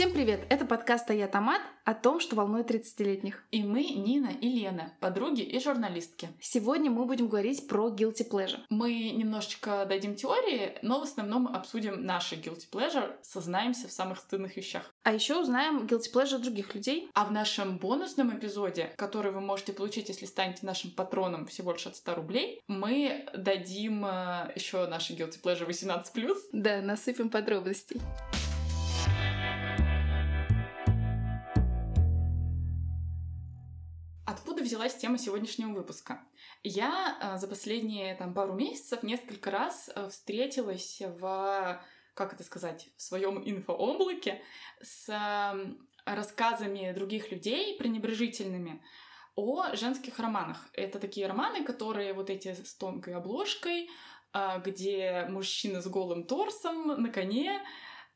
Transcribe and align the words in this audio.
Всем 0.00 0.14
привет! 0.14 0.46
Это 0.48 0.64
подкаст 0.64 1.10
«А 1.10 1.14
я 1.14 1.28
Томат» 1.28 1.60
о 1.84 1.92
том, 1.92 2.20
что 2.20 2.34
волнует 2.34 2.70
30-летних. 2.70 3.44
И 3.50 3.62
мы, 3.62 3.84
Нина 3.84 4.30
и 4.40 4.48
Лена, 4.48 4.94
подруги 4.98 5.42
и 5.42 5.60
журналистки. 5.60 6.30
Сегодня 6.40 6.90
мы 6.90 7.04
будем 7.04 7.28
говорить 7.28 7.68
про 7.68 7.90
guilty 7.90 8.26
pleasure. 8.26 8.60
Мы 8.70 9.10
немножечко 9.10 9.84
дадим 9.84 10.14
теории, 10.14 10.78
но 10.80 11.00
в 11.00 11.02
основном 11.02 11.48
обсудим 11.48 12.02
наши 12.02 12.36
guilty 12.36 12.64
pleasure, 12.72 13.14
сознаемся 13.20 13.88
в 13.88 13.92
самых 13.92 14.20
стыдных 14.20 14.56
вещах. 14.56 14.90
А 15.02 15.12
еще 15.12 15.38
узнаем 15.38 15.84
guilty 15.84 16.10
pleasure 16.10 16.38
других 16.38 16.74
людей. 16.74 17.10
А 17.12 17.26
в 17.26 17.32
нашем 17.32 17.76
бонусном 17.76 18.34
эпизоде, 18.34 18.94
который 18.96 19.32
вы 19.32 19.42
можете 19.42 19.74
получить, 19.74 20.08
если 20.08 20.24
станете 20.24 20.64
нашим 20.64 20.92
патроном 20.92 21.44
всего 21.44 21.72
лишь 21.72 21.86
от 21.86 21.96
100 21.96 22.14
рублей, 22.14 22.62
мы 22.68 23.26
дадим 23.34 24.06
э, 24.06 24.50
еще 24.54 24.86
наши 24.86 25.12
guilty 25.12 25.38
pleasure 25.42 25.68
18+. 25.68 26.34
Да, 26.54 26.80
насыпем 26.80 27.28
подробностей. 27.28 28.00
Взялась 34.70 34.94
тема 34.94 35.18
сегодняшнего 35.18 35.72
выпуска? 35.72 36.20
Я 36.62 37.18
э, 37.20 37.38
за 37.38 37.48
последние 37.48 38.14
там, 38.14 38.32
пару 38.32 38.52
месяцев 38.52 39.02
несколько 39.02 39.50
раз 39.50 39.90
э, 39.92 40.08
встретилась 40.08 41.02
в, 41.18 41.82
как 42.14 42.34
это 42.34 42.44
сказать, 42.44 42.88
в 42.96 43.02
своем 43.02 43.42
инфооблаке 43.44 44.40
с 44.80 45.08
рассказами 46.04 46.92
других 46.92 47.32
людей 47.32 47.76
пренебрежительными 47.78 48.80
о 49.34 49.74
женских 49.74 50.20
романах. 50.20 50.68
Это 50.72 51.00
такие 51.00 51.26
романы, 51.26 51.64
которые 51.64 52.12
вот 52.12 52.30
эти 52.30 52.54
с 52.54 52.74
тонкой 52.74 53.14
обложкой, 53.14 53.90
где 54.64 55.26
мужчина 55.28 55.82
с 55.82 55.88
голым 55.88 56.24
торсом 56.24 57.02
на 57.02 57.10
коне, 57.10 57.60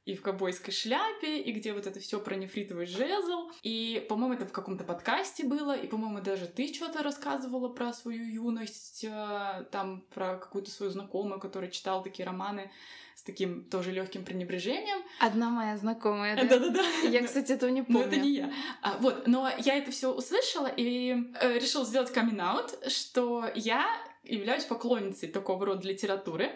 и 0.05 0.15
в 0.15 0.23
ковбойской 0.23 0.73
шляпе, 0.73 1.41
и 1.41 1.53
где 1.53 1.73
вот 1.73 1.87
это 1.87 1.99
все 1.99 2.21
про 2.21 2.37
нефритовый 2.37 2.87
жезл. 2.87 3.51
И, 3.63 4.05
по-моему, 4.09 4.35
это 4.35 4.47
в 4.47 4.53
каком-то 4.53 4.85
подкасте 4.85 5.45
было, 5.45 5.75
и, 5.75 5.87
по-моему, 5.87 6.21
даже 6.21 6.47
ты 6.47 6.73
что-то 6.73 7.03
рассказывала 7.03 7.69
про 7.69 7.93
свою 7.93 8.25
юность, 8.25 9.05
э, 9.05 9.65
там, 9.73 10.05
про 10.15 10.37
какую-то 10.37 10.71
свою 10.71 10.93
знакомую, 10.93 11.41
которая 11.41 11.71
читала 11.71 12.03
такие 12.03 12.27
романы 12.27 12.71
с 13.15 13.23
таким 13.23 13.65
тоже 13.65 13.93
легким 13.93 14.25
пренебрежением. 14.25 14.99
Одна 15.21 15.49
моя 15.49 15.77
знакомая, 15.79 16.37
да? 16.37 16.45
Да-да-да. 16.45 16.83
Я, 17.09 17.25
кстати, 17.25 17.53
этого 17.53 17.71
не 17.71 17.83
помню. 17.83 18.01
Но 18.01 18.07
это 18.07 18.17
не 18.17 18.31
я. 18.33 18.53
А, 18.83 18.99
вот, 18.99 19.27
но 19.27 19.49
я 19.59 19.79
это 19.79 19.91
все 19.91 20.13
услышала 20.13 20.67
и 20.67 21.17
э, 21.41 21.59
решила 21.59 21.85
сделать 21.85 22.13
камин 22.13 22.43
что 22.89 23.49
я 23.55 23.87
являюсь 24.25 24.65
поклонницей 24.65 25.29
такого 25.29 25.65
рода 25.65 25.87
литературы, 25.87 26.51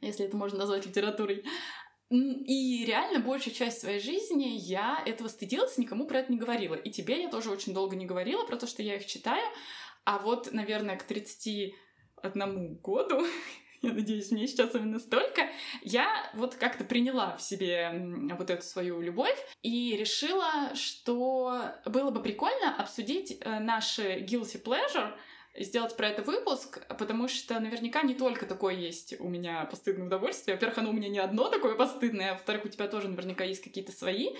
если 0.00 0.24
это 0.24 0.36
можно 0.36 0.60
назвать 0.60 0.86
литературой. 0.86 1.44
И 2.10 2.84
реально 2.84 3.20
большую 3.20 3.54
часть 3.54 3.80
своей 3.80 3.98
жизни 3.98 4.56
я 4.56 5.02
этого 5.06 5.28
стыдилась, 5.28 5.78
никому 5.78 6.06
про 6.06 6.20
это 6.20 6.32
не 6.32 6.38
говорила. 6.38 6.74
И 6.74 6.90
тебе 6.90 7.22
я 7.22 7.28
тоже 7.28 7.50
очень 7.50 7.72
долго 7.72 7.96
не 7.96 8.06
говорила 8.06 8.44
про 8.44 8.56
то, 8.56 8.66
что 8.66 8.82
я 8.82 8.96
их 8.96 9.06
читаю. 9.06 9.44
А 10.04 10.18
вот, 10.18 10.52
наверное, 10.52 10.96
к 10.96 11.04
31 11.04 12.76
году, 12.76 13.26
я 13.82 13.92
надеюсь, 13.92 14.30
мне 14.30 14.46
сейчас 14.46 14.74
именно 14.74 14.98
столько, 14.98 15.48
я 15.82 16.30
вот 16.34 16.54
как-то 16.56 16.84
приняла 16.84 17.36
в 17.36 17.42
себе 17.42 17.90
вот 18.38 18.50
эту 18.50 18.62
свою 18.62 19.00
любовь 19.00 19.38
и 19.62 19.96
решила, 19.96 20.74
что 20.74 21.72
было 21.86 22.10
бы 22.10 22.22
прикольно 22.22 22.76
обсудить 22.76 23.38
э, 23.40 23.58
наши 23.60 24.20
guilty 24.20 24.62
pleasure— 24.62 25.16
сделать 25.56 25.96
про 25.96 26.08
это 26.08 26.22
выпуск, 26.22 26.84
потому 26.88 27.28
что 27.28 27.58
наверняка 27.60 28.02
не 28.02 28.14
только 28.14 28.46
такое 28.46 28.74
есть 28.74 29.18
у 29.20 29.28
меня 29.28 29.64
постыдное 29.66 30.06
удовольствие. 30.06 30.56
Во-первых, 30.56 30.78
оно 30.78 30.90
у 30.90 30.92
меня 30.92 31.08
не 31.08 31.18
одно 31.18 31.48
такое 31.48 31.74
постыдное, 31.74 32.30
а 32.30 32.34
во-вторых, 32.34 32.64
у 32.64 32.68
тебя 32.68 32.88
тоже 32.88 33.08
наверняка 33.08 33.44
есть 33.44 33.62
какие-то 33.62 33.92
свои. 33.92 34.30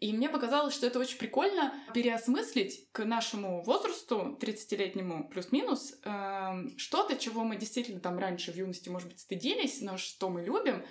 И 0.00 0.12
мне 0.12 0.28
показалось, 0.28 0.74
что 0.74 0.86
это 0.86 0.98
очень 0.98 1.18
прикольно 1.18 1.72
переосмыслить 1.94 2.88
к 2.92 3.04
нашему 3.04 3.62
возрасту, 3.62 4.36
30-летнему 4.40 5.28
плюс-минус, 5.30 5.98
э, 6.04 6.76
что-то, 6.76 7.16
чего 7.16 7.44
мы 7.44 7.56
действительно 7.56 8.00
там 8.00 8.18
раньше 8.18 8.52
в 8.52 8.56
юности, 8.56 8.88
может 8.88 9.08
быть, 9.08 9.20
стыдились, 9.20 9.80
но 9.80 9.96
что 9.96 10.28
мы 10.30 10.42
любим. 10.42 10.84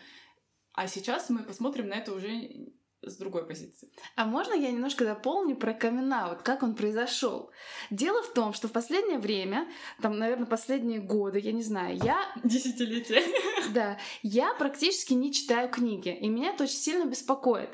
А 0.71 0.87
сейчас 0.87 1.29
мы 1.29 1.43
посмотрим 1.43 1.89
на 1.89 1.95
это 1.95 2.13
уже 2.13 2.71
с 3.05 3.15
другой 3.17 3.45
позиции. 3.45 3.89
А 4.15 4.25
можно 4.25 4.53
я 4.53 4.71
немножко 4.71 5.05
дополню 5.05 5.55
про 5.55 5.73
камин 5.73 6.13
вот 6.29 6.41
как 6.41 6.63
он 6.63 6.75
произошел? 6.75 7.49
Дело 7.89 8.21
в 8.23 8.33
том, 8.33 8.53
что 8.53 8.67
в 8.67 8.71
последнее 8.71 9.19
время, 9.19 9.67
там, 10.01 10.17
наверное, 10.17 10.45
последние 10.45 10.99
годы, 10.99 11.39
я 11.39 11.51
не 11.51 11.63
знаю, 11.63 11.97
я... 12.03 12.17
Десятилетия. 12.43 13.23
Да, 13.73 13.97
я 14.21 14.53
практически 14.53 15.13
не 15.13 15.31
читаю 15.31 15.69
книги, 15.69 16.09
и 16.09 16.27
меня 16.27 16.49
это 16.49 16.65
очень 16.65 16.75
сильно 16.75 17.05
беспокоит, 17.05 17.69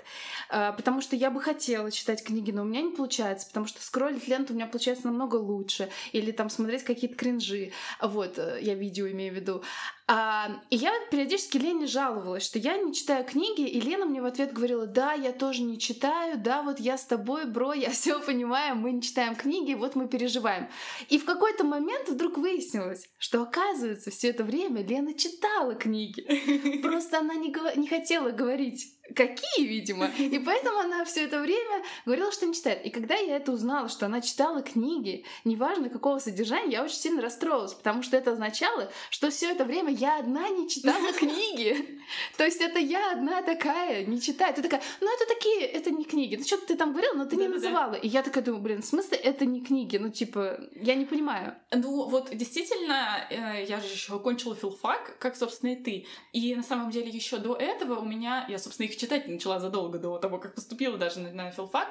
а, 0.50 0.72
потому 0.74 1.02
что 1.02 1.16
я 1.16 1.32
бы 1.32 1.42
хотела 1.42 1.92
читать 1.92 2.24
книги, 2.24 2.52
но 2.52 2.62
у 2.62 2.66
меня 2.66 2.84
не 2.84 2.92
получается, 2.92 3.48
потому 3.48 3.66
что 3.66 3.82
скроллить 3.82 4.28
ленту 4.28 4.54
у 4.54 4.56
меня 4.56 4.68
получается 4.68 5.08
намного 5.08 5.38
лучше, 5.38 5.90
или 6.12 6.32
там 6.32 6.50
смотреть 6.50 6.84
какие-то 6.84 7.16
кринжи, 7.16 7.72
вот, 8.02 8.38
э, 8.38 8.60
я 8.62 8.76
видео 8.76 9.08
имею 9.10 9.34
в 9.34 9.36
виду. 9.36 9.64
А, 10.12 10.60
и 10.72 10.76
я 10.76 10.92
периодически 11.12 11.58
Лене 11.58 11.86
жаловалась, 11.86 12.44
что 12.44 12.58
я 12.58 12.78
не 12.78 12.96
читаю 12.96 13.24
книги, 13.24 13.62
и 13.62 13.80
Лена 13.80 14.08
мне 14.08 14.24
в 14.24 14.26
ответ 14.26 14.52
говорила, 14.52 14.88
да, 14.88 15.14
я 15.14 15.32
тоже 15.32 15.62
не 15.62 15.78
читаю, 15.78 16.40
да, 16.40 16.64
вот 16.64 16.80
я 16.80 16.98
с 16.98 17.06
тобой, 17.06 17.46
бро, 17.46 17.74
я 17.76 17.92
все 17.92 18.20
понимаю, 18.20 18.76
мы 18.76 18.92
не 18.92 19.04
читаем 19.04 19.36
книги, 19.36 19.76
вот 19.76 19.96
мы 19.96 20.08
переживаем. 20.08 20.68
И 21.10 21.20
в 21.20 21.26
какой-то 21.26 21.64
момент 21.64 22.10
вдруг 22.10 22.40
выяснилось, 22.40 23.08
что 23.20 23.44
оказывается 23.44 24.10
все 24.10 24.30
это 24.30 24.44
время 24.44 24.82
Лена 24.82 25.14
читала 25.14 25.76
книги, 25.76 26.80
просто 26.82 27.20
она 27.20 27.36
не, 27.36 27.54
не 27.78 27.88
хотела 27.88 28.32
говорить 28.32 28.99
какие, 29.16 29.66
видимо. 29.66 30.08
И 30.18 30.40
поэтому 30.46 30.80
она 30.80 31.06
все 31.06 31.26
это 31.26 31.40
время 31.40 31.84
говорила, 32.06 32.32
что 32.32 32.46
не 32.46 32.54
читает. 32.54 32.86
И 32.86 32.90
когда 32.90 33.16
я 33.16 33.38
это 33.38 33.52
узнала, 33.52 33.90
что 33.90 34.06
она 34.06 34.22
читала 34.22 34.62
книги, 34.62 35.26
неважно 35.44 35.90
какого 35.90 36.20
содержания, 36.20 36.74
я 36.74 36.84
очень 36.84 36.98
сильно 36.98 37.22
расстроилась, 37.22 37.74
потому 37.74 38.04
что 38.04 38.18
это 38.18 38.32
означало, 38.32 38.92
что 39.10 39.30
все 39.30 39.52
это 39.52 39.66
время 39.66 39.92
я 39.92 40.20
одна 40.20 40.50
не 40.50 40.70
читала 40.70 41.12
книги. 41.18 42.00
То 42.38 42.46
есть 42.46 42.62
это 42.62 42.80
я 42.80 43.12
одна 43.12 43.42
такая, 43.42 44.06
не 44.06 44.22
читаю. 44.22 44.54
Ты 44.54 44.62
такая, 44.62 44.82
ну 45.02 45.14
это 45.14 45.26
такие, 45.34 45.66
это 45.66 45.92
не 45.92 46.06
книги. 46.06 46.36
Ну 46.36 46.44
что 46.44 46.58
ты 46.58 46.76
там 46.76 46.92
говорила, 46.92 47.14
но 47.14 47.26
ты 47.26 47.36
не 47.36 47.48
называла. 47.48 47.96
И 47.96 48.08
я 48.08 48.24
такая 48.24 48.44
думаю, 48.44 48.62
блин, 48.62 48.82
в 48.82 48.86
смысле 48.86 49.18
это 49.18 49.46
не 49.46 49.62
книги? 49.62 49.98
Ну 49.98 50.10
типа, 50.10 50.60
я 50.76 50.96
не 50.96 51.06
понимаю. 51.06 51.56
Ну 51.72 52.08
вот 52.10 52.30
действительно, 52.36 53.28
э, 53.30 53.66
я 53.68 53.80
же 53.80 53.88
еще 53.88 54.16
окончила 54.16 54.56
филфак, 54.56 55.18
как, 55.20 55.36
собственно, 55.36 55.74
и 55.74 55.76
ты. 55.76 56.06
И 56.34 56.56
на 56.56 56.64
самом 56.64 56.92
деле 56.92 57.10
еще 57.10 57.38
до 57.38 57.56
этого 57.56 58.00
у 58.00 58.06
меня, 58.06 58.46
я, 58.50 58.58
собственно, 58.60 58.88
их 58.88 58.98
читать 59.00 59.28
начала 59.28 59.60
задолго 59.60 59.98
до 59.98 60.18
того, 60.18 60.38
как 60.38 60.56
поступила 60.56 60.98
даже 60.98 61.20
на, 61.20 61.52
филфак, 61.52 61.88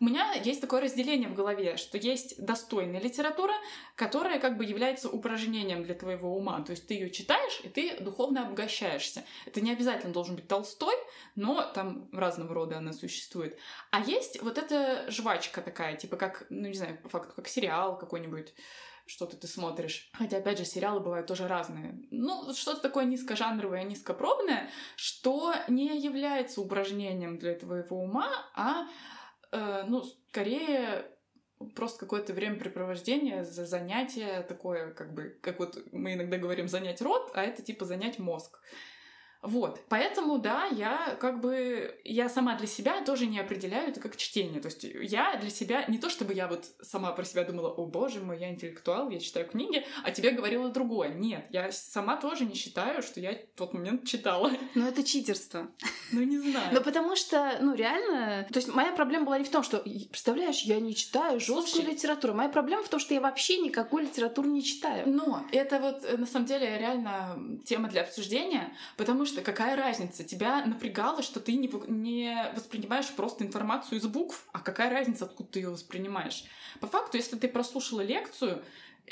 у 0.00 0.04
меня 0.04 0.32
есть 0.32 0.60
такое 0.60 0.80
разделение 0.80 1.28
в 1.28 1.34
голове, 1.34 1.76
что 1.76 1.98
есть 1.98 2.42
достойная 2.44 3.00
литература, 3.00 3.54
которая 3.94 4.40
как 4.40 4.56
бы 4.56 4.64
является 4.64 5.08
упражнением 5.08 5.84
для 5.84 5.94
твоего 5.94 6.36
ума. 6.36 6.60
То 6.62 6.72
есть 6.72 6.86
ты 6.86 6.94
ее 6.94 7.10
читаешь, 7.10 7.60
и 7.62 7.68
ты 7.68 8.00
духовно 8.00 8.46
обогащаешься. 8.46 9.24
Это 9.46 9.60
не 9.60 9.70
обязательно 9.70 10.12
должен 10.12 10.36
быть 10.36 10.48
Толстой, 10.48 10.94
но 11.36 11.62
там 11.74 12.08
разного 12.12 12.54
рода 12.54 12.78
она 12.78 12.92
существует. 12.92 13.58
А 13.90 14.00
есть 14.00 14.42
вот 14.42 14.58
эта 14.58 15.10
жвачка 15.10 15.60
такая, 15.60 15.96
типа 15.96 16.16
как, 16.16 16.46
ну 16.50 16.68
не 16.68 16.74
знаю, 16.74 16.98
по 17.02 17.08
факту, 17.08 17.32
как 17.36 17.48
сериал 17.48 17.98
какой-нибудь, 17.98 18.54
что-то 19.12 19.36
ты 19.36 19.46
смотришь. 19.46 20.08
Хотя, 20.14 20.38
опять 20.38 20.58
же, 20.58 20.64
сериалы 20.64 21.00
бывают 21.00 21.26
тоже 21.26 21.46
разные. 21.46 22.00
Ну, 22.10 22.54
что-то 22.54 22.80
такое 22.80 23.04
низкожанровое, 23.04 23.82
низкопробное, 23.84 24.70
что 24.96 25.54
не 25.68 25.98
является 25.98 26.62
упражнением 26.62 27.38
для 27.38 27.54
твоего 27.54 27.98
ума, 27.98 28.30
а, 28.54 28.86
э, 29.52 29.84
ну, 29.86 30.02
скорее 30.30 31.04
просто 31.74 32.00
какое-то 32.00 32.32
времяпрепровождение, 32.32 33.44
за 33.44 33.66
занятие 33.66 34.42
такое, 34.48 34.94
как 34.94 35.12
бы, 35.12 35.38
как 35.42 35.58
вот 35.58 35.78
мы 35.92 36.14
иногда 36.14 36.38
говорим, 36.38 36.66
занять 36.66 37.02
рот, 37.02 37.30
а 37.34 37.42
это 37.42 37.62
типа 37.62 37.84
занять 37.84 38.18
мозг. 38.18 38.58
Вот, 39.42 39.80
поэтому, 39.88 40.38
да, 40.38 40.66
я 40.66 41.16
как 41.20 41.40
бы, 41.40 41.98
я 42.04 42.28
сама 42.28 42.54
для 42.54 42.68
себя 42.68 43.02
тоже 43.04 43.26
не 43.26 43.40
определяю 43.40 43.88
это 43.88 44.00
как 44.00 44.16
чтение. 44.16 44.60
То 44.60 44.66
есть 44.68 44.84
я 44.84 45.36
для 45.36 45.50
себя, 45.50 45.84
не 45.88 45.98
то 45.98 46.08
чтобы 46.08 46.32
я 46.32 46.46
вот 46.46 46.66
сама 46.80 47.10
про 47.10 47.24
себя 47.24 47.42
думала, 47.44 47.68
о 47.68 47.86
боже 47.86 48.20
мой, 48.20 48.38
я 48.38 48.50
интеллектуал, 48.50 49.10
я 49.10 49.18
читаю 49.18 49.48
книги, 49.48 49.84
а 50.04 50.12
тебе 50.12 50.30
говорила 50.30 50.68
другое. 50.68 51.08
Нет, 51.08 51.46
я 51.50 51.72
сама 51.72 52.16
тоже 52.16 52.44
не 52.44 52.54
считаю, 52.54 53.02
что 53.02 53.18
я 53.18 53.32
в 53.32 53.58
тот 53.58 53.74
момент 53.74 54.06
читала. 54.06 54.50
Ну 54.74 54.86
это 54.86 55.04
читерство. 55.04 55.68
Ну 56.12 56.22
не 56.22 56.38
знаю. 56.38 56.68
Ну 56.72 56.80
потому 56.80 57.14
что, 57.14 57.58
ну 57.60 57.74
реально, 57.74 58.46
то 58.50 58.58
есть 58.58 58.68
моя 58.68 58.92
проблема 58.92 59.26
была 59.26 59.38
не 59.38 59.44
в 59.44 59.50
том, 59.50 59.62
что, 59.62 59.78
представляешь, 59.78 60.62
я 60.62 60.80
не 60.80 60.94
читаю 60.94 61.40
жесткую 61.40 61.88
литературу. 61.88 62.32
Моя 62.32 62.48
проблема 62.48 62.82
в 62.82 62.88
том, 62.88 62.98
что 62.98 63.12
я 63.12 63.20
вообще 63.20 63.58
никакую 63.58 64.04
литературу 64.04 64.48
не 64.48 64.62
читаю. 64.62 65.08
Но 65.08 65.44
это 65.52 65.78
вот 65.78 66.04
э, 66.04 66.16
на 66.16 66.26
самом 66.26 66.46
деле 66.46 66.78
реально 66.78 67.60
тема 67.64 67.88
для 67.88 68.02
обсуждения, 68.02 68.74
потому 68.96 69.26
что 69.26 69.31
что 69.32 69.42
какая 69.42 69.76
разница? 69.76 70.24
Тебя 70.24 70.64
напрягало, 70.64 71.22
что 71.22 71.40
ты 71.40 71.54
не, 71.54 71.70
не 71.88 72.52
воспринимаешь 72.54 73.10
просто 73.10 73.44
информацию 73.44 73.98
из 73.98 74.06
букв, 74.06 74.46
а 74.52 74.60
какая 74.60 74.90
разница, 74.90 75.24
откуда 75.24 75.48
ты 75.50 75.60
ее 75.60 75.70
воспринимаешь? 75.70 76.44
По 76.80 76.86
факту, 76.86 77.16
если 77.16 77.36
ты 77.36 77.48
прослушала 77.48 78.02
лекцию, 78.02 78.62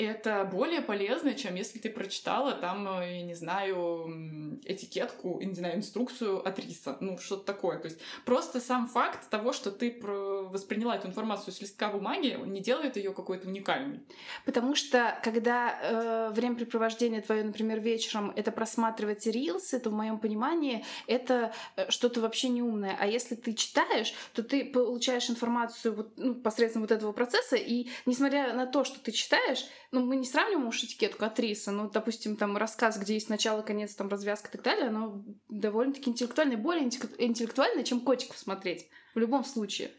это 0.03 0.47
более 0.51 0.81
полезно, 0.81 1.33
чем 1.33 1.55
если 1.55 1.79
ты 1.79 1.89
прочитала 1.89 2.53
там, 2.53 2.87
э, 2.99 3.17
я 3.17 3.21
не 3.23 3.33
знаю, 3.33 4.59
этикетку, 4.65 5.39
не 5.41 5.53
знаю, 5.53 5.77
инструкцию 5.77 6.45
от 6.47 6.59
риса. 6.59 6.97
Ну, 6.99 7.17
что-то 7.17 7.45
такое. 7.45 7.79
То 7.79 7.87
есть 7.87 7.99
просто 8.25 8.59
сам 8.59 8.87
факт 8.87 9.29
того, 9.29 9.53
что 9.53 9.71
ты 9.71 9.99
восприняла 10.01 10.95
эту 10.95 11.07
информацию 11.07 11.53
с 11.53 11.61
листка 11.61 11.89
бумаги, 11.89 12.37
не 12.45 12.61
делает 12.61 12.97
ее 12.97 13.13
какой-то 13.13 13.47
уникальной. 13.47 14.01
Потому 14.45 14.75
что, 14.75 15.19
когда 15.23 15.79
э, 15.81 16.29
времяпрепровождение 16.31 17.21
твое, 17.21 17.43
например, 17.43 17.79
вечером, 17.79 18.31
это 18.35 18.51
просматривать 18.51 19.25
рилсы, 19.25 19.79
то 19.79 19.89
в 19.89 19.93
моем 19.93 20.19
понимании 20.19 20.85
это 21.07 21.53
э, 21.75 21.89
что-то 21.89 22.21
вообще 22.21 22.49
неумное. 22.49 22.95
А 22.99 23.07
если 23.07 23.35
ты 23.35 23.53
читаешь, 23.53 24.13
то 24.33 24.43
ты 24.43 24.65
получаешь 24.65 25.29
информацию 25.29 25.95
вот, 25.95 26.13
ну, 26.17 26.35
посредством 26.35 26.83
вот 26.83 26.91
этого 26.91 27.11
процесса, 27.11 27.55
и 27.55 27.89
несмотря 28.05 28.53
на 28.53 28.65
то, 28.65 28.83
что 28.83 28.99
ты 28.99 29.11
читаешь, 29.11 29.65
ну, 29.91 30.05
мы 30.05 30.15
не 30.15 30.25
сравниваем 30.25 30.67
уж 30.67 30.83
этикетку 30.83 31.25
от 31.25 31.39
риса, 31.39 31.71
ну, 31.71 31.89
допустим, 31.89 32.37
там 32.37 32.55
рассказ, 32.57 32.97
где 32.97 33.15
есть 33.15 33.29
начало, 33.29 33.61
конец, 33.61 33.93
там 33.93 34.07
развязка 34.07 34.47
и 34.47 34.51
так 34.51 34.63
далее, 34.63 34.87
оно 34.87 35.23
довольно-таки 35.49 36.09
интеллектуальное, 36.09 36.57
более 36.57 36.85
интеллектуальное, 36.85 37.83
чем 37.83 38.01
котиков 38.01 38.37
смотреть. 38.37 38.87
В 39.13 39.19
любом 39.19 39.43
случае. 39.43 39.91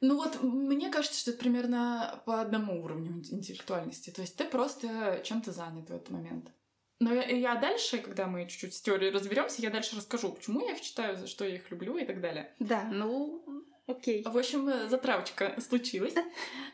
Ну 0.00 0.16
вот, 0.16 0.42
мне 0.42 0.90
кажется, 0.90 1.20
что 1.20 1.30
это 1.30 1.40
примерно 1.40 2.22
по 2.26 2.40
одному 2.40 2.82
уровню 2.82 3.22
интеллектуальности. 3.30 4.10
То 4.10 4.22
есть 4.22 4.36
ты 4.36 4.44
просто 4.44 5.20
чем-то 5.24 5.52
занят 5.52 5.88
в 5.90 5.94
этот 5.94 6.10
момент. 6.10 6.50
Но 6.98 7.14
я, 7.14 7.24
я 7.24 7.54
дальше, 7.54 7.98
когда 7.98 8.26
мы 8.26 8.46
чуть-чуть 8.46 8.74
с 8.74 8.82
теорией 8.82 9.10
разберемся, 9.10 9.62
я 9.62 9.70
дальше 9.70 9.96
расскажу, 9.96 10.32
почему 10.32 10.66
я 10.66 10.72
их 10.72 10.80
читаю, 10.80 11.16
за 11.16 11.26
что 11.26 11.44
я 11.44 11.56
их 11.56 11.70
люблю 11.70 11.96
и 11.96 12.04
так 12.04 12.20
далее. 12.20 12.54
Да, 12.58 12.84
ну, 12.84 13.44
окей. 13.90 14.22
В 14.24 14.36
общем, 14.36 14.68
э, 14.68 14.88
затравочка 14.88 15.54
случилась. 15.60 16.14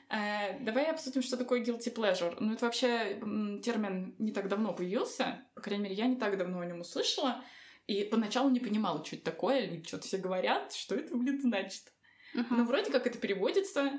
Э, 0.08 0.58
давай 0.60 0.86
обсудим, 0.86 1.22
что 1.22 1.36
такое 1.36 1.62
guilty 1.62 1.92
pleasure. 1.92 2.36
Ну, 2.38 2.54
это 2.54 2.64
вообще 2.64 3.20
термин 3.62 4.14
не 4.18 4.32
так 4.32 4.48
давно 4.48 4.72
появился. 4.72 5.44
По 5.54 5.60
крайней 5.60 5.84
мере, 5.84 5.94
я 5.96 6.06
не 6.06 6.16
так 6.16 6.36
давно 6.36 6.60
о 6.60 6.66
нем 6.66 6.80
услышала. 6.80 7.42
И 7.86 8.04
поначалу 8.04 8.50
не 8.50 8.60
понимала, 8.60 9.04
что 9.04 9.16
это 9.16 9.24
такое. 9.26 9.66
Люди 9.66 9.86
что-то 9.86 10.06
все 10.06 10.18
говорят, 10.18 10.72
что 10.72 10.94
это, 10.94 11.16
блин, 11.16 11.40
значит. 11.40 11.92
Uh-huh. 12.34 12.46
Ну, 12.50 12.64
вроде 12.64 12.90
как 12.90 13.06
это 13.06 13.18
переводится 13.18 13.92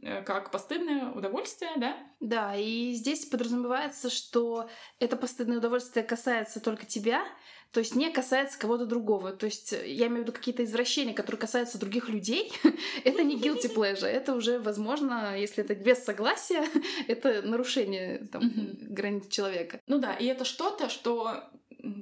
э, 0.00 0.22
как 0.22 0.50
постыдное 0.50 1.10
удовольствие, 1.10 1.72
да? 1.76 1.96
Да, 2.20 2.54
и 2.56 2.92
здесь 2.92 3.26
подразумевается, 3.26 4.10
что 4.10 4.70
это 5.00 5.16
постыдное 5.16 5.58
удовольствие 5.58 6.04
касается 6.04 6.60
только 6.60 6.86
тебя, 6.86 7.24
то 7.72 7.80
есть 7.80 7.96
не 7.96 8.10
касается 8.10 8.58
кого-то 8.58 8.84
другого. 8.84 9.32
То 9.32 9.46
есть 9.46 9.72
э, 9.72 9.90
я 9.90 10.06
имею 10.06 10.20
в 10.20 10.22
виду 10.26 10.32
какие-то 10.32 10.62
извращения, 10.62 11.14
которые 11.14 11.40
касаются 11.40 11.78
других 11.78 12.08
людей. 12.10 12.52
это 13.04 13.22
не 13.22 13.40
guilty 13.40 13.72
pleasure. 13.74 14.06
Это 14.06 14.34
уже, 14.34 14.58
возможно, 14.58 15.38
если 15.38 15.64
это 15.64 15.74
без 15.74 16.04
согласия, 16.04 16.64
это 17.08 17.40
нарушение 17.42 18.28
там, 18.30 18.42
границ 18.82 19.28
человека. 19.28 19.80
Ну 19.86 19.98
да, 19.98 20.14
и 20.14 20.26
это 20.26 20.44
что-то, 20.44 20.90
что 20.90 21.44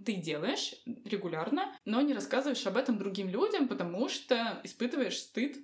ты 0.04 0.14
делаешь 0.14 0.74
регулярно, 1.04 1.72
но 1.84 2.00
не 2.00 2.12
рассказываешь 2.12 2.66
об 2.66 2.76
этом 2.76 2.98
другим 2.98 3.28
людям, 3.28 3.68
потому 3.68 4.08
что 4.08 4.60
испытываешь 4.64 5.18
стыд, 5.18 5.56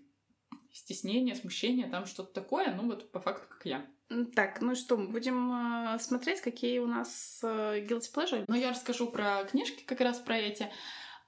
стеснение, 0.77 1.35
смущение, 1.35 1.89
там 1.89 2.07
что-то 2.07 2.33
такое, 2.33 2.75
ну 2.75 2.87
вот 2.87 3.11
по 3.11 3.19
факту, 3.19 3.47
как 3.49 3.65
я. 3.65 3.87
Так, 4.35 4.61
ну 4.61 4.75
что, 4.75 4.97
мы 4.97 5.09
будем 5.09 5.95
э, 5.95 5.99
смотреть, 5.99 6.41
какие 6.41 6.79
у 6.79 6.87
нас 6.87 7.41
э, 7.43 7.81
guilty 7.81 8.13
pleasure? 8.15 8.45
Ну, 8.47 8.55
я 8.55 8.71
расскажу 8.71 9.09
про 9.09 9.45
книжки 9.45 9.83
как 9.85 10.01
раз 10.01 10.19
про 10.19 10.37
эти. 10.37 10.71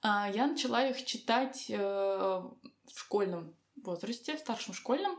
А, 0.01 0.29
я 0.29 0.47
начала 0.47 0.87
их 0.87 1.03
читать 1.03 1.65
э, 1.67 1.77
в 1.77 2.99
школьном 2.99 3.53
возрасте, 3.75 4.37
в 4.37 4.39
старшем 4.39 4.73
школьном. 4.73 5.17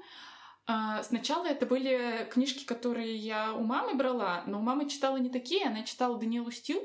А, 0.67 1.03
сначала 1.03 1.47
это 1.47 1.67
были 1.67 2.27
книжки, 2.31 2.65
которые 2.65 3.17
я 3.17 3.53
у 3.53 3.63
мамы 3.63 3.95
брала, 3.95 4.45
но 4.47 4.61
у 4.61 4.63
мамы 4.63 4.89
читала 4.89 5.19
не 5.19 5.29
такие, 5.29 5.67
она 5.67 5.83
читала 5.83 6.19
Даниэлу 6.19 6.51
Стил. 6.51 6.81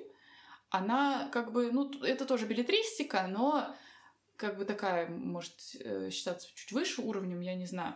Она 0.72 1.30
как 1.32 1.54
бы, 1.54 1.72
ну, 1.72 1.90
это 2.02 2.26
тоже 2.26 2.48
билетристика, 2.48 3.28
но 3.30 3.76
как 4.38 4.58
бы 4.58 4.66
такая, 4.66 5.08
может 5.10 5.60
считаться 6.12 6.48
чуть 6.54 6.72
выше 6.72 7.02
уровнем, 7.02 7.42
я 7.42 7.56
не 7.56 7.66
знаю. 7.66 7.96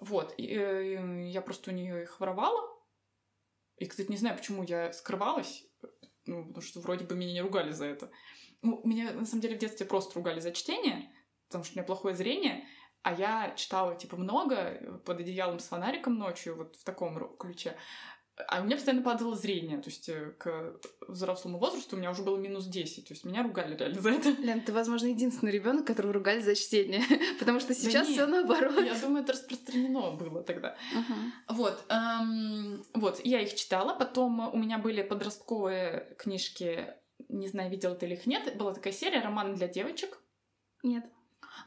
Вот, 0.00 0.34
и, 0.36 0.46
э, 0.46 1.28
я 1.28 1.42
просто 1.42 1.70
у 1.70 1.74
нее 1.74 2.02
их 2.02 2.20
воровала. 2.20 2.68
И, 3.78 3.86
кстати, 3.86 4.10
не 4.10 4.16
знаю, 4.16 4.36
почему 4.36 4.62
я 4.62 4.92
скрывалась, 4.92 5.64
ну, 6.26 6.46
потому 6.46 6.62
что 6.62 6.80
вроде 6.80 7.04
бы 7.04 7.14
меня 7.14 7.32
не 7.32 7.40
ругали 7.40 7.72
за 7.72 7.86
это. 7.86 8.10
Ну, 8.62 8.80
меня, 8.84 9.12
на 9.12 9.26
самом 9.26 9.42
деле, 9.42 9.56
в 9.56 9.58
детстве 9.58 9.86
просто 9.86 10.14
ругали 10.14 10.40
за 10.40 10.52
чтение, 10.52 11.12
потому 11.48 11.64
что 11.64 11.74
у 11.74 11.76
меня 11.76 11.86
плохое 11.86 12.14
зрение, 12.14 12.64
а 13.02 13.12
я 13.14 13.54
читала, 13.56 13.96
типа, 13.96 14.16
много 14.16 15.00
под 15.04 15.20
одеялом 15.20 15.58
с 15.60 15.68
фонариком 15.68 16.18
ночью, 16.18 16.56
вот 16.56 16.76
в 16.76 16.84
таком 16.84 17.36
ключе. 17.36 17.76
А 18.46 18.60
у 18.60 18.64
меня 18.64 18.76
постоянно 18.76 19.02
падало 19.02 19.34
зрение, 19.34 19.78
то 19.78 19.90
есть 19.90 20.08
э, 20.08 20.32
к 20.38 20.78
взрослому 21.08 21.58
возрасту 21.58 21.96
у 21.96 21.98
меня 21.98 22.10
уже 22.10 22.22
было 22.22 22.36
минус 22.36 22.66
10, 22.66 23.08
то 23.08 23.14
есть 23.14 23.24
меня 23.24 23.42
ругали 23.42 23.76
реально 23.76 24.00
за 24.00 24.10
это. 24.10 24.30
Лен, 24.30 24.60
ты, 24.60 24.72
возможно, 24.72 25.06
единственный 25.06 25.50
ребенок, 25.50 25.86
которого 25.86 26.12
ругали 26.12 26.40
за 26.40 26.54
чтение, 26.54 27.02
потому 27.40 27.58
что 27.58 27.74
сейчас 27.74 28.06
да 28.06 28.12
все 28.12 28.26
наоборот. 28.26 28.84
Я 28.84 28.94
думаю, 28.94 29.24
это 29.24 29.32
распространено 29.32 30.12
было 30.12 30.42
тогда. 30.42 30.76
Uh-huh. 30.94 31.54
Вот, 31.54 31.84
эм, 31.88 32.84
вот, 32.94 33.20
я 33.24 33.40
их 33.40 33.54
читала, 33.54 33.94
потом 33.94 34.52
у 34.52 34.56
меня 34.56 34.78
были 34.78 35.02
подростковые 35.02 36.14
книжки, 36.18 36.94
не 37.28 37.48
знаю, 37.48 37.70
видела 37.70 37.96
ты 37.96 38.06
или 38.06 38.14
их 38.14 38.26
нет, 38.26 38.56
была 38.56 38.72
такая 38.72 38.92
серия 38.92 39.20
«Романы 39.20 39.56
для 39.56 39.66
девочек». 39.66 40.18
Нет. 40.84 41.04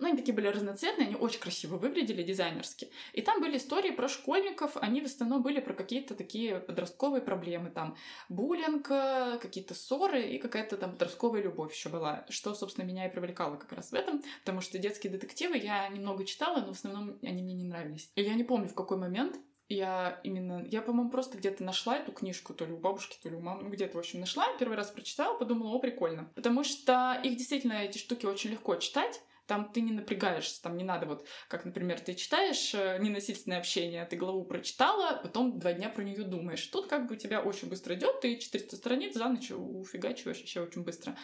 Ну, 0.01 0.07
они 0.07 0.17
такие 0.17 0.33
были 0.33 0.47
разноцветные, 0.47 1.07
они 1.07 1.15
очень 1.15 1.39
красиво 1.39 1.77
выглядели, 1.77 2.23
дизайнерски. 2.23 2.89
И 3.13 3.21
там 3.21 3.39
были 3.39 3.57
истории 3.57 3.91
про 3.91 4.07
школьников, 4.07 4.75
они 4.77 4.99
в 4.99 5.05
основном 5.05 5.43
были 5.43 5.59
про 5.59 5.75
какие-то 5.75 6.15
такие 6.15 6.59
подростковые 6.59 7.21
проблемы, 7.21 7.69
там 7.69 7.95
буллинг, 8.27 8.87
какие-то 8.87 9.75
ссоры 9.75 10.23
и 10.23 10.39
какая-то 10.39 10.77
там 10.77 10.93
подростковая 10.93 11.43
любовь 11.43 11.75
еще 11.75 11.89
была, 11.89 12.25
что, 12.29 12.55
собственно, 12.55 12.85
меня 12.85 13.05
и 13.05 13.11
привлекало 13.11 13.57
как 13.57 13.71
раз 13.73 13.91
в 13.91 13.93
этом, 13.93 14.23
потому 14.39 14.61
что 14.61 14.79
детские 14.79 15.13
детективы 15.13 15.57
я 15.57 15.87
немного 15.89 16.25
читала, 16.25 16.61
но 16.61 16.73
в 16.73 16.77
основном 16.77 17.19
они 17.21 17.43
мне 17.43 17.53
не 17.53 17.65
нравились. 17.65 18.09
И 18.15 18.23
я 18.23 18.33
не 18.33 18.43
помню, 18.43 18.67
в 18.69 18.73
какой 18.73 18.97
момент 18.97 19.39
я 19.69 20.19
именно... 20.23 20.65
Я, 20.65 20.81
по-моему, 20.81 21.11
просто 21.11 21.37
где-то 21.37 21.63
нашла 21.63 21.97
эту 21.97 22.11
книжку, 22.11 22.55
то 22.55 22.65
ли 22.65 22.73
у 22.73 22.77
бабушки, 22.77 23.17
то 23.21 23.29
ли 23.29 23.35
у 23.35 23.39
мамы, 23.39 23.63
ну, 23.63 23.69
где-то, 23.69 23.97
в 23.97 23.99
общем, 23.99 24.19
нашла, 24.19 24.47
первый 24.57 24.75
раз 24.75 24.89
прочитала, 24.89 25.37
подумала, 25.37 25.69
о, 25.69 25.79
прикольно. 25.79 26.31
Потому 26.33 26.63
что 26.63 27.21
их 27.23 27.37
действительно, 27.37 27.73
эти 27.73 27.99
штуки 27.99 28.25
очень 28.25 28.49
легко 28.49 28.75
читать, 28.77 29.21
там 29.51 29.65
ты 29.65 29.81
не 29.81 29.91
напрягаешься, 29.91 30.61
там 30.61 30.77
не 30.77 30.85
надо 30.85 31.05
вот, 31.05 31.27
как, 31.49 31.65
например, 31.65 31.99
ты 31.99 32.13
читаешь 32.15 32.73
э, 32.73 32.97
ненасильственное 33.01 33.59
общение, 33.59 34.05
ты 34.05 34.15
главу 34.15 34.45
прочитала, 34.45 35.19
потом 35.21 35.59
два 35.59 35.73
дня 35.73 35.89
про 35.89 36.03
нее 36.03 36.23
думаешь. 36.23 36.65
Тут 36.67 36.87
как 36.87 37.09
бы 37.09 37.15
у 37.15 37.17
тебя 37.17 37.41
очень 37.41 37.67
быстро 37.67 37.93
идет, 37.95 38.21
ты 38.21 38.37
400 38.37 38.77
страниц 38.77 39.13
за 39.13 39.27
ночь 39.27 39.51
уфигачиваешь 39.51 40.37
еще 40.37 40.61
очень 40.61 40.85
быстро. 40.85 41.17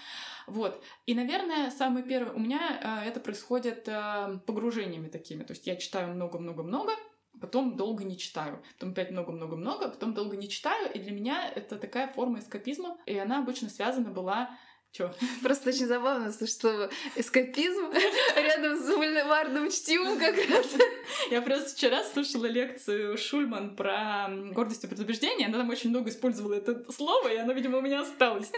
Вот. 0.46 0.84
И, 1.06 1.16
наверное, 1.16 1.72
самый 1.72 2.04
первый... 2.04 2.36
У 2.36 2.40
меня 2.40 3.02
э, 3.06 3.08
это 3.08 3.22
происходит 3.22 3.88
э, 3.88 4.40
погружениями 4.46 5.08
такими. 5.08 5.46
То 5.46 5.54
есть 5.54 5.66
я 5.66 5.78
читаю 5.78 6.14
много-много-много, 6.14 6.92
потом 7.40 7.78
долго 7.78 8.04
не 8.04 8.18
читаю, 8.18 8.62
потом 8.74 8.92
опять 8.92 9.10
много-много-много, 9.10 9.88
потом 9.88 10.14
долго 10.14 10.36
не 10.36 10.50
читаю, 10.50 10.92
и 10.94 11.00
для 11.00 11.14
меня 11.14 11.50
это 11.56 11.78
такая 11.78 12.10
форма 12.10 12.40
эскапизма, 12.40 12.98
и 13.06 13.18
она 13.18 13.40
обычно 13.40 13.70
связана 13.70 14.10
была 14.10 14.58
Чё? 14.98 15.14
Просто 15.44 15.70
очень 15.70 15.86
забавно 15.86 16.32
слышать 16.32 16.60
слово 16.60 16.90
эскапизм 17.16 17.92
рядом 18.36 18.76
с 18.78 18.88
бульварным 18.88 19.70
чтивом 19.70 20.18
как 20.18 20.36
раз. 20.50 20.66
Я 21.32 21.42
просто 21.44 21.76
вчера 21.76 22.04
слушала 22.04 22.46
лекцию 22.46 23.16
Шульман 23.16 23.76
про 23.76 24.28
гордость 24.54 24.84
и 24.86 24.88
предубеждение. 24.88 25.48
Она 25.48 25.60
там 25.60 25.70
очень 25.70 25.92
много 25.92 26.10
использовала 26.10 26.56
это 26.56 26.92
слово, 26.92 27.28
и 27.28 27.38
оно, 27.38 27.54
видимо, 27.54 27.78
у 27.78 27.82
меня 27.82 28.02
осталось. 28.02 28.52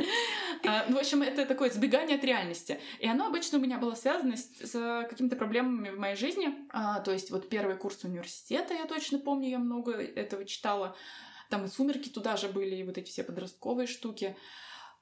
А, 0.65 0.85
ну, 0.87 0.95
в 0.95 0.99
общем, 0.99 1.23
это 1.23 1.45
такое 1.45 1.69
сбегание 1.69 2.17
от 2.17 2.23
реальности. 2.23 2.79
И 2.99 3.07
оно 3.07 3.27
обычно 3.27 3.57
у 3.57 3.61
меня 3.61 3.77
было 3.77 3.95
связано 3.95 4.37
с, 4.37 4.49
с 4.63 5.07
какими-то 5.09 5.35
проблемами 5.35 5.89
в 5.89 5.99
моей 5.99 6.15
жизни. 6.15 6.53
А, 6.69 7.01
то 7.01 7.11
есть 7.11 7.31
вот 7.31 7.49
первый 7.49 7.75
курс 7.75 8.03
университета, 8.03 8.73
я 8.73 8.85
точно 8.85 9.19
помню, 9.19 9.49
я 9.49 9.59
много 9.59 9.91
этого 9.91 10.45
читала. 10.45 10.95
Там 11.49 11.65
и 11.65 11.67
«Сумерки» 11.67 12.09
туда 12.09 12.37
же 12.37 12.47
были, 12.47 12.75
и 12.75 12.83
вот 12.83 12.97
эти 12.97 13.09
все 13.09 13.23
подростковые 13.23 13.87
штуки. 13.87 14.37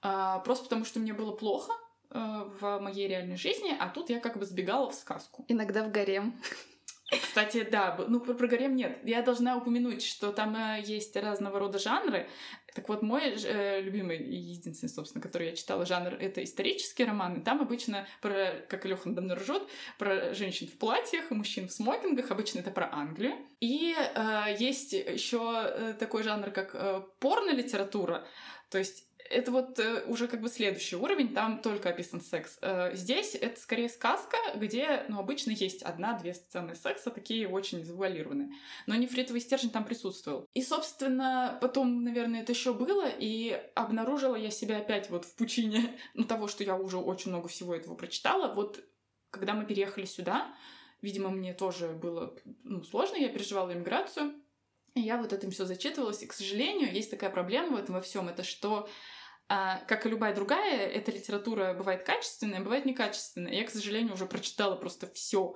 А, 0.02 0.40
просто 0.40 0.66
потому 0.66 0.86
что 0.86 1.00
мне 1.00 1.14
было 1.14 1.32
плохо 1.32 1.74
э, 2.12 2.50
в 2.60 2.80
моей 2.80 3.08
реальной 3.08 3.38
жизни, 3.38 3.76
а 3.80 3.90
тут 3.90 4.10
я 4.10 4.20
как 4.20 4.38
бы 4.38 4.46
сбегала 4.46 4.90
в 4.90 4.96
сказку. 4.96 5.46
Иногда 5.48 5.84
в 5.84 5.92
гарем. 5.92 6.40
Кстати, 7.10 7.64
да, 7.64 7.98
ну 8.08 8.20
про, 8.20 8.34
про 8.34 8.48
гарем 8.48 8.76
нет. 8.76 9.00
Я 9.04 9.22
должна 9.22 9.56
упомянуть, 9.56 10.04
что 10.04 10.34
там 10.34 10.56
э, 10.56 10.82
есть 10.84 11.16
разного 11.16 11.58
рода 11.58 11.80
жанры. 11.80 12.28
Так 12.76 12.90
вот, 12.90 13.02
мой 13.02 13.34
э, 13.34 13.82
любимый 13.82 14.18
и 14.18 14.36
единственный, 14.36 14.90
собственно, 14.90 15.22
который 15.22 15.48
я 15.48 15.56
читала 15.56 15.86
жанр, 15.86 16.14
это 16.16 16.44
исторические 16.44 17.08
романы. 17.08 17.42
Там 17.42 17.62
обычно, 17.62 18.06
про, 18.22 18.62
как 18.68 18.86
Леха 18.86 19.08
мной 19.08 19.36
ржет, 19.36 19.64
про 19.98 20.34
женщин 20.34 20.68
в 20.68 20.78
платьях, 20.78 21.32
мужчин 21.32 21.70
в 21.70 21.72
смокингах. 21.72 22.30
Обычно 22.30 22.60
это 22.60 22.72
про 22.72 22.90
Англию. 22.92 23.36
И 23.62 23.96
э, 23.98 24.56
есть 24.60 24.92
еще 24.92 25.64
э, 25.66 25.94
такой 25.98 26.24
жанр, 26.24 26.52
как 26.52 26.76
э, 26.76 27.02
порно-литература. 27.20 28.28
То 28.70 28.78
есть 28.78 29.07
это 29.30 29.52
вот 29.52 29.80
э, 29.80 30.04
уже 30.08 30.28
как 30.28 30.42
бы 30.42 30.50
следующий 30.50 30.96
уровень, 30.96 31.34
там 31.34 31.62
только 31.62 31.90
описан 31.90 32.22
секс. 32.22 32.58
Э, 32.62 32.96
здесь 32.96 33.36
это 33.36 33.60
скорее 33.60 33.90
сказка, 33.90 34.38
где, 34.56 35.06
ну, 35.08 35.20
обычно 35.20 35.52
есть 35.52 35.82
одна-две 35.84 36.34
сцены 36.34 36.76
секса, 36.76 37.10
такие 37.10 37.48
очень 37.48 37.84
завуалированные. 37.84 38.50
Но 38.86 38.96
нефритовый 38.96 39.42
стержень 39.42 39.70
там 39.70 39.86
присутствовал. 39.86 40.48
И, 40.54 40.62
собственно, 40.62 41.58
потом, 41.62 42.04
наверное, 42.04 42.42
это 42.42 42.52
еще 42.52 42.74
было, 42.74 43.08
и 43.08 43.62
обнаружила 43.76 44.36
я 44.36 44.50
себя 44.50 44.78
опять 44.78 45.10
вот 45.10 45.26
в 45.26 45.36
пучине 45.36 45.98
ну, 46.14 46.24
того, 46.24 46.48
что 46.48 46.64
я 46.64 46.76
уже 46.76 46.98
очень 46.98 47.32
много 47.32 47.48
всего 47.48 47.76
этого 47.76 47.96
прочитала. 47.96 48.54
Вот 48.54 48.84
когда 49.30 49.54
мы 49.54 49.66
переехали 49.66 50.06
сюда, 50.06 50.54
видимо, 51.02 51.30
мне 51.30 51.54
тоже 51.54 51.90
было 51.90 52.36
ну, 52.64 52.84
сложно, 52.84 53.18
я 53.18 53.30
переживала 53.30 53.74
иммиграцию, 53.74 54.34
я 54.96 55.18
вот 55.18 55.34
этим 55.34 55.52
все 55.52 55.66
зачитывалась. 55.66 56.24
И, 56.24 56.28
к 56.28 56.34
сожалению, 56.34 56.94
есть 56.94 57.12
такая 57.12 57.30
проблема 57.30 57.78
в 57.78 57.80
этом 57.80 57.96
во 57.96 58.02
всем, 58.02 58.30
это 58.30 58.44
что 58.44 58.90
а, 59.50 59.80
как 59.88 60.06
и 60.06 60.10
любая 60.10 60.36
другая, 60.36 60.88
эта 60.88 61.12
литература 61.12 61.74
бывает 61.74 62.04
качественная, 62.04 62.60
бывает 62.60 62.86
некачественная. 62.86 63.54
Я, 63.54 63.66
к 63.66 63.70
сожалению, 63.70 64.14
уже 64.14 64.26
прочитала 64.26 64.76
просто 64.76 65.08
все, 65.14 65.56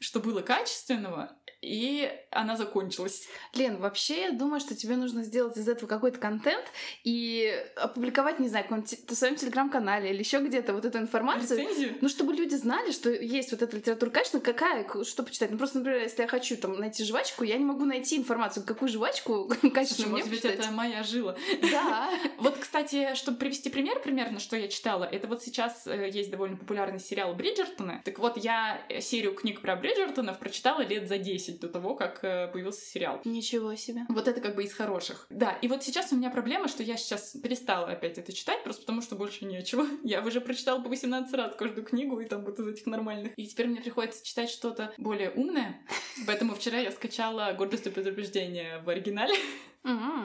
что 0.00 0.20
было 0.20 0.40
качественного, 0.42 1.36
и 1.62 2.12
она 2.30 2.56
закончилась. 2.56 3.26
Лен, 3.54 3.78
вообще 3.78 4.22
я 4.22 4.30
думаю, 4.30 4.60
что 4.60 4.76
тебе 4.76 4.96
нужно 4.96 5.24
сделать 5.24 5.56
из 5.56 5.68
этого 5.68 5.88
какой-то 5.88 6.18
контент 6.18 6.64
и 7.02 7.52
опубликовать, 7.76 8.38
не 8.38 8.48
знаю, 8.48 8.66
в 8.68 9.14
своем 9.14 9.36
телеграм-канале 9.36 10.10
или 10.10 10.18
еще 10.18 10.40
где-то 10.40 10.74
вот 10.74 10.84
эту 10.84 10.98
информацию. 10.98 11.58
Рецензию? 11.58 11.96
Ну, 12.00 12.08
чтобы 12.08 12.34
люди 12.34 12.54
знали, 12.54 12.92
что 12.92 13.10
есть 13.10 13.50
вот 13.50 13.62
эта 13.62 13.76
литература 13.76 14.10
качественная, 14.10 14.44
какая, 14.44 14.86
что 15.04 15.22
почитать. 15.22 15.50
Ну, 15.50 15.58
просто, 15.58 15.78
например, 15.78 16.02
если 16.02 16.22
я 16.22 16.28
хочу 16.28 16.56
там 16.56 16.78
найти 16.78 17.04
жвачку, 17.04 17.42
я 17.42 17.56
не 17.56 17.64
могу 17.64 17.84
найти 17.84 18.16
информацию, 18.16 18.64
какую 18.64 18.88
жвачку 18.88 19.48
качественную 19.74 20.12
мне 20.12 20.24
может 20.24 20.30
быть, 20.30 20.44
это 20.44 20.70
моя 20.70 21.02
жила. 21.02 21.36
Да. 21.62 22.10
Вот, 22.38 22.58
кстати, 22.58 23.14
чтобы 23.14 23.38
привести 23.38 23.70
пример 23.70 24.00
примерно, 24.00 24.38
что 24.38 24.56
я 24.56 24.68
читала, 24.68 25.04
это 25.04 25.26
вот 25.26 25.42
сейчас 25.42 25.86
э, 25.86 26.10
есть 26.10 26.30
довольно 26.30 26.56
популярный 26.56 27.00
сериал 27.00 27.34
Бриджертоны. 27.34 28.02
Так 28.04 28.18
вот, 28.18 28.36
я 28.36 28.80
серию 29.00 29.34
книг 29.34 29.62
про 29.62 29.74
Бриджертонов 29.86 30.38
прочитала 30.38 30.82
лет 30.82 31.08
за 31.08 31.18
10 31.18 31.36
10 31.36 31.60
до 31.60 31.68
того, 31.68 31.94
как 31.94 32.24
э, 32.24 32.48
появился 32.48 32.84
сериал. 32.84 33.20
Ничего 33.24 33.74
себе. 33.76 34.02
Вот 34.08 34.28
это 34.28 34.40
как 34.40 34.56
бы 34.56 34.64
из 34.64 34.72
хороших. 34.72 35.26
Да, 35.30 35.52
и 35.62 35.68
вот 35.68 35.82
сейчас 35.82 36.12
у 36.12 36.16
меня 36.16 36.30
проблема, 36.30 36.68
что 36.68 36.82
я 36.82 36.96
сейчас 36.96 37.36
перестала 37.42 37.88
опять 37.88 38.18
это 38.18 38.32
читать, 38.32 38.62
просто 38.64 38.82
потому 38.82 39.02
что 39.02 39.16
больше 39.16 39.44
нечего. 39.44 39.86
Я 40.02 40.22
уже 40.22 40.40
прочитала 40.40 40.80
по 40.80 40.88
18 40.88 41.32
раз 41.34 41.54
каждую 41.56 41.84
книгу, 41.84 42.20
и 42.20 42.26
там 42.26 42.44
вот 42.44 42.58
из 42.58 42.66
этих 42.66 42.86
нормальных. 42.86 43.32
И 43.36 43.46
теперь 43.46 43.66
мне 43.66 43.80
приходится 43.80 44.24
читать 44.24 44.50
что-то 44.50 44.92
более 44.98 45.30
умное. 45.30 45.80
Поэтому 46.26 46.54
вчера 46.54 46.78
я 46.78 46.90
скачала 46.90 47.52
«Гордость 47.52 47.86
и 47.86 47.90
предупреждение» 47.90 48.78
в 48.78 48.88
оригинале. 48.88 49.34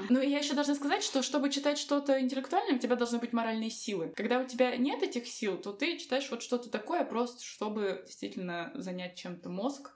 Ну 0.09 0.19
и 0.19 0.29
я 0.29 0.39
еще 0.39 0.53
должна 0.53 0.75
сказать, 0.75 1.03
что 1.03 1.21
чтобы 1.21 1.49
читать 1.49 1.77
что-то 1.77 2.19
интеллектуальное, 2.19 2.75
у 2.75 2.79
тебя 2.79 2.95
должны 2.95 3.19
быть 3.19 3.33
моральные 3.33 3.69
силы. 3.69 4.11
Когда 4.15 4.39
у 4.39 4.45
тебя 4.45 4.75
нет 4.75 5.03
этих 5.03 5.27
сил, 5.27 5.57
то 5.57 5.71
ты 5.71 5.97
читаешь 5.97 6.29
вот 6.31 6.41
что-то 6.41 6.69
такое 6.69 7.05
просто, 7.05 7.43
чтобы 7.43 8.03
действительно 8.05 8.71
занять 8.73 9.15
чем-то 9.15 9.49
мозг, 9.49 9.91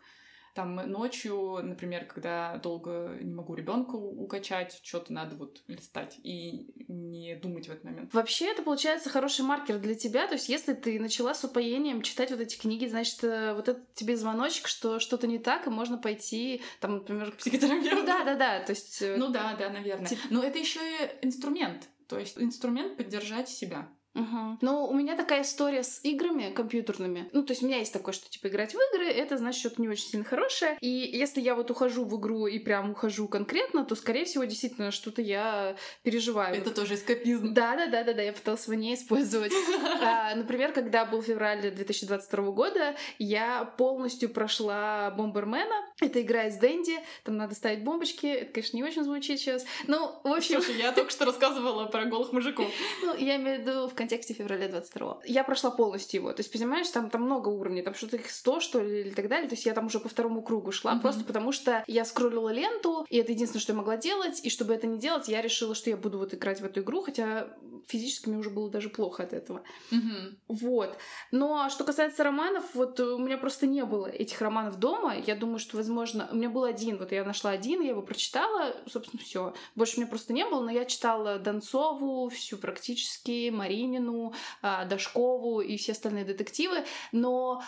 там 0.56 0.76
ночью, 0.90 1.60
например, 1.62 2.06
когда 2.06 2.58
долго 2.58 3.18
не 3.22 3.34
могу 3.34 3.56
ребенка 3.56 3.96
укачать, 3.96 4.80
что-то 4.82 5.12
надо 5.12 5.36
вот 5.36 5.62
листать 5.68 6.18
и 6.24 6.74
не 6.88 7.36
думать 7.36 7.68
в 7.68 7.72
этот 7.72 7.84
момент. 7.84 8.14
Вообще 8.14 8.52
это 8.52 8.64
получается 8.64 9.10
хороший 9.10 9.44
маркер 9.44 9.80
для 9.80 9.96
тебя. 9.96 10.28
То 10.28 10.36
есть 10.36 10.48
если 10.48 10.74
ты 10.74 10.98
начала 10.98 11.34
с 11.34 11.44
упоением 11.44 12.02
читать 12.02 12.32
вот 12.32 12.40
эти 12.40 12.58
книги, 12.58 12.86
значит, 12.88 13.22
э, 13.26 13.54
вот 13.54 13.68
это 13.68 13.82
тебе 13.96 14.16
звоночек, 14.16 14.68
что 14.68 15.00
что-то 15.00 15.28
не 15.28 15.40
так, 15.40 15.68
и 15.68 15.70
можно 15.70 15.98
пойти, 15.98 16.62
там, 16.80 17.00
например, 17.00 17.34
к 17.34 17.38
психотерапевту. 17.38 17.98
Ну 17.98 18.06
да, 18.06 18.24
да, 18.24 18.36
да. 18.36 18.60
То 18.62 18.72
есть... 18.72 19.02
Э, 19.02 19.18
ну 19.18 19.28
да, 19.28 19.56
да, 19.60 19.70
наверное. 19.70 20.08
Тип... 20.08 20.20
Но 20.30 20.42
это 20.42 20.58
еще 20.58 20.80
и 20.80 21.26
инструмент. 21.26 21.90
То 22.08 22.18
есть 22.18 22.38
инструмент 22.38 22.96
поддержать 22.96 23.50
себя. 23.50 23.90
Угу. 24.16 24.58
Но 24.62 24.88
у 24.88 24.94
меня 24.94 25.16
такая 25.16 25.44
история 25.44 25.84
с 25.84 26.00
играми 26.04 26.52
компьютерными. 26.52 27.30
Ну, 27.34 27.44
то 27.44 27.52
есть 27.52 27.62
у 27.62 27.68
меня 27.68 27.80
есть 27.80 27.92
такое, 27.92 28.14
что 28.14 28.30
типа 28.30 28.48
играть 28.48 28.74
в 28.74 28.78
игры, 28.78 29.06
это 29.06 29.38
значит 29.38 29.60
что-то 29.60 29.82
не 29.82 29.90
очень 29.90 30.06
сильно 30.06 30.26
хорошее. 30.26 30.78
И 30.80 30.88
если 30.88 31.42
я 31.42 31.54
вот 31.54 31.70
ухожу 31.70 32.06
в 32.06 32.20
игру 32.20 32.48
и 32.48 32.58
прям 32.60 32.92
ухожу 32.92 33.28
конкретно, 33.28 33.84
то, 33.84 33.96
скорее 33.96 34.26
всего, 34.26 34.46
действительно 34.46 34.92
что-то 34.92 35.22
я 35.22 35.76
переживаю. 36.04 36.56
Это 36.56 36.72
тоже 36.72 36.96
эскапизм. 36.96 37.54
Да, 37.54 37.76
да, 37.76 37.88
да, 37.88 38.04
да, 38.04 38.14
да, 38.14 38.22
я 38.22 38.32
пыталась 38.32 38.66
его 38.66 38.76
не 38.76 38.94
использовать. 38.94 39.52
а, 40.02 40.34
например, 40.36 40.72
когда 40.72 41.06
был 41.06 41.22
февраль 41.22 41.72
2022 41.72 42.52
года, 42.52 42.96
я 43.20 43.66
полностью 43.78 44.30
прошла 44.30 45.12
Бомбермена. 45.12 45.86
Это 46.02 46.22
игра 46.22 46.46
из 46.46 46.56
Дэнди, 46.58 47.00
там 47.24 47.36
надо 47.36 47.54
ставить 47.56 47.84
бомбочки. 47.84 48.28
Это, 48.28 48.54
конечно, 48.54 48.78
не 48.78 48.84
очень 48.84 49.04
звучит 49.04 49.40
сейчас. 49.40 49.66
Ну, 49.88 50.20
в 50.24 50.32
общем... 50.32 50.62
Слушай, 50.62 50.82
я 50.82 50.92
только 50.94 51.12
что 51.12 51.26
рассказывала 51.26 51.86
про 51.86 52.06
голых 52.06 52.32
мужиков. 52.32 52.68
ну, 53.02 53.16
я 53.16 53.36
имею 53.36 53.58
в 53.58 53.62
виду 53.62 53.88
в 53.90 53.94
контексте 54.06 54.34
февраля 54.34 54.68
22 54.68 55.22
Я 55.26 55.44
прошла 55.44 55.72
полностью 55.72 56.22
его. 56.22 56.32
То 56.32 56.42
есть, 56.42 56.52
понимаешь, 56.52 56.88
там, 56.90 57.10
там 57.10 57.24
много 57.24 57.50
уровней, 57.50 57.82
там 57.82 57.96
что-то 57.96 58.18
их 58.18 58.30
100, 58.30 58.60
что 58.60 58.80
ли, 58.80 59.02
или 59.02 59.10
так 59.10 59.28
далее. 59.28 59.50
То 59.50 59.56
есть 59.56 59.66
я 59.66 59.74
там 59.74 59.88
уже 59.88 60.00
по 60.00 60.10
второму 60.10 60.44
кругу 60.44 60.72
шла, 60.72 60.94
mm-hmm. 60.94 61.02
просто 61.02 61.24
потому 61.24 61.52
что 61.52 61.84
я 61.88 62.06
скроллила 62.06 62.50
ленту, 62.50 63.06
и 63.10 63.18
это 63.18 63.32
единственное, 63.32 63.62
что 63.62 63.74
я 63.74 63.78
могла 63.78 63.98
делать. 63.98 64.42
И 64.44 64.50
чтобы 64.50 64.74
это 64.74 64.86
не 64.86 65.00
делать, 65.00 65.28
я 65.28 65.42
решила, 65.42 65.74
что 65.74 65.90
я 65.90 65.98
буду 65.98 66.20
вот 66.20 66.34
играть 66.34 66.62
в 66.62 66.66
эту 66.66 66.82
игру, 66.82 67.02
хотя 67.02 67.48
физически 67.88 68.30
мне 68.30 68.38
уже 68.38 68.50
было 68.50 68.70
даже 68.70 68.90
плохо 68.90 69.24
от 69.24 69.34
этого. 69.34 69.64
Mm-hmm. 69.92 70.38
Вот. 70.48 70.98
Но 71.32 71.70
что 71.70 71.84
касается 71.84 72.24
романов, 72.24 72.64
вот 72.74 73.00
у 73.00 73.18
меня 73.18 73.38
просто 73.38 73.68
не 73.68 73.84
было 73.86 74.08
этих 74.08 74.42
романов 74.42 74.80
дома. 74.80 75.16
Я 75.16 75.36
думаю, 75.36 75.60
что, 75.60 75.78
возможно, 75.78 76.28
у 76.32 76.36
меня 76.36 76.50
был 76.50 76.64
один. 76.64 76.98
Вот 76.98 77.12
я 77.12 77.24
нашла 77.24 77.52
один, 77.52 77.82
я 77.82 77.90
его 77.90 78.02
прочитала, 78.02 78.76
собственно, 78.88 79.22
все. 79.22 79.54
Больше 79.76 79.98
у 79.98 80.00
меня 80.02 80.10
просто 80.10 80.34
не 80.34 80.46
было, 80.46 80.62
но 80.62 80.72
я 80.72 80.86
читала 80.86 81.40
Донцову, 81.40 82.30
всю 82.30 82.58
практически, 82.58 83.50
Маринину, 83.50 84.34
а, 84.62 84.86
Дашкову 84.86 85.62
и 85.62 85.78
все 85.78 85.92
остальные 85.92 86.26
детективы, 86.26 86.86
но 87.12 87.62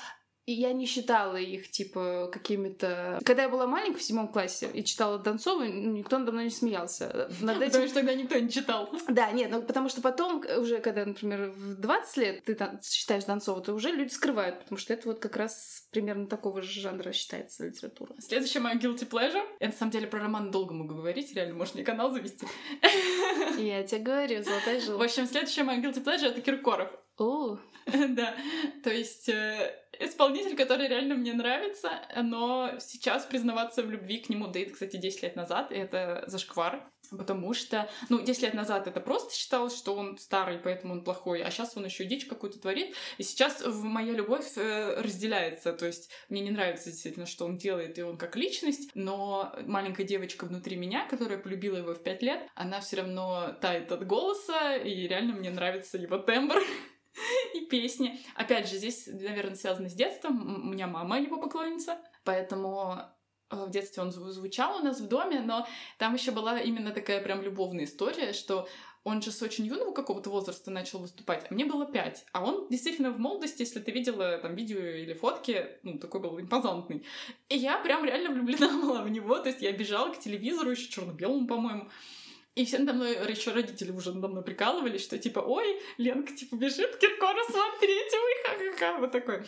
и 0.48 0.54
я 0.54 0.72
не 0.72 0.86
считала 0.86 1.36
их, 1.36 1.70
типа, 1.70 2.30
какими-то... 2.32 3.20
Когда 3.26 3.44
я 3.44 3.50
была 3.50 3.68
маленькая 3.68 4.00
в 4.00 4.02
седьмом 4.02 4.30
классе 4.30 4.70
и 4.74 4.82
читала 4.82 5.20
Донцову, 5.20 5.66
никто 5.66 6.18
надо 6.18 6.32
мной 6.32 6.46
не 6.46 6.50
смеялся. 6.50 7.30
Над 7.42 7.58
этим... 7.58 7.66
Потому 7.66 7.86
что 7.88 7.96
тогда 7.96 8.14
никто 8.14 8.40
не 8.40 8.50
читал. 8.50 8.90
Да, 9.10 9.30
нет, 9.32 9.52
ну 9.52 9.62
потому 9.62 9.90
что 9.90 10.02
потом, 10.02 10.42
уже 10.58 10.80
когда, 10.80 11.06
например, 11.06 11.52
в 11.52 11.76
20 11.76 12.18
лет 12.18 12.44
ты 12.46 12.56
там 12.56 12.80
читаешь 12.82 13.26
Донцову, 13.26 13.60
то 13.60 13.74
уже 13.74 13.92
люди 13.92 14.14
скрывают, 14.14 14.60
потому 14.60 14.80
что 14.80 14.94
это 14.94 15.10
вот 15.10 15.20
как 15.20 15.36
раз 15.36 15.86
примерно 15.92 16.28
такого 16.28 16.62
же 16.62 16.80
жанра 16.80 17.12
считается 17.12 17.66
литература. 17.66 18.16
Следующая 18.20 18.62
моя 18.62 18.78
guilty 18.78 19.06
pleasure. 19.06 19.44
Я 19.60 19.68
на 19.68 19.74
самом 19.74 19.92
деле 19.92 20.08
про 20.08 20.22
роман 20.22 20.50
долго 20.50 20.74
могу 20.74 20.96
говорить, 20.96 21.36
реально, 21.36 21.56
может 21.56 21.76
мне 21.76 21.84
канал 21.84 22.12
завести. 22.12 22.48
Я 23.58 23.84
тебе 23.84 24.00
говорю, 24.00 24.42
золотая 24.44 24.80
жила. 24.80 24.98
В 24.98 25.02
общем, 25.02 25.28
следующая 25.28 25.64
моя 25.64 25.82
guilty 25.82 26.02
pleasure— 26.02 26.28
это 26.30 26.40
Киркоров. 26.40 26.90
О, 27.18 27.58
Да, 28.10 28.36
то 28.84 28.92
есть 28.92 29.30
э, 29.30 29.74
исполнитель, 30.00 30.56
который 30.56 30.88
реально 30.88 31.16
мне 31.16 31.34
нравится, 31.34 31.92
но 32.16 32.72
сейчас 32.80 33.26
признаваться 33.26 33.84
в 33.84 33.90
любви 33.90 34.20
к 34.20 34.30
нему, 34.30 34.48
да 34.48 34.60
это, 34.60 34.74
кстати, 34.74 34.98
10 34.98 35.24
лет 35.24 35.36
назад, 35.36 35.72
это 35.72 36.24
зашквар, 36.28 36.90
потому 37.10 37.54
что, 37.54 37.90
ну, 38.10 38.22
10 38.22 38.42
лет 38.44 38.54
назад 38.54 38.88
это 38.88 39.00
просто 39.00 39.34
считалось, 39.34 39.78
что 39.78 39.96
он 39.96 40.18
старый, 40.18 40.58
поэтому 40.58 40.94
он 40.94 41.04
плохой, 41.04 41.42
а 41.42 41.52
сейчас 41.52 41.78
он 41.78 41.86
еще 41.86 42.06
дичь 42.06 42.26
какую-то 42.26 42.60
творит, 42.60 42.96
и 43.18 43.24
сейчас 43.24 43.64
моя 43.66 44.14
любовь 44.14 44.58
э, 44.58 45.02
разделяется, 45.02 45.74
то 45.74 45.86
есть 45.86 46.10
мне 46.30 46.42
не 46.42 46.52
нравится 46.52 46.92
действительно, 46.92 47.26
что 47.26 47.46
он 47.46 47.58
делает, 47.58 47.98
и 47.98 48.02
он 48.02 48.18
как 48.18 48.36
личность, 48.36 48.92
но 48.94 49.54
маленькая 49.66 50.04
девочка 50.04 50.46
внутри 50.46 50.76
меня, 50.76 51.08
которая 51.08 51.38
полюбила 51.38 51.78
его 51.78 51.94
в 51.94 52.04
5 52.04 52.22
лет, 52.22 52.48
она 52.56 52.80
все 52.82 52.98
равно 52.98 53.56
тает 53.62 53.92
от 53.92 54.06
голоса, 54.06 54.76
и 54.76 55.08
реально 55.08 55.34
мне 55.34 55.50
нравится 55.50 55.98
его 55.98 56.18
тембр. 56.18 56.62
и 57.54 57.62
песни. 57.66 58.20
Опять 58.36 58.70
же, 58.70 58.78
здесь, 58.78 59.08
наверное, 59.08 59.56
связано 59.56 59.90
с 59.90 59.94
детством. 59.94 60.68
У 60.68 60.74
меня 60.74 60.88
мама 60.88 61.20
его 61.20 61.38
поклонница, 61.40 61.98
поэтому 62.24 63.00
э, 63.50 63.66
в 63.66 63.70
детстве 63.72 64.04
он 64.04 64.12
звучал 64.12 64.78
у 64.78 64.84
нас 64.84 65.00
в 65.00 65.08
доме, 65.08 65.42
но 65.42 65.68
там 65.98 66.14
еще 66.14 66.32
была 66.32 66.60
именно 66.60 66.92
такая 66.92 67.22
прям 67.22 67.42
любовная 67.42 67.86
история, 67.86 68.34
что 68.34 68.68
он 69.04 69.22
же 69.22 69.32
с 69.32 69.42
очень 69.42 69.66
юного 69.66 69.94
какого-то 69.94 70.30
возраста 70.30 70.70
начал 70.70 71.00
выступать, 71.00 71.46
а 71.50 71.54
мне 71.54 71.66
было 71.66 71.86
пять. 71.86 72.26
А 72.34 72.44
он 72.44 72.68
действительно 72.70 73.12
в 73.12 73.20
молодости, 73.20 73.62
если 73.62 73.80
ты 73.80 73.92
видела 73.92 74.38
там 74.38 74.54
видео 74.54 74.80
или 74.80 75.14
фотки, 75.14 75.66
ну, 75.84 75.98
такой 75.98 76.20
был 76.20 76.38
импозантный. 76.42 77.06
И 77.48 77.58
я 77.58 77.78
прям 77.78 78.04
реально 78.04 78.32
влюблена 78.32 78.82
была 78.82 79.04
в 79.04 79.10
него, 79.10 79.40
то 79.40 79.48
есть 79.48 79.62
я 79.62 79.72
бежала 79.72 80.12
к 80.12 80.20
телевизору, 80.20 80.72
еще 80.72 80.90
черно-белому, 80.90 81.48
по-моему, 81.48 81.90
и 82.58 82.66
все 82.66 82.80
надо 82.80 82.94
мной, 82.94 83.12
еще 83.30 83.52
родители 83.52 83.92
уже 83.92 84.12
надо 84.12 84.30
мной 84.30 84.44
прикалывались, 84.44 85.04
что 85.04 85.20
типа, 85.20 85.40
ой, 85.40 85.80
Ленка, 86.00 86.34
типа, 86.34 86.56
бежит 86.56 86.98
Киркора 86.98 87.44
смотреть, 87.44 88.14
ой, 88.14 88.34
ха-ха-ха, 88.44 89.00
вот 89.00 89.12
такой. 89.12 89.44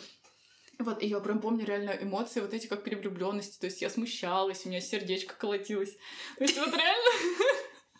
Вот, 0.78 1.02
и 1.02 1.08
я 1.08 1.18
прям 1.18 1.40
помню 1.40 1.66
реально 1.66 1.90
эмоции 2.00 2.38
вот 2.38 2.54
эти, 2.54 2.68
как 2.68 2.84
перевлюбленности. 2.84 3.58
То 3.58 3.66
есть 3.66 3.82
я 3.82 3.90
смущалась, 3.90 4.64
у 4.64 4.68
меня 4.68 4.80
сердечко 4.80 5.34
колотилось. 5.34 5.96
То 6.38 6.44
есть 6.44 6.56
вот 6.56 6.72
реально 6.72 7.10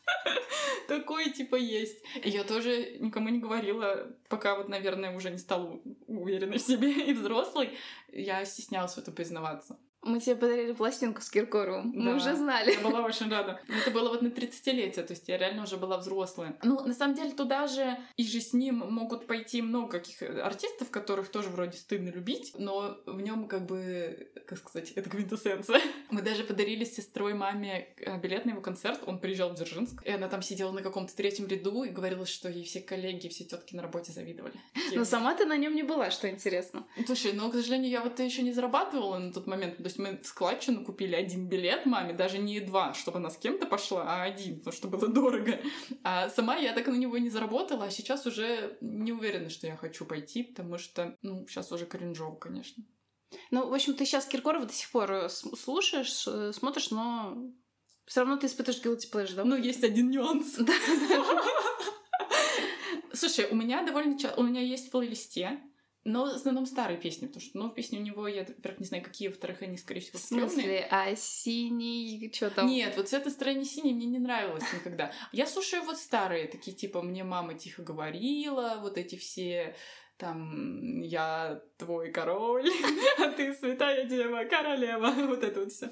такое 0.89 1.31
типа 1.31 1.57
есть. 1.57 2.03
И 2.23 2.31
я 2.31 2.45
тоже 2.45 2.97
никому 3.01 3.31
не 3.31 3.41
говорила, 3.41 4.17
пока 4.29 4.57
вот, 4.57 4.69
наверное, 4.69 5.15
уже 5.15 5.31
не 5.31 5.39
стала 5.39 5.81
уверенной 6.07 6.59
в 6.59 6.63
себе 6.63 6.93
и 6.93 7.13
взрослой. 7.13 7.77
Я 8.13 8.45
стеснялась 8.45 8.95
в 8.95 8.99
это 8.99 9.11
признаваться. 9.11 9.77
Мы 10.03 10.19
тебе 10.19 10.37
подарили 10.37 10.73
пластинку 10.73 11.21
с 11.21 11.29
Киркоровым. 11.29 11.93
Мы 11.95 12.11
Да, 12.13 12.17
уже 12.17 12.35
знали. 12.35 12.73
Я 12.73 12.81
была 12.81 13.03
очень 13.03 13.29
рада. 13.31 13.61
Это 13.69 13.91
было 13.91 14.09
вот 14.09 14.23
на 14.23 14.29
30-летие, 14.29 15.03
то 15.03 15.13
есть 15.13 15.29
я 15.29 15.37
реально 15.37 15.65
уже 15.65 15.77
была 15.77 15.99
взрослая. 15.99 16.57
Ну, 16.63 16.81
на 16.87 16.95
самом 16.95 17.15
деле, 17.15 17.33
туда 17.33 17.67
же 17.67 17.99
и 18.17 18.25
же 18.25 18.41
с 18.41 18.53
ним 18.53 18.77
могут 18.77 19.27
пойти 19.27 19.61
много 19.61 19.99
каких 19.99 20.23
артистов, 20.23 20.91
которых 20.91 21.29
тоже 21.29 21.51
вроде 21.51 21.77
стыдно 21.77 22.09
любить, 22.11 22.53
но 22.59 22.99
в 23.07 23.21
нем 23.21 23.47
как 23.47 23.67
бы, 23.67 24.31
как 24.47 24.59
сказать, 24.59 24.93
это 24.93 25.11
квинтэссенция. 25.11 25.81
Мы 26.11 26.23
даже 26.23 26.45
подарили 26.45 26.85
с 26.85 26.95
сестрой 26.95 27.35
маме 27.35 27.89
э, 27.99 28.19
билет 28.19 28.47
на 28.47 28.51
его 28.51 28.61
концерт. 28.61 29.01
Он 29.07 29.19
приезжал 29.19 29.51
в 29.51 29.55
Дзержинск, 29.55 30.03
и 30.05 30.11
она 30.11 30.29
там 30.29 30.43
сидела 30.43 30.73
на 30.73 30.83
каком-то 30.83 31.15
третьем 31.15 31.47
ряду 31.47 31.85
и 31.85 31.91
говорила, 31.91 32.25
что 32.25 32.49
ей 32.49 32.65
все 32.65 32.81
коллеги, 32.81 33.29
все 33.29 33.45
тетки 33.45 33.75
на 33.75 33.83
работе 33.83 34.13
завидовали. 34.13 34.55
Но 34.95 35.05
сама 35.05 35.35
ты 35.35 35.45
на 35.45 35.57
нем 35.57 35.75
не 35.75 35.83
была, 35.83 36.11
что 36.11 36.31
интересно. 36.31 36.87
Слушай, 37.05 37.33
ну, 37.35 37.51
к 37.51 37.55
сожалению, 37.55 37.91
я 37.91 38.01
вот 38.01 38.19
еще 38.19 38.43
не 38.43 38.53
зарабатывала 38.53 39.19
на 39.19 39.33
тот 39.33 39.47
момент. 39.47 39.77
Есть 39.91 39.99
мы 39.99 40.19
в 40.19 40.25
складчину 40.25 40.85
купили 40.85 41.17
один 41.17 41.49
билет 41.49 41.85
маме, 41.85 42.13
даже 42.13 42.39
не 42.39 42.61
два, 42.61 42.95
чтобы 42.95 43.19
она 43.19 43.29
с 43.29 43.37
кем-то 43.37 43.67
пошла, 43.67 44.05
а 44.07 44.23
один, 44.23 44.59
потому 44.59 44.73
что 44.73 44.87
было 44.87 45.09
дорого. 45.09 45.59
А 46.05 46.29
сама 46.29 46.55
я 46.57 46.73
так 46.73 46.87
на 46.87 46.95
него 46.95 47.19
не 47.19 47.29
заработала, 47.29 47.87
а 47.87 47.91
сейчас 47.91 48.25
уже 48.25 48.79
не 48.81 49.13
уверена, 49.13 49.51
что 49.51 49.67
я 49.67 49.77
хочу 49.77 50.05
пойти, 50.05 50.45
потому 50.45 50.79
что, 50.79 51.19
ну, 51.23 51.45
сейчас 51.49 51.73
уже 51.73 51.87
кринжово, 51.87 52.37
конечно. 52.37 52.85
Ну, 53.51 53.69
в 53.69 53.75
общем, 53.75 53.95
ты 53.95 54.05
сейчас 54.05 54.27
Киркорова 54.27 54.67
до 54.67 54.73
сих 54.73 54.89
пор 54.93 55.11
э, 55.11 55.29
слушаешь, 55.29 56.25
э, 56.29 56.53
смотришь, 56.53 56.93
но 56.93 57.37
все 58.07 58.21
равно 58.21 58.37
ты 58.37 58.47
испытываешь 58.47 58.85
guilty 58.85 59.11
pleasure, 59.13 59.35
да? 59.35 59.45
Но 59.45 59.57
есть 59.57 59.83
один 59.83 60.11
нюанс. 60.11 60.57
Слушай, 63.13 63.49
у 63.51 63.57
меня 63.57 63.83
довольно 63.83 64.17
часто... 64.17 64.41
У 64.41 64.45
меня 64.45 64.61
есть 64.61 64.87
в 64.87 64.91
плейлисте, 64.93 65.59
но 66.05 66.25
в 66.25 66.35
основном 66.35 66.67
старые 66.67 66.99
песни, 66.99 67.27
потому 67.27 67.43
что, 67.43 67.59
ну, 67.59 67.71
песни 67.71 67.99
у 67.99 68.03
него, 68.03 68.27
я, 68.27 68.45
во-первых, 68.45 68.81
не 68.81 68.87
знаю, 68.87 69.05
какие, 69.05 69.29
во-вторых, 69.29 69.63
они, 69.63 69.77
скорее 69.77 70.01
всего, 70.01 70.19
В 70.19 70.23
стрёмные. 70.23 70.49
смысле, 70.51 70.89
а 70.91 71.15
синий, 71.17 72.31
что 72.35 72.51
там? 72.51 72.67
Нет, 72.67 72.97
вот 72.97 73.09
цвет 73.09 73.25
настроения 73.27 73.65
синий 73.65 73.93
мне 73.93 74.07
не 74.07 74.19
нравилось 74.19 74.65
никогда. 74.73 75.13
Я 75.33 75.47
слушаю 75.47 75.83
вот 75.83 75.99
старые, 75.99 76.49
такие 76.49 76.77
типа 76.77 77.03
«Мне 77.03 77.23
мама 77.25 77.55
тихо 77.55 77.83
говорила», 77.83 78.79
вот 78.81 78.97
эти 78.97 79.17
все 79.17 79.77
там 80.17 81.01
«Я 81.01 81.63
твой 81.79 82.11
король», 82.13 82.69
«А 83.19 83.29
ты 83.29 83.53
святая 83.55 84.05
дева, 84.07 84.45
королева», 84.45 85.11
вот 85.27 85.43
это 85.43 85.61
вот 85.61 85.73
все. 85.73 85.91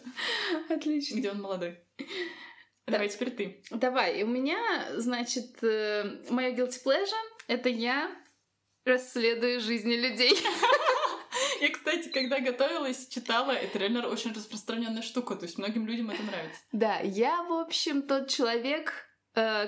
Отлично. 0.69 1.17
Где 1.19 1.31
он 1.31 1.41
молодой. 1.43 1.79
Да. 2.87 2.93
Давай 2.93 3.09
теперь 3.11 3.31
ты. 3.31 3.63
Давай, 3.71 4.23
у 4.23 4.27
меня, 4.27 4.59
значит, 4.97 5.61
мое 5.63 6.55
guilty 6.55 6.83
pleasure— 6.83 7.27
это 7.47 7.69
я 7.69 8.11
расследую 8.89 9.61
жизни 9.61 9.95
людей. 9.95 10.37
Я, 11.61 11.71
кстати, 11.71 12.09
когда 12.09 12.41
готовилась, 12.41 13.09
читала, 13.09 13.53
это 13.53 13.79
реально 13.79 14.07
очень 14.09 14.33
распространенная 14.33 15.03
штука, 15.03 15.35
то 15.35 15.45
есть 15.45 15.59
многим 15.59 15.87
людям 15.87 16.11
это 16.11 16.23
нравится. 16.23 16.61
Да, 16.73 16.99
я, 17.01 17.43
в 17.43 17.53
общем, 17.53 18.03
тот 18.03 18.29
человек, 18.29 19.08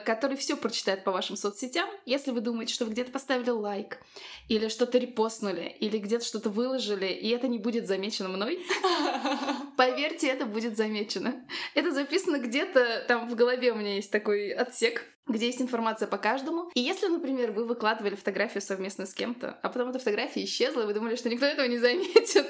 который 0.05 0.37
все 0.37 0.57
прочитает 0.57 1.05
по 1.05 1.13
вашим 1.13 1.37
соцсетям. 1.37 1.89
Если 2.07 2.31
вы 2.31 2.41
думаете, 2.41 2.75
что 2.75 2.85
вы 2.85 2.93
где-то 2.93 3.13
поставили 3.13 3.51
лайк, 3.51 3.99
или 4.49 4.69
что-то 4.69 4.99
репостнули, 4.99 5.77
или 5.81 5.99
где-то 5.99 6.25
что-то 6.25 6.51
выложили, 6.51 7.07
и 7.07 7.29
это 7.29 7.49
не 7.49 7.59
будет 7.59 7.87
замечено 7.87 8.29
мной, 8.29 8.65
поверьте, 9.77 10.29
это 10.29 10.47
будет 10.47 10.77
замечено. 10.77 11.45
Это 11.75 11.93
записано 11.93 12.39
где-то 12.39 13.05
там 13.09 13.29
в 13.29 13.35
голове 13.35 13.73
у 13.73 13.77
меня 13.77 13.97
есть 13.97 14.11
такой 14.11 14.51
отсек, 14.51 15.05
где 15.27 15.47
есть 15.47 15.63
информация 15.63 16.09
по 16.09 16.19
каждому. 16.19 16.71
И 16.75 16.81
если, 16.81 17.07
например, 17.07 17.53
вы 17.53 17.65
выкладывали 17.65 18.15
фотографию 18.15 18.63
совместно 18.63 19.07
с 19.07 19.15
кем-то, 19.15 19.59
а 19.63 19.69
потом 19.69 19.91
эта 19.91 19.99
фотография 19.99 20.45
исчезла, 20.45 20.83
и 20.83 20.87
вы 20.87 20.95
думали, 20.95 21.17
что 21.17 21.29
никто 21.29 21.47
этого 21.47 21.67
не 21.67 21.79
заметит, 21.79 22.49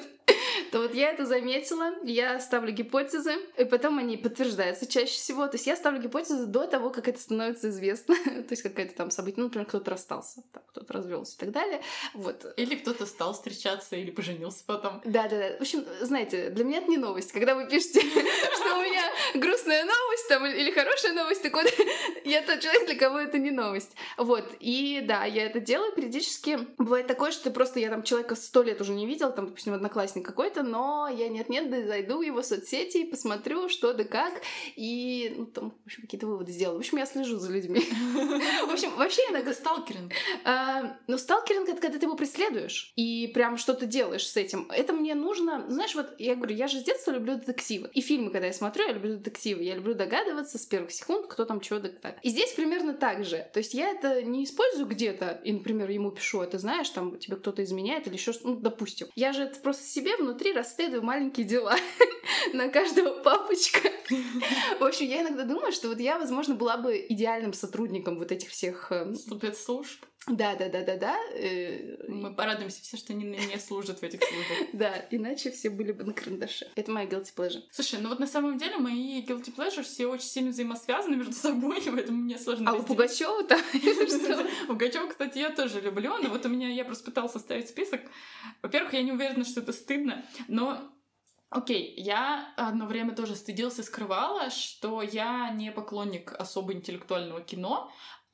то 0.70 0.80
вот 0.80 0.94
я 0.94 1.10
это 1.10 1.26
заметила, 1.26 1.92
я 2.04 2.38
ставлю 2.40 2.72
гипотезы, 2.72 3.34
и 3.56 3.64
потом 3.64 3.98
они 3.98 4.16
подтверждаются 4.16 4.86
чаще 4.86 5.12
всего. 5.12 5.46
То 5.46 5.56
есть 5.56 5.66
я 5.66 5.76
ставлю 5.76 6.00
гипотезы 6.00 6.46
до 6.46 6.66
того, 6.66 6.90
как 6.90 7.08
это 7.08 7.20
становится 7.20 7.70
известно. 7.70 8.14
То 8.24 8.50
есть 8.50 8.62
какое-то 8.62 8.94
там 8.94 9.10
событие, 9.10 9.38
ну, 9.38 9.44
например, 9.44 9.66
кто-то 9.66 9.90
расстался, 9.90 10.42
кто-то 10.70 10.92
развелся 10.92 11.36
и 11.36 11.40
так 11.40 11.50
далее. 11.50 11.80
Вот. 12.14 12.46
Или 12.56 12.76
кто-то 12.76 13.06
стал 13.06 13.32
встречаться, 13.32 13.96
или 13.96 14.10
поженился 14.10 14.62
потом. 14.66 15.00
Да-да-да. 15.04 15.56
В 15.58 15.60
общем, 15.60 15.84
знаете, 16.00 16.50
для 16.50 16.64
меня 16.64 16.78
это 16.78 16.90
не 16.90 16.98
новость. 16.98 17.32
Когда 17.32 17.54
вы 17.54 17.66
пишете, 17.66 18.00
что 18.00 18.76
у 18.76 18.82
меня 18.82 19.02
грустная 19.34 19.84
новость 19.84 20.28
там, 20.28 20.46
или 20.46 20.70
хорошая 20.70 21.12
новость, 21.12 21.42
так 21.42 21.52
вот, 21.52 21.66
я 22.24 22.42
тот 22.42 22.60
человек, 22.60 22.86
для 22.86 22.96
кого 22.96 23.18
это 23.18 23.38
не 23.38 23.50
новость. 23.50 23.90
Вот. 24.16 24.44
И 24.60 25.02
да, 25.06 25.24
я 25.24 25.46
это 25.46 25.60
делаю 25.60 25.92
периодически. 25.92 26.58
Бывает 26.78 27.06
такое, 27.06 27.32
что 27.32 27.50
просто, 27.50 27.80
я 27.80 27.90
там 27.90 28.02
человека 28.02 28.36
сто 28.36 28.62
лет 28.62 28.80
уже 28.80 28.92
не 28.92 29.06
видел, 29.06 29.32
там, 29.32 29.46
допустим, 29.46 29.74
одноклассник 29.74 30.24
какой-то, 30.24 30.59
но 30.62 31.08
я 31.08 31.28
нет-нет, 31.28 31.70
да 31.70 31.86
зайду 31.86 32.18
в 32.18 32.22
его 32.22 32.42
соцсети, 32.42 33.04
посмотрю, 33.04 33.68
что 33.68 33.92
да 33.92 34.04
как, 34.04 34.40
и, 34.76 35.34
ну, 35.36 35.46
там, 35.46 35.70
в 35.70 35.86
общем, 35.86 36.02
какие-то 36.02 36.26
выводы 36.26 36.52
сделаю. 36.52 36.76
В 36.76 36.80
общем, 36.80 36.98
я 36.98 37.06
слежу 37.06 37.38
за 37.38 37.52
людьми. 37.52 37.80
В 38.66 38.70
общем, 38.70 38.94
вообще 38.96 39.22
иногда 39.30 39.52
сталкеринг. 39.52 40.12
а, 40.44 40.96
ну, 41.06 41.18
сталкеринг— 41.18 41.68
это 41.70 41.80
когда 41.80 41.98
ты 41.98 42.06
его 42.06 42.16
преследуешь 42.16 42.92
и 42.96 43.30
прям 43.34 43.56
что-то 43.56 43.86
делаешь 43.86 44.26
с 44.26 44.36
этим. 44.36 44.70
Это 44.70 44.92
мне 44.92 45.14
нужно... 45.14 45.66
Знаешь, 45.68 45.94
вот 45.94 46.14
я 46.18 46.34
говорю, 46.34 46.54
я 46.54 46.68
же 46.68 46.80
с 46.80 46.82
детства 46.82 47.12
люблю 47.12 47.36
детективы. 47.36 47.90
И 47.94 48.00
фильмы, 48.00 48.30
когда 48.30 48.46
я 48.46 48.52
смотрю, 48.52 48.86
я 48.86 48.92
люблю 48.92 49.16
детективы. 49.16 49.62
Я 49.62 49.74
люблю 49.74 49.94
догадываться 49.94 50.58
с 50.58 50.66
первых 50.66 50.92
секунд, 50.92 51.26
кто 51.26 51.44
там 51.44 51.60
чего 51.60 51.78
да 51.78 51.88
так. 51.88 52.18
И 52.22 52.30
здесь 52.30 52.52
примерно 52.52 52.94
так 52.94 53.24
же. 53.24 53.48
То 53.52 53.58
есть 53.58 53.74
я 53.74 53.90
это 53.90 54.22
не 54.22 54.44
использую 54.44 54.86
где-то, 54.86 55.40
и, 55.44 55.52
например, 55.52 55.90
ему 55.90 56.10
пишу, 56.10 56.40
это 56.42 56.58
знаешь, 56.58 56.88
там 56.90 57.18
тебе 57.18 57.36
кто-то 57.36 57.62
изменяет 57.62 58.06
или 58.06 58.14
еще 58.14 58.32
что 58.32 58.48
ну, 58.48 58.56
допустим. 58.56 59.08
Я 59.14 59.32
же 59.32 59.44
это 59.44 59.58
просто 59.60 59.84
себе 59.84 60.16
внутри 60.16 60.49
расследую 60.52 61.02
маленькие 61.02 61.46
дела. 61.46 61.74
На 62.52 62.68
каждого 62.68 63.22
папочка. 63.22 63.90
В 64.78 64.84
общем, 64.84 65.06
я 65.06 65.22
иногда 65.22 65.44
думаю, 65.44 65.72
что 65.72 65.88
вот 65.88 66.00
я, 66.00 66.18
возможно, 66.18 66.54
была 66.54 66.76
бы 66.76 67.04
идеальным 67.08 67.52
сотрудником 67.52 68.18
вот 68.18 68.32
этих 68.32 68.48
всех 68.50 68.90
э, 68.90 69.14
Спецслужб. 69.14 70.04
да, 70.26 70.54
да, 70.56 70.68
да, 70.68 70.82
да, 70.82 70.96
да. 70.96 71.16
Мы 72.08 72.34
порадуемся 72.34 72.82
все, 72.82 72.96
что 72.96 73.12
они 73.12 73.24
не 73.24 73.58
служат 73.58 74.00
в 74.00 74.02
этих 74.02 74.20
службах. 74.22 74.68
Да, 74.72 75.06
иначе 75.10 75.50
все 75.50 75.70
были 75.70 75.92
бы 75.92 76.04
на 76.04 76.12
карандаше. 76.12 76.70
Это 76.74 76.90
моя 76.90 77.06
guilty 77.06 77.30
pleasure. 77.36 77.62
Слушай, 77.70 78.00
ну 78.00 78.08
вот 78.08 78.18
на 78.18 78.26
самом 78.26 78.58
деле 78.58 78.78
мои 78.78 79.22
guilty 79.22 79.54
pleasure 79.54 79.82
все 79.82 80.06
очень 80.06 80.26
сильно 80.26 80.50
взаимосвязаны 80.50 81.16
между 81.16 81.32
собой, 81.34 81.80
поэтому 81.86 82.18
мне 82.18 82.38
сложно 82.38 82.70
А 82.70 82.74
у. 82.74 82.82
Пугачева 82.82 83.44
там? 83.44 83.60
Пугачева, 84.66 85.06
кстати, 85.08 85.38
я 85.38 85.50
тоже 85.50 85.80
люблю, 85.80 86.16
но 86.22 86.30
вот 86.30 86.44
у 86.46 86.48
меня, 86.48 86.68
я 86.68 86.84
просто 86.84 87.04
пыталась 87.04 87.32
составить 87.32 87.68
список. 87.68 88.00
Во-первых, 88.62 88.92
я 88.94 89.02
не 89.02 89.12
уверена, 89.12 89.44
что 89.44 89.60
это 89.60 89.72
стыдно, 89.72 90.24
но 90.48 90.90
Окей, 91.50 91.94
я 91.96 92.54
одно 92.56 92.86
время 92.86 93.12
тоже 93.12 93.34
стыдился, 93.34 93.82
скрывала, 93.82 94.50
что 94.50 95.02
я 95.02 95.50
не 95.50 95.72
поклонник 95.72 96.32
особо 96.32 96.72
интеллектуального 96.74 97.40
кино, 97.40 97.90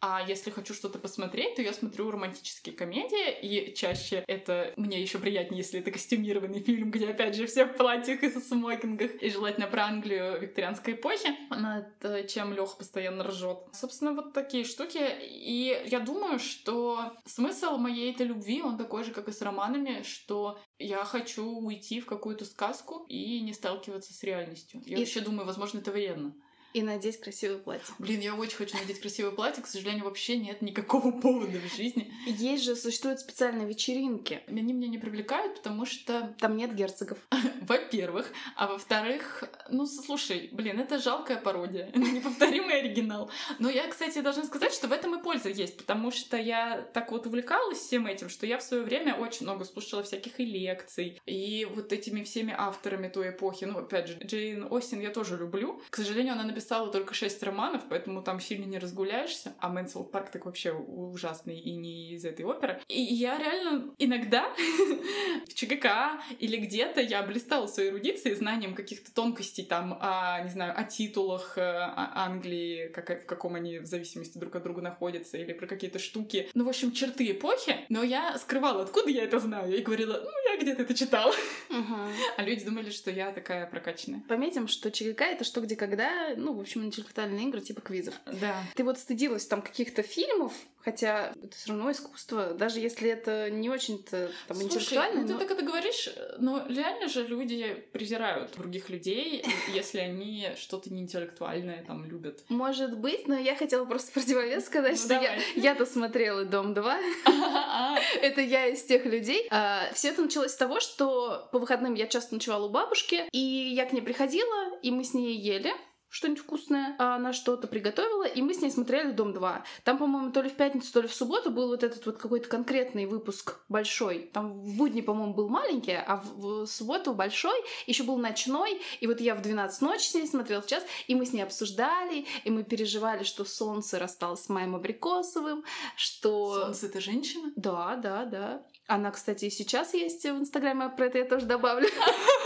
а 0.09 0.21
если 0.21 0.51
хочу 0.51 0.73
что-то 0.73 1.01
посмотреть, 1.01 1.57
то 1.57 1.62
я 1.62 1.73
смотрю 1.73 2.11
романтические 2.12 2.77
комедии, 2.77 3.40
и 3.42 3.75
чаще 3.75 4.23
это 4.29 4.73
мне 4.77 5.01
еще 5.03 5.19
приятнее, 5.19 5.59
если 5.59 5.81
это 5.81 5.90
костюмированный 5.90 6.61
фильм, 6.61 6.92
где 6.92 7.09
опять 7.09 7.35
же 7.35 7.47
все 7.47 7.64
в 7.64 7.77
платьях 7.77 8.23
и 8.23 8.31
смокингах, 8.31 9.21
и 9.21 9.31
желательно 9.31 9.66
про 9.66 9.87
Англию 9.87 10.40
викторианской 10.40 10.95
эпохи, 10.95 11.35
над 11.51 12.29
чем 12.29 12.53
Леха 12.53 12.77
постоянно 12.77 13.25
ржет. 13.25 13.59
Собственно, 13.73 14.12
вот 14.12 14.33
такие 14.33 14.64
штуки. 14.64 15.01
И 15.23 15.77
я 15.87 15.99
думаю, 15.99 16.38
что 16.38 17.12
смысл 17.25 17.77
моей 17.77 18.12
этой 18.12 18.27
любви, 18.27 18.62
он 18.62 18.79
такой 18.79 19.03
же, 19.03 19.11
как 19.11 19.27
и 19.29 19.33
с 19.33 19.42
романами, 19.42 20.03
что 20.03 20.61
я 20.79 21.05
хочу 21.05 21.45
уйти 21.45 22.01
в 22.01 22.07
какую-то 22.07 22.45
сказку 22.45 23.05
и 23.09 23.40
не 23.40 23.53
сталкиваться 23.53 24.12
с 24.12 24.23
реальностью. 24.23 24.81
Я 24.87 24.97
И- 24.97 25.01
вообще 25.01 25.21
думаю, 25.21 25.47
возможно, 25.47 25.79
это 25.79 25.90
вредно. 25.90 26.33
И 26.77 26.83
надеть 26.83 27.19
красивое 27.21 27.57
платье. 27.57 27.95
Блин, 27.99 28.21
я 28.21 28.35
очень 28.35 28.59
хочу 28.59 28.77
надеть 28.77 29.01
красивое 29.01 29.31
платье, 29.31 29.62
к 29.62 29.67
сожалению, 29.67 30.05
вообще 30.05 30.37
нет 30.37 30.61
никакого 30.61 31.11
повода 31.23 31.59
в 31.59 31.75
жизни. 31.75 32.12
Есть 32.27 32.65
же, 32.65 32.77
существуют 32.77 33.19
специальные 33.19 33.67
вечеринки. 33.67 34.43
Они 34.47 34.75
меня 34.75 34.89
не 34.89 34.99
привлекают, 34.99 35.57
потому 35.57 35.87
что, 35.87 36.35
Там 36.39 36.55
нет 36.59 36.75
герцогов. 36.75 37.17
во-первых, 37.62 38.31
а 38.57 38.67
во-вторых, 38.67 39.45
ну, 39.71 39.87
слушай, 39.87 40.51
блин, 40.53 40.79
это 40.79 40.99
жалкая 40.99 41.39
пародия, 41.39 41.91
неповторимый 41.95 42.81
оригинал. 42.81 43.31
Но 43.59 43.71
я, 43.71 43.89
кстати, 43.89 44.21
должна 44.21 44.45
сказать, 44.45 44.75
что 44.75 44.87
в 44.87 44.93
этом 44.93 45.19
и 45.19 45.23
польза 45.23 45.49
есть, 45.49 45.79
потому 45.79 46.11
что 46.11 46.37
я 46.37 46.87
так 46.93 47.11
вот 47.11 47.27
увлекалась 47.27 47.79
всем 47.79 48.07
этим, 48.07 48.29
что 48.29 48.45
я 48.45 48.59
в 48.59 48.62
свое 48.62 48.83
время 48.83 49.15
очень 49.15 49.47
много 49.47 49.65
слушала 49.65 50.03
всяких 50.03 50.41
и 50.41 50.45
лекций, 50.45 51.19
и 51.25 51.67
вот 51.75 51.91
этими 51.91 52.23
всеми 52.23 52.55
авторами 52.57 53.09
той 53.09 53.31
эпохи. 53.31 53.65
Ну, 53.65 53.79
опять 53.79 54.09
же, 54.09 54.19
Джейн 54.23 54.67
Остин 54.71 55.01
я 55.01 55.09
тоже 55.09 55.39
люблю. 55.39 55.81
К 55.89 55.97
сожалению, 55.97 56.35
она 56.35 56.45
написала 56.45 56.65
только 56.68 57.14
шесть 57.14 57.42
романов, 57.42 57.83
поэтому 57.88 58.22
там 58.22 58.40
сильно 58.40 58.64
не 58.64 58.79
разгуляешься. 58.79 59.55
А 59.59 59.68
Мэнсел 59.68 60.05
Парк 60.05 60.31
так 60.31 60.46
вообще 60.46 60.72
ужасный 60.72 61.59
и 61.59 61.76
не 61.76 62.14
из 62.14 62.24
этой 62.24 62.44
оперы. 62.44 62.81
И 62.88 63.00
я 63.00 63.38
реально 63.38 63.94
иногда 63.98 64.52
в 65.48 65.55
ЧГК 65.55 66.20
или 66.38 66.57
где-то 66.57 67.00
я 67.00 67.22
блистала 67.22 67.66
своей 67.66 67.90
эрудицией, 67.90 68.35
знанием 68.35 68.74
каких-то 68.74 69.12
тонкостей 69.12 69.64
там, 69.64 69.98
о, 70.00 70.40
не 70.42 70.50
знаю, 70.50 70.74
о 70.76 70.85
титулах 70.85 71.59
э, 71.59 71.62
Англии, 71.96 72.88
как, 72.88 73.22
в 73.22 73.26
каком 73.26 73.55
они 73.55 73.79
в 73.79 73.87
зависимости 73.87 74.38
друг 74.38 74.55
от 74.57 74.62
друга 74.62 74.83
находятся, 74.83 75.37
или 75.37 75.52
про 75.52 75.66
какие-то 75.66 75.98
штуки. 75.98 76.48
Ну, 76.55 76.64
в 76.64 76.68
общем, 76.68 76.92
черты 76.92 77.31
эпохи. 77.31 77.76
Но 77.88 78.02
я 78.02 78.37
скрывала, 78.38 78.83
откуда 78.83 79.11
я 79.11 79.24
это 79.24 79.38
знаю, 79.38 79.76
и 79.76 79.83
говорила, 79.83 80.20
ну, 80.22 80.31
я 80.52 80.61
где 80.61 80.74
ты 80.74 80.83
это 80.83 80.94
читал? 80.94 81.31
Угу. 81.70 81.96
А 82.37 82.42
люди 82.42 82.64
думали, 82.64 82.90
что 82.90 83.11
я 83.11 83.33
такая 83.33 83.66
прокачанная. 83.66 84.22
Пометим, 84.29 84.68
что 84.68 84.90
ЧГК— 84.90 85.24
это 85.26 85.44
что, 85.44 85.61
где, 85.61 85.76
когда, 85.76 86.35
ну, 86.37 86.56
в 86.57 86.61
общем, 86.61 86.85
интеллектуальные 86.85 87.49
игры 87.49 87.61
типа 87.61 87.81
квизов. 87.81 88.14
Да. 88.27 88.62
Ты 88.75 88.85
вот 88.85 88.99
стыдилась 88.99 89.47
там 89.47 89.62
каких-то 89.62 90.03
фильмов, 90.03 90.53
хотя 90.81 91.33
это 91.42 91.57
все 91.57 91.71
равно 91.71 91.90
искусство, 91.90 92.55
даже 92.55 92.79
если 92.81 93.11
это 93.11 93.51
не 93.51 93.69
очень-то 93.71 94.31
там 94.49 94.57
Слушай, 94.57 94.75
интеллектуально. 94.77 95.21
ну 95.23 95.27
ты 95.27 95.33
но- 95.35 95.38
так 95.40 95.51
это 95.51 95.62
говоришь, 95.64 96.09
но 96.38 96.64
реально 96.69 97.09
же 97.09 97.27
люди 97.27 97.75
презирают 97.92 98.53
других 98.57 98.88
людей, 98.88 99.45
если 99.75 99.99
они 99.99 100.49
что-то 100.57 100.92
неинтеллектуальное 100.92 101.85
там 101.85 102.05
любят. 102.05 102.42
Может 102.49 102.97
быть, 102.99 103.27
но 103.29 103.37
я 103.38 103.57
хотела 103.57 103.85
просто 103.85 104.12
противовес 104.12 104.66
сказать, 104.66 104.92
Ну, 104.92 105.05
что 105.05 105.14
я, 105.14 105.21
давай. 105.21 105.42
я-то 105.57 105.87
смотрела 105.87 106.45
«Дом 106.45 106.73
2», 106.73 106.97
А, 107.27 107.99
это 108.21 108.40
я 108.40 108.66
из 108.69 108.83
тех 108.85 109.05
людей. 109.05 109.49
все 109.95 110.09
это 110.09 110.23
началось 110.23 110.53
с 110.53 110.57
того, 110.57 110.81
что 110.81 111.49
по 111.53 111.59
выходным 111.59 111.95
я 111.95 112.07
часто 112.07 112.35
ночевала 112.35 112.66
у 112.66 112.71
бабушки, 112.71 113.25
и 113.33 113.38
я 113.38 113.85
к 113.87 113.92
ней 113.92 114.01
приходила, 114.01 114.79
и 114.83 114.90
мы 114.90 115.05
с 115.05 115.14
ней 115.14 115.35
ели 115.37 115.73
что-нибудь 116.09 116.42
вкусное, 116.42 116.97
а 116.99 117.16
она 117.16 117.33
что-то 117.33 117.66
приготовила, 117.66 118.25
и 118.25 118.42
мы 118.42 118.55
с 118.55 118.62
ней 118.62 118.71
смотрели 118.71 119.11
«Дом 119.11 119.33
2». 119.33 119.62
Там, 119.85 119.99
по-моему, 119.99 120.31
то 120.33 120.40
ли 120.40 120.49
в 120.49 120.55
пятницу, 120.55 120.92
то 120.92 121.01
ли 121.01 121.09
в 121.09 121.14
субботу 121.14 121.51
был 121.51 121.69
вот 121.69 121.83
этот 121.83 122.05
вот 122.07 122.19
какой-то 122.19 122.49
конкретный 122.49 123.07
выпуск 123.07 123.61
большой. 123.69 124.31
Там 124.33 124.53
в 124.53 124.77
будни, 124.77 125.01
по-моему, 125.01 125.35
был 125.35 125.49
маленький, 125.49 125.92
а 125.92 126.16
в, 126.16 126.66
субботу 126.66 127.12
большой, 127.12 127.57
еще 127.87 128.03
был 128.03 128.19
ночной, 128.19 128.81
и 129.01 129.07
вот 129.07 129.21
я 129.21 129.35
в 129.35 129.42
12 129.42 129.83
ночи 129.83 130.09
с 130.09 130.14
ней 130.14 130.27
смотрела 130.27 130.62
в 130.62 130.66
час, 130.66 130.85
и 131.07 131.14
мы 131.14 131.27
с 131.27 131.33
ней 131.33 131.42
обсуждали, 131.42 132.27
и 132.45 132.51
мы 132.51 132.64
переживали, 132.64 133.25
что 133.25 133.45
солнце 133.45 133.99
рассталось 133.99 134.45
с 134.45 134.49
Маем 134.49 134.75
Абрикосовым, 134.75 135.64
что... 135.97 136.55
Солнце 136.55 136.87
это 136.87 137.01
женщина? 137.01 137.53
Да, 137.57 137.97
да, 137.97 138.25
да. 138.25 138.62
Она, 138.87 139.11
кстати, 139.11 139.47
и 139.47 139.51
сейчас 139.51 139.95
есть 139.95 140.23
в 140.25 140.38
Инстаграме, 140.38 140.88
про 140.88 141.07
это 141.07 141.19
я 141.19 141.25
тоже 141.25 141.47
добавлю. 141.47 141.88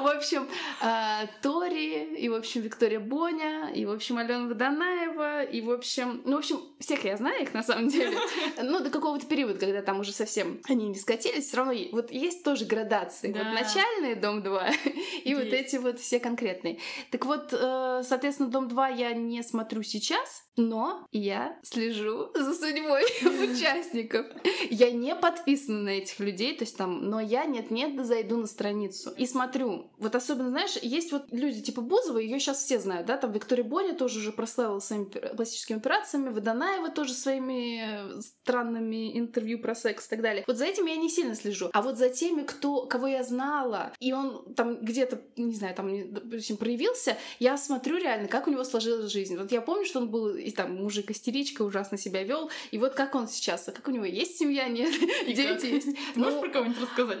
В 0.00 0.06
общем, 0.06 0.48
а, 0.80 1.26
Тори, 1.42 2.14
и, 2.14 2.28
в 2.28 2.34
общем, 2.34 2.60
Виктория 2.62 3.00
Боня, 3.00 3.70
и, 3.70 3.84
в 3.84 3.90
общем, 3.90 4.18
Алена 4.18 4.48
Водонаева, 4.48 5.44
и, 5.44 5.60
в 5.60 5.70
общем... 5.70 6.22
Ну, 6.24 6.36
в 6.36 6.38
общем, 6.38 6.60
всех 6.78 7.04
я 7.04 7.16
знаю 7.16 7.42
их, 7.42 7.54
на 7.54 7.62
самом 7.62 7.88
деле. 7.88 8.16
Ну, 8.62 8.80
до 8.80 8.90
какого-то 8.90 9.26
периода, 9.26 9.58
когда 9.58 9.82
там 9.82 10.00
уже 10.00 10.12
совсем 10.12 10.60
они 10.68 10.88
не 10.88 10.96
скатились, 10.96 11.46
все 11.46 11.56
равно 11.58 11.72
вот 11.92 12.10
есть 12.10 12.44
тоже 12.44 12.64
градации. 12.64 13.32
Вот 13.32 13.44
начальные 13.44 14.16
«Дом 14.16 14.40
2» 14.40 14.74
и 15.24 15.34
вот 15.34 15.44
эти 15.44 15.76
вот 15.76 15.98
все 16.00 16.20
конкретные. 16.20 16.78
Так 17.10 17.24
вот, 17.24 17.52
э, 17.52 18.02
соответственно, 18.04 18.50
«Дом 18.50 18.68
2» 18.68 18.96
я 18.96 19.12
не 19.12 19.42
смотрю 19.42 19.82
сейчас, 19.82 20.44
но 20.56 21.06
я 21.12 21.58
слежу 21.62 22.30
за 22.34 22.54
судьбой 22.54 23.04
участников. 23.22 24.26
Я 24.70 24.90
не 24.90 25.14
подписана 25.14 25.82
на 25.82 25.90
этих 25.90 26.18
людей, 26.20 26.56
то 26.56 26.64
есть 26.64 26.76
там, 26.76 27.08
но 27.08 27.20
я 27.20 27.44
нет-нет, 27.44 27.96
да 27.96 28.04
зайду 28.04 28.36
на 28.36 28.46
страницу 28.46 29.10
и 29.16 29.26
смотрю. 29.26 29.87
Вот 29.98 30.14
особенно, 30.14 30.50
знаешь, 30.50 30.76
есть 30.82 31.12
вот 31.12 31.24
люди 31.30 31.60
типа 31.60 31.80
Бузова, 31.80 32.18
ее 32.18 32.38
сейчас 32.38 32.58
все 32.62 32.78
знают, 32.78 33.06
да, 33.06 33.16
там 33.16 33.32
Виктория 33.32 33.64
Боня 33.64 33.94
тоже 33.94 34.18
уже 34.20 34.32
прославила 34.32 34.78
своими 34.80 35.04
пластическими 35.06 35.78
операциями, 35.78 36.28
Водонаева 36.30 36.90
тоже 36.90 37.14
своими 37.14 38.16
э, 38.18 38.20
странными 38.20 39.18
интервью 39.18 39.58
про 39.60 39.74
секс 39.74 40.06
и 40.06 40.10
так 40.10 40.22
далее. 40.22 40.44
Вот 40.46 40.56
за 40.56 40.66
этим 40.66 40.86
я 40.86 40.96
не 40.96 41.08
сильно 41.08 41.34
слежу. 41.34 41.70
А 41.72 41.82
вот 41.82 41.96
за 41.98 42.08
теми, 42.10 42.42
кто, 42.42 42.86
кого 42.86 43.06
я 43.06 43.22
знала, 43.24 43.92
и 44.00 44.12
он 44.12 44.54
там 44.54 44.80
где-то, 44.80 45.20
не 45.36 45.54
знаю, 45.54 45.74
там, 45.74 46.12
допустим, 46.12 46.56
проявился, 46.56 47.16
я 47.38 47.56
смотрю 47.56 47.96
реально, 47.98 48.28
как 48.28 48.46
у 48.46 48.50
него 48.50 48.64
сложилась 48.64 49.10
жизнь. 49.10 49.36
Вот 49.36 49.52
я 49.52 49.60
помню, 49.60 49.84
что 49.84 50.00
он 50.00 50.08
был 50.10 50.28
и 50.34 50.50
там 50.50 50.76
мужик 50.76 51.10
истеричка, 51.10 51.62
ужасно 51.62 51.98
себя 51.98 52.22
вел, 52.22 52.50
и 52.70 52.78
вот 52.78 52.94
как 52.94 53.14
он 53.14 53.28
сейчас, 53.28 53.68
а 53.68 53.72
как 53.72 53.88
у 53.88 53.90
него 53.90 54.04
есть 54.04 54.38
семья, 54.38 54.68
нет, 54.68 54.90
И 55.26 55.32
дети 55.32 55.60
как? 55.60 55.64
есть. 55.64 55.86
Ты 56.14 56.20
можешь 56.20 56.34
Ну, 56.34 56.40
про 56.40 56.48
кого-нибудь 56.50 56.80
рассказать? 56.82 57.18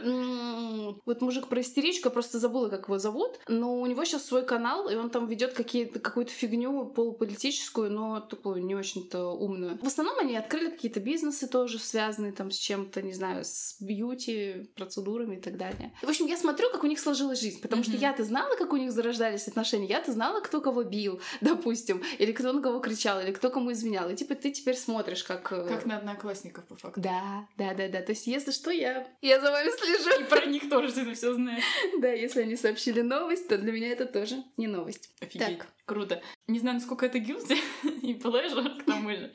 Вот 1.06 1.20
мужик 1.20 1.48
про 1.48 1.60
истеричку, 1.60 2.10
просто 2.10 2.38
забыла, 2.58 2.68
как 2.68 2.88
его 2.88 2.98
зовут, 2.98 3.38
но 3.48 3.80
у 3.80 3.86
него 3.86 4.04
сейчас 4.04 4.24
свой 4.26 4.44
канал, 4.44 4.88
и 4.88 4.96
он 4.96 5.10
там 5.10 5.26
ведет 5.26 5.54
какую-то 5.54 6.30
фигню 6.32 6.86
полуполитическую, 6.86 7.90
но 7.90 8.20
такую 8.20 8.64
не 8.64 8.74
очень-то 8.74 9.26
умную. 9.28 9.78
В 9.82 9.86
основном 9.86 10.18
они 10.18 10.36
открыли 10.36 10.70
какие-то 10.70 11.00
бизнесы 11.00 11.46
тоже 11.48 11.78
связанные 11.78 12.32
там 12.32 12.50
с 12.50 12.56
чем-то, 12.56 13.02
не 13.02 13.12
знаю, 13.12 13.44
с 13.44 13.76
бьюти, 13.80 14.68
процедурами 14.76 15.36
и 15.36 15.40
так 15.40 15.56
далее. 15.56 15.92
В 16.02 16.08
общем, 16.08 16.26
я 16.26 16.36
смотрю, 16.36 16.70
как 16.70 16.84
у 16.84 16.86
них 16.86 16.98
сложилась 17.00 17.40
жизнь, 17.40 17.60
потому 17.60 17.82
что 17.82 17.92
Мгм. 17.92 18.00
я-то 18.00 18.24
знала, 18.24 18.56
как 18.56 18.72
у 18.72 18.76
них 18.76 18.92
зарождались 18.92 19.48
отношения, 19.48 19.86
я-то 19.86 20.12
знала, 20.12 20.40
кто 20.40 20.60
кого 20.60 20.82
бил, 20.82 21.20
допустим, 21.40 22.02
или 22.18 22.32
кто 22.32 22.52
на 22.52 22.62
кого 22.62 22.80
кричал, 22.80 23.20
или 23.20 23.32
кто 23.32 23.50
кому 23.50 23.72
изменял. 23.72 24.08
И 24.10 24.16
типа 24.16 24.34
ты 24.34 24.50
теперь 24.50 24.76
смотришь, 24.76 25.24
как... 25.24 25.52
э, 25.52 25.66
Как 25.68 25.86
на 25.86 25.98
одноклассников, 25.98 26.64
по 26.64 26.76
факту. 26.76 27.00
Да, 27.00 27.46
да, 27.56 27.74
да, 27.74 27.88
да. 27.88 28.02
То 28.02 28.12
есть, 28.12 28.26
если 28.26 28.50
что, 28.50 28.70
я, 28.70 29.06
я 29.22 29.40
за 29.40 29.50
вами 29.50 29.70
слежу. 29.70 30.20
И 30.20 30.24
про 30.24 30.46
них 30.46 30.68
тоже 30.68 30.92
ты 30.92 31.14
все 31.14 31.34
знаешь. 31.34 31.62
Да, 32.00 32.08
если 32.08 32.44
они 32.48 32.56
сообщили 32.56 33.02
новость, 33.02 33.46
то 33.48 33.58
для 33.58 33.72
меня 33.72 33.88
это 33.88 34.06
тоже 34.06 34.42
не 34.56 34.66
новость. 34.66 35.10
Офигеть. 35.20 35.58
Так. 35.58 35.68
Круто. 35.84 36.22
Не 36.46 36.58
знаю, 36.58 36.76
насколько 36.76 37.04
это 37.06 37.18
guilty 37.18 37.58
и 38.02 38.14
pleasure, 38.14 38.80
к 38.80 38.84
тому 38.84 39.10
же. 39.10 39.32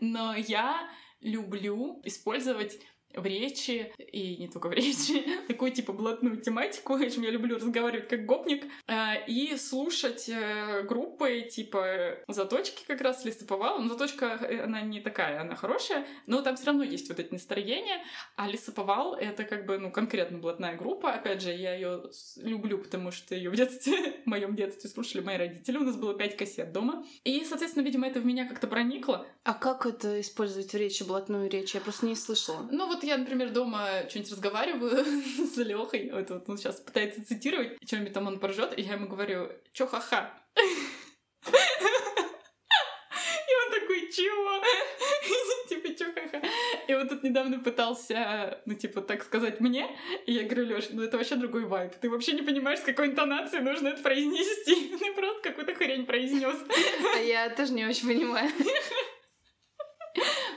Но 0.00 0.34
я 0.34 0.88
люблю 1.20 2.00
использовать 2.04 2.78
в 3.14 3.26
речи, 3.26 3.92
и 3.98 4.36
не 4.36 4.48
только 4.48 4.68
в 4.68 4.72
речи, 4.72 5.24
такую 5.48 5.72
типа 5.72 5.92
блатную 5.92 6.40
тематику, 6.40 6.94
общем, 6.94 7.22
я 7.22 7.30
люблю 7.30 7.56
разговаривать 7.56 8.08
как 8.08 8.26
гопник, 8.26 8.64
э, 8.86 9.24
и 9.26 9.56
слушать 9.56 10.28
э, 10.28 10.82
группы 10.82 11.42
типа 11.42 12.18
«Заточки» 12.28 12.84
как 12.86 13.00
раз, 13.00 13.24
«Лесоповал». 13.24 13.80
Но 13.80 13.88
«Заточка», 13.88 14.38
э, 14.40 14.62
она 14.62 14.80
не 14.82 15.00
такая, 15.00 15.40
она 15.40 15.56
хорошая, 15.56 16.06
но 16.26 16.42
там 16.42 16.56
все 16.56 16.66
равно 16.66 16.84
есть 16.84 17.08
вот 17.08 17.18
эти 17.18 17.32
настроения, 17.32 18.02
а 18.36 18.48
«Лесоповал»— 18.48 19.14
это 19.20 19.44
как 19.44 19.66
бы, 19.66 19.78
ну, 19.78 19.90
конкретно 19.90 20.38
блатная 20.38 20.76
группа. 20.76 21.12
Опять 21.12 21.42
же, 21.42 21.52
я 21.52 21.74
ее 21.74 22.02
люблю, 22.36 22.78
потому 22.78 23.10
что 23.10 23.34
ее 23.34 23.50
в 23.50 23.56
детстве, 23.56 24.20
в 24.24 24.26
моем 24.26 24.56
детстве 24.56 24.88
слушали 24.88 25.22
мои 25.22 25.36
родители. 25.36 25.76
У 25.76 25.84
нас 25.84 25.96
было 25.96 26.14
пять 26.14 26.36
кассет 26.36 26.72
дома. 26.72 27.04
И, 27.24 27.44
соответственно, 27.44 27.84
видимо, 27.84 28.06
это 28.06 28.20
в 28.20 28.26
меня 28.26 28.46
как-то 28.46 28.66
проникло. 28.66 29.26
А 29.44 29.54
как 29.54 29.86
это 29.86 30.20
использовать 30.20 30.72
в 30.72 30.76
речи, 30.76 31.02
блатную 31.02 31.50
речь? 31.50 31.74
Я 31.74 31.80
просто 31.80 32.06
не 32.06 32.16
слышала. 32.16 32.68
Ну 32.70 32.86
вот 32.86 33.01
я, 33.02 33.16
например, 33.16 33.50
дома 33.50 34.08
что-нибудь 34.08 34.32
разговариваю 34.32 35.04
с 35.54 35.56
Лехой, 35.56 36.10
вот, 36.12 36.30
вот 36.30 36.48
он 36.48 36.58
сейчас 36.58 36.80
пытается 36.80 37.24
цитировать, 37.24 37.76
что-нибудь 37.86 38.12
там 38.12 38.26
он 38.26 38.38
поржет, 38.38 38.78
и 38.78 38.82
я 38.82 38.94
ему 38.94 39.08
говорю, 39.08 39.50
чё 39.72 39.86
ха-ха? 39.86 40.30
И 43.48 43.54
он 43.54 43.80
такой, 43.80 44.10
чего? 44.10 44.62
Типа, 45.68 45.88
чё 45.94 46.12
ха-ха? 46.12 46.40
И 46.88 46.94
вот 46.94 47.08
тут 47.08 47.22
недавно 47.22 47.58
пытался, 47.58 48.60
ну, 48.66 48.74
типа, 48.74 49.00
так 49.02 49.22
сказать 49.22 49.60
мне, 49.60 49.96
и 50.26 50.32
я 50.32 50.44
говорю, 50.44 50.66
Лёш, 50.66 50.90
ну 50.90 51.02
это 51.02 51.16
вообще 51.16 51.36
другой 51.36 51.64
вайб. 51.64 51.94
Ты 51.96 52.08
вообще 52.10 52.32
не 52.32 52.42
понимаешь, 52.42 52.80
с 52.80 52.84
какой 52.84 53.08
интонацией 53.08 53.62
нужно 53.62 53.88
это 53.88 54.02
произнести. 54.02 54.96
Ты 54.98 55.12
просто 55.14 55.42
какую-то 55.42 55.74
хрень 55.74 56.06
произнес. 56.06 56.56
А 57.14 57.18
я 57.18 57.50
тоже 57.50 57.72
не 57.72 57.86
очень 57.86 58.08
понимаю. 58.08 58.50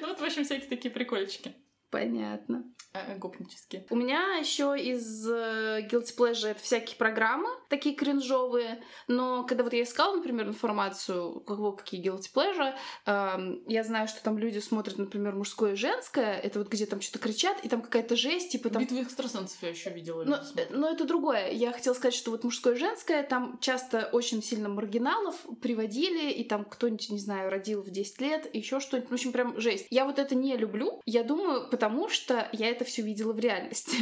Ну 0.02 0.08
вот, 0.08 0.20
в 0.20 0.24
общем, 0.24 0.44
всякие 0.44 0.70
такие 0.70 0.92
прикольчики 0.94 1.54
Понятно. 1.90 2.64
э, 2.94 3.18
гопнические. 3.18 3.86
У 3.90 3.96
меня 3.96 4.36
еще 4.36 4.76
из 4.78 5.28
э, 5.30 5.88
Guilty 5.90 6.18
Pleasure 6.18 6.50
это 6.50 6.62
всякие 6.62 6.98
программы, 6.98 7.50
такие 7.70 7.96
кринжовые. 7.96 8.84
Но 9.08 9.44
когда 9.46 9.64
вот 9.64 9.74
я 9.74 9.84
искала, 9.84 10.16
например, 10.16 10.48
информацию, 10.48 11.42
кого 11.42 11.74
какие 11.74 12.04
Guilty 12.04 12.34
Pleasure, 12.34 12.74
эм, 13.06 13.64
я 13.68 13.84
знаю, 13.84 14.08
что 14.08 14.24
там 14.24 14.38
люди 14.38 14.60
смотрят, 14.60 14.98
например, 14.98 15.36
мужское 15.36 15.74
и 15.74 15.76
женское. 15.76 16.40
Это 16.40 16.60
вот 16.60 16.70
где 16.70 16.86
там 16.86 17.02
что-то 17.02 17.20
кричат, 17.20 17.64
и 17.64 17.70
там 17.70 17.82
какая-то 17.82 18.16
жесть, 18.16 18.52
типа 18.52 18.70
там 18.70 18.84
Битву 18.84 19.02
экстрасенсов 19.02 19.62
я 19.62 19.70
еще 19.70 19.90
видела. 19.90 20.24
Но, 20.24 20.40
но 20.70 20.90
это 20.90 21.06
другое. 21.06 21.52
Я 21.52 21.72
хотела 21.72 21.94
сказать, 21.94 22.14
что 22.16 22.32
вот 22.32 22.44
мужское 22.44 22.74
и 22.74 22.78
женское, 22.78 23.24
там 23.24 23.58
часто 23.60 24.10
очень 24.12 24.42
сильно 24.42 24.70
маргиналов 24.70 25.36
приводили, 25.62 26.32
и 26.32 26.44
там 26.44 26.66
кто-нибудь, 26.66 27.10
не 27.10 27.20
знаю, 27.20 27.50
родил 27.50 27.82
в 27.82 27.90
10 27.90 28.22
лет, 28.22 28.54
еще 28.54 28.80
что-нибудь. 28.80 29.10
В 29.10 29.14
общем, 29.14 29.32
прям 29.32 29.60
жесть. 29.60 29.88
Я 29.90 30.06
вот 30.06 30.20
это 30.20 30.36
не 30.36 30.56
люблю. 30.58 31.02
Я 31.06 31.24
думаю, 31.24 31.68
потому 31.76 32.08
что 32.08 32.48
я 32.54 32.70
это 32.70 32.86
все 32.86 33.02
видела 33.02 33.34
в 33.34 33.40
реальности. 33.40 33.98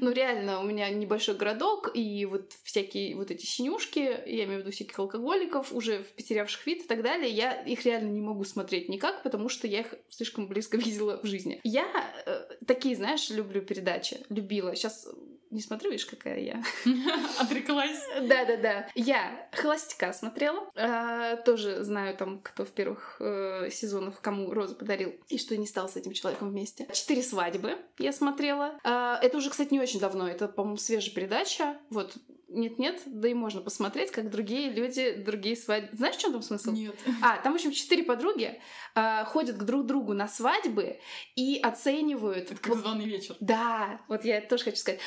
Ну, 0.00 0.10
реально, 0.10 0.60
у 0.60 0.62
меня 0.62 0.88
небольшой 0.88 1.34
городок, 1.34 1.90
и 1.92 2.24
вот 2.24 2.52
всякие 2.62 3.14
вот 3.14 3.30
эти 3.30 3.44
синюшки, 3.44 3.98
я 3.98 4.44
имею 4.44 4.60
в 4.60 4.62
виду 4.62 4.70
всяких 4.70 4.98
алкоголиков, 4.98 5.70
уже 5.74 6.02
потерявших 6.16 6.66
вид 6.66 6.84
и 6.84 6.86
так 6.86 7.02
далее, 7.02 7.30
я 7.30 7.52
их 7.52 7.84
реально 7.84 8.08
не 8.08 8.22
могу 8.22 8.44
смотреть 8.44 8.88
никак, 8.88 9.22
потому 9.22 9.50
что 9.50 9.66
я 9.66 9.80
их 9.80 9.94
слишком 10.08 10.48
близко 10.48 10.76
видела 10.78 11.20
в 11.22 11.26
жизни. 11.26 11.60
Я 11.62 11.86
э, 12.24 12.54
такие, 12.66 12.96
знаешь, 12.96 13.28
люблю 13.28 13.60
передачи, 13.60 14.24
любила. 14.30 14.74
Сейчас 14.74 15.06
не 15.50 15.60
смотрю, 15.60 15.90
видишь, 15.90 16.06
какая 16.06 16.38
я. 16.38 16.62
Отреклась. 17.38 18.00
Да-да-да. 18.20 18.88
Я 18.94 19.48
«Холостяка» 19.52 20.12
смотрела. 20.12 20.70
А, 20.76 21.36
тоже 21.36 21.82
знаю 21.82 22.16
там, 22.16 22.40
кто 22.40 22.64
в 22.64 22.70
первых 22.70 23.16
э, 23.20 23.68
сезонах 23.70 24.20
кому 24.20 24.52
розу 24.52 24.76
подарил 24.76 25.12
и 25.28 25.38
что 25.38 25.56
не 25.56 25.66
стал 25.66 25.88
с 25.88 25.96
этим 25.96 26.12
человеком 26.12 26.50
вместе. 26.50 26.86
«Четыре 26.92 27.22
свадьбы» 27.22 27.76
я 27.98 28.12
смотрела. 28.12 28.78
А, 28.84 29.18
это 29.22 29.38
уже, 29.38 29.50
кстати, 29.50 29.72
не 29.72 29.80
очень 29.80 30.00
давно. 30.00 30.28
Это, 30.28 30.48
по-моему, 30.48 30.76
свежая 30.76 31.14
передача. 31.14 31.76
Вот 31.90 32.14
нет-нет, 32.50 33.00
да 33.06 33.28
и 33.28 33.34
можно 33.34 33.60
посмотреть, 33.60 34.10
как 34.10 34.30
другие 34.30 34.70
люди, 34.70 35.12
другие 35.12 35.56
свадьбы. 35.56 35.96
Знаешь, 35.96 36.16
в 36.16 36.20
чем 36.20 36.32
там 36.32 36.42
смысл? 36.42 36.72
Нет. 36.72 36.94
А, 37.22 37.38
там, 37.38 37.52
в 37.52 37.56
общем, 37.56 37.70
четыре 37.70 38.02
подруги 38.02 38.60
э, 38.94 39.24
ходят 39.26 39.56
к 39.56 39.62
друг 39.62 39.86
другу 39.86 40.12
на 40.14 40.28
свадьбы 40.28 40.98
и 41.36 41.58
оценивают... 41.62 42.50
Это 42.50 42.60
как 42.60 42.76
званый 42.76 43.06
вечер. 43.06 43.36
Да, 43.40 44.00
вот 44.08 44.24
я 44.24 44.38
это 44.38 44.48
тоже 44.48 44.64
хочу 44.64 44.76
сказать. 44.78 45.00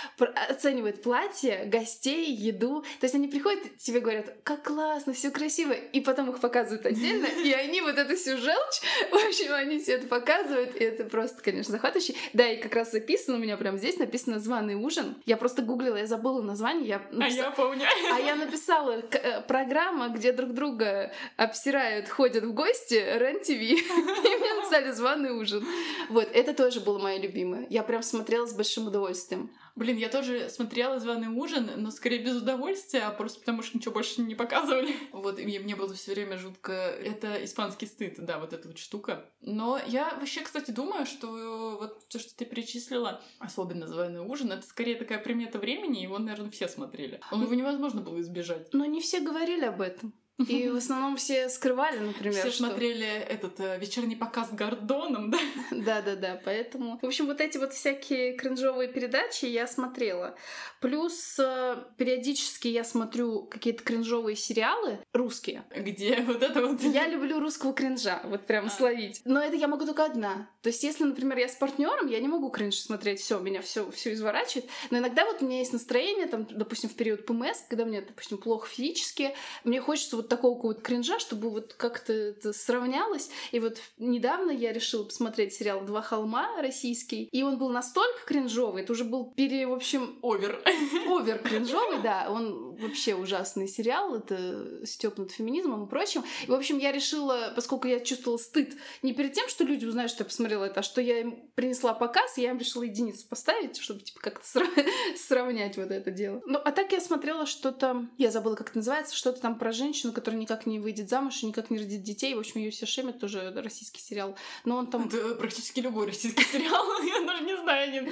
Оценивают 0.50 1.04
платье, 1.04 1.66
гостей, 1.66 2.34
еду. 2.34 2.82
То 3.00 3.06
есть 3.06 3.16
они 3.16 3.28
приходят, 3.28 3.78
тебе 3.78 4.00
говорят, 4.00 4.36
как 4.44 4.64
классно, 4.64 5.14
все 5.14 5.30
красиво, 5.30 5.74
и 5.74 6.00
потом 6.02 6.30
их 6.30 6.40
показывают 6.40 6.86
отдельно, 6.86 7.26
и 7.26 7.52
они 7.54 7.82
вот 7.82 7.98
эту 7.98 8.16
всю 8.16 8.38
желчь, 8.38 8.82
в 9.12 9.16
общем, 9.16 9.54
они 9.54 9.80
все 9.80 9.94
это 9.94 10.08
показывают, 10.08 10.76
и 10.76 10.84
это 10.84 11.04
просто, 11.04 11.42
конечно, 11.42 11.72
захватывающе. 11.72 12.16
Да, 12.34 12.50
и 12.50 12.62
как 12.62 12.74
раз 12.76 12.92
записано 12.92 13.38
у 13.38 13.40
меня 13.40 13.58
прям 13.58 13.78
здесь 13.78 13.98
написано 13.98 14.40
«Званый 14.40 14.76
ужин». 14.76 15.16
Я 15.26 15.38
просто 15.38 15.62
гуглила, 15.62 15.98
я 15.98 16.08
забыла 16.08 16.42
название, 16.42 16.88
я 16.88 17.02
написа- 17.12 17.33
я 17.36 17.52
помню. 17.52 17.86
а 18.12 18.20
я 18.20 18.36
написала 18.36 19.02
э, 19.12 19.42
программа, 19.42 20.10
где 20.10 20.32
друг 20.32 20.54
друга 20.54 21.12
обсирают, 21.38 22.10
ходят 22.10 22.44
в 22.44 22.54
гости, 22.54 22.94
РЕН-ТВ. 22.94 23.50
И 23.50 24.38
мне 24.38 24.54
написали 24.54 24.92
«Званый 24.92 25.32
ужин». 25.32 25.66
Вот, 26.10 26.30
это 26.34 26.54
тоже 26.54 26.80
было 26.80 27.00
мое 27.00 27.20
любимое. 27.20 27.68
Я 27.70 27.84
прям 27.84 28.04
смотрела 28.04 28.46
с 28.46 28.54
большим 28.54 28.88
удовольствием. 28.88 29.50
Блин, 29.76 29.98
я 29.98 30.10
тоже 30.10 30.50
смотрела 30.50 31.00
«Званый 31.00 31.30
ужин», 31.30 31.70
но 31.78 31.90
скорее 31.90 32.20
без 32.20 32.36
удовольствия, 32.36 33.02
а 33.02 33.12
просто 33.12 33.40
потому 33.40 33.64
что 33.64 33.78
ничего 33.78 33.94
больше 33.94 34.22
не 34.22 34.36
показывали. 34.36 34.96
Вот, 35.12 35.40
и 35.40 35.46
мне, 35.46 35.76
было 35.76 35.94
все 35.94 36.14
время 36.14 36.38
жутко... 36.38 36.72
Это 36.72 37.44
испанский 37.44 37.88
стыд, 37.88 38.16
да, 38.18 38.40
вот 38.40 38.54
эта 38.54 38.68
вот 38.68 38.78
штука. 38.78 39.26
Но 39.42 39.80
я 39.88 40.16
вообще, 40.16 40.42
кстати, 40.42 40.72
думаю, 40.72 41.06
что 41.06 41.78
вот 41.80 42.08
то, 42.08 42.20
что 42.20 42.36
ты 42.36 42.46
перечислила, 42.46 43.22
особенно 43.40 43.88
«Званый 43.88 44.20
ужин», 44.20 44.52
это 44.52 44.66
скорее 44.66 44.96
такая 44.96 45.18
примета 45.18 45.58
времени, 45.58 46.00
его, 46.00 46.20
наверное, 46.20 46.52
все 46.52 46.68
смотрели. 46.68 47.20
Он 47.32 47.42
его 47.42 47.54
невозможно 47.56 48.02
было 48.02 48.22
избежать. 48.22 48.72
Но 48.74 48.86
не 48.86 49.02
все 49.02 49.22
говорили 49.22 49.66
об 49.66 49.82
этом. 49.82 50.14
И 50.40 50.68
в 50.68 50.78
основном 50.78 51.16
все 51.16 51.48
скрывали, 51.48 52.00
например, 52.00 52.34
Все 52.34 52.50
что... 52.50 52.66
смотрели 52.66 53.06
этот 53.06 53.60
э, 53.60 53.78
вечерний 53.78 54.16
показ 54.16 54.50
с 54.50 54.52
Гордоном, 54.52 55.30
да? 55.30 55.38
Да-да-да, 55.72 56.42
поэтому... 56.44 56.98
В 57.02 57.06
общем, 57.06 57.28
вот 57.28 57.40
эти 57.40 57.60
вот 57.60 57.74
всякие 57.74 58.34
кринжовые 58.34 58.90
передачи 58.90 59.46
я 59.46 59.68
смотрела. 59.68 60.36
Плюс 60.82 61.38
э, 61.38 61.84
периодически 61.98 62.68
я 62.68 62.84
смотрю 62.84 63.44
какие-то 63.44 63.84
кринжовые 63.84 64.36
сериалы 64.36 65.00
русские. 65.14 65.66
Где 65.76 66.22
вот 66.22 66.42
это 66.42 66.66
вот... 66.66 66.82
Я 66.82 67.08
люблю 67.08 67.40
русского 67.40 67.74
кринжа, 67.74 68.22
вот 68.26 68.48
прям 68.48 68.66
А. 68.66 68.70
словить. 68.70 69.22
Но 69.26 69.40
это 69.40 69.56
я 69.56 69.68
могу 69.68 69.86
только 69.86 70.04
одна. 70.04 70.50
То 70.64 70.70
есть, 70.70 70.84
если, 70.84 71.04
например, 71.04 71.38
я 71.38 71.48
с 71.48 71.56
партнером, 71.56 72.08
я 72.08 72.20
не 72.20 72.28
могу 72.28 72.50
кринж 72.50 72.76
смотреть, 72.76 73.20
все, 73.20 73.40
меня 73.40 73.62
все, 73.62 73.90
все 73.92 74.14
изворачивает. 74.14 74.68
Но 74.90 74.98
иногда 74.98 75.26
вот 75.26 75.44
у 75.44 75.46
меня 75.46 75.60
есть 75.60 75.74
настроение, 75.74 76.26
там, 76.26 76.48
допустим, 76.50 76.90
в 76.90 76.96
период 76.96 77.28
ПМС, 77.28 77.62
когда 77.70 77.86
мне, 77.86 78.02
допустим, 78.02 78.40
плохо 78.40 78.68
физически, 78.68 79.36
мне 79.64 79.80
хочется 79.80 80.23
вот 80.24 80.30
такого 80.30 80.56
какого-то 80.56 80.82
кринжа, 80.82 81.20
чтобы 81.20 81.50
вот 81.50 81.74
как-то 81.74 82.14
это 82.14 82.54
сравнялось. 82.54 83.30
И 83.52 83.60
вот 83.60 83.78
недавно 83.98 84.52
я 84.52 84.74
решила 84.74 85.04
посмотреть 85.04 85.54
сериал 85.54 85.82
«Два 85.82 86.02
холма» 86.02 86.62
российский, 86.62 87.26
и 87.26 87.44
он 87.44 87.58
был 87.58 87.70
настолько 87.70 88.26
кринжовый, 88.26 88.84
это 88.84 88.94
уже 88.94 89.04
был 89.04 89.34
пере, 89.36 89.68
в 89.68 89.74
общем, 89.74 90.20
Овер. 90.22 90.62
овер 91.08 91.40
кринжовый, 91.40 92.02
да, 92.02 92.28
он 92.30 92.76
вообще 92.76 93.16
ужасный 93.16 93.68
сериал, 93.68 94.16
это 94.16 94.86
стёб 94.86 95.18
над 95.18 95.32
феминизмом 95.32 95.86
и 95.86 95.90
прочим. 95.90 96.24
И, 96.48 96.50
в 96.50 96.54
общем, 96.54 96.78
я 96.78 96.92
решила, 96.92 97.52
поскольку 97.56 97.88
я 97.88 98.00
чувствовала 98.00 98.38
стыд 98.38 98.74
не 99.02 99.14
перед 99.14 99.34
тем, 99.34 99.48
что 99.50 99.64
люди 99.64 99.86
узнают, 99.86 100.12
что 100.12 100.24
я 100.24 100.26
посмотрела 100.26 100.66
это, 100.66 100.80
а 100.80 100.84
что 100.84 101.02
я 101.02 101.20
им 101.20 101.50
принесла 101.56 101.94
показ, 101.94 102.38
я 102.38 102.52
им 102.52 102.58
решила 102.58 102.84
единицу 102.84 103.28
поставить, 103.28 103.78
чтобы, 103.78 104.02
типа, 104.02 104.20
как-то 104.22 104.60
сра- 104.60 104.88
сравнять 105.18 105.78
вот 105.78 105.92
это 105.92 106.12
дело. 106.12 106.42
Ну, 106.46 106.60
а 106.64 106.72
так 106.72 106.92
я 106.92 107.02
смотрела 107.02 107.46
что-то, 107.46 108.08
я 108.18 108.32
забыла, 108.32 108.56
как 108.56 108.70
это 108.70 108.78
называется, 108.78 109.16
что-то 109.16 109.42
там 109.42 109.60
про 109.60 109.72
женщину, 109.74 110.13
которая 110.14 110.40
никак 110.40 110.66
не 110.66 110.80
выйдет 110.80 111.10
замуж 111.10 111.44
и 111.44 111.48
никак 111.48 111.70
не 111.70 111.80
родит 111.80 112.04
детей. 112.04 112.34
В 112.36 112.40
общем, 112.40 112.62
ее 112.62 112.72
все 112.72 112.86
шемят, 112.86 113.20
тоже 113.20 113.52
российский 113.56 114.02
сериал. 114.02 114.36
Но 114.66 114.78
он 114.78 114.88
там... 114.88 115.08
Это 115.08 115.36
практически 115.36 115.80
любой 115.80 116.08
российский 116.08 116.44
сериал. 116.44 116.86
Я 117.04 117.26
даже 117.26 117.44
не 117.44 117.58
знаю. 117.58 118.10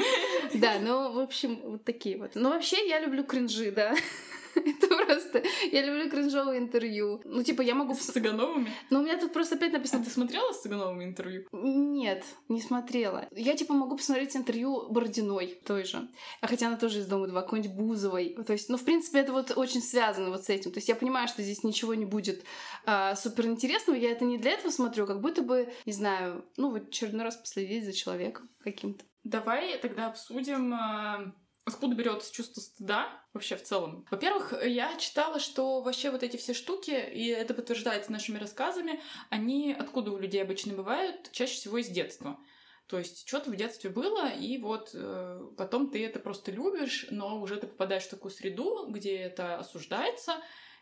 Да, 0.55 0.79
ну, 0.79 1.11
в 1.13 1.19
общем, 1.19 1.61
вот 1.63 1.83
такие 1.83 2.17
вот. 2.17 2.31
Но 2.35 2.49
вообще 2.49 2.87
я 2.87 2.99
люблю 2.99 3.23
кринжи, 3.23 3.71
да. 3.71 3.95
Это 4.55 4.87
просто... 4.87 5.43
Я 5.71 5.85
люблю 5.85 6.09
кринжовые 6.09 6.59
интервью. 6.59 7.21
Ну, 7.25 7.43
типа, 7.43 7.61
я 7.61 7.75
могу... 7.75 7.93
С 7.93 8.11
Цыгановыми. 8.11 8.71
Но 8.89 8.99
у 8.99 9.03
меня 9.03 9.17
тут 9.17 9.33
просто 9.33 9.55
опять 9.55 9.73
А 9.73 9.77
написано... 9.77 10.03
ты 10.03 10.09
смотрела 10.09 10.51
с 10.51 10.61
Цыгановыми 10.61 11.05
интервью? 11.05 11.45
Нет, 11.51 12.23
не 12.49 12.61
смотрела. 12.61 13.27
Я, 13.31 13.55
типа, 13.55 13.73
могу 13.73 13.97
посмотреть 13.97 14.35
интервью 14.35 14.89
Бородиной 14.89 15.59
той 15.65 15.85
же. 15.85 16.07
А 16.41 16.47
хотя 16.47 16.67
она 16.67 16.77
тоже 16.77 16.99
из 16.99 17.07
Дома 17.07 17.27
2, 17.27 17.41
какой-нибудь 17.41 17.75
Бузовой. 17.75 18.35
То 18.45 18.53
есть, 18.53 18.69
ну, 18.69 18.77
в 18.77 18.83
принципе, 18.83 19.19
это 19.19 19.31
вот 19.31 19.51
очень 19.55 19.81
связано 19.81 20.29
вот 20.29 20.43
с 20.43 20.49
этим. 20.49 20.71
То 20.71 20.77
есть 20.77 20.89
я 20.89 20.95
понимаю, 20.95 21.27
что 21.27 21.41
здесь 21.41 21.63
ничего 21.63 21.93
не 21.93 22.05
будет 22.05 22.43
а, 22.85 23.15
супер 23.15 23.45
интересного. 23.47 23.97
Я 23.97 24.11
это 24.11 24.25
не 24.25 24.37
для 24.37 24.51
этого 24.51 24.71
смотрю, 24.71 25.05
как 25.05 25.21
будто 25.21 25.41
бы, 25.41 25.71
не 25.85 25.93
знаю, 25.93 26.45
ну, 26.57 26.71
вот 26.71 26.89
очередной 26.89 27.25
раз 27.25 27.37
последить 27.37 27.85
за 27.85 27.93
человеком 27.93 28.49
каким-то. 28.59 29.05
Давай 29.23 29.77
тогда 29.77 30.07
обсудим, 30.07 30.73
а, 30.73 31.33
откуда 31.65 31.95
берется 31.95 32.33
чувство 32.33 32.61
стыда 32.61 33.07
вообще 33.33 33.55
в 33.55 33.63
целом. 33.63 34.05
Во-первых, 34.09 34.53
я 34.63 34.95
читала, 34.97 35.39
что 35.39 35.81
вообще 35.81 36.11
вот 36.11 36.23
эти 36.23 36.37
все 36.37 36.53
штуки, 36.53 36.91
и 36.91 37.27
это 37.27 37.53
подтверждается 37.53 38.11
нашими 38.11 38.37
рассказами, 38.37 38.99
они 39.29 39.75
откуда 39.77 40.11
у 40.11 40.17
людей 40.17 40.41
обычно 40.41 40.73
бывают, 40.73 41.31
чаще 41.31 41.53
всего 41.53 41.77
из 41.77 41.87
детства. 41.87 42.39
То 42.87 42.97
есть 42.97 43.25
что-то 43.27 43.51
в 43.51 43.55
детстве 43.55 43.89
было, 43.89 44.27
и 44.29 44.57
вот 44.57 44.91
э, 44.93 45.49
потом 45.55 45.91
ты 45.91 46.05
это 46.05 46.19
просто 46.19 46.51
любишь, 46.51 47.07
но 47.09 47.39
уже 47.39 47.55
ты 47.55 47.67
попадаешь 47.67 48.03
в 48.03 48.09
такую 48.09 48.31
среду, 48.31 48.87
где 48.89 49.15
это 49.15 49.57
осуждается, 49.57 50.35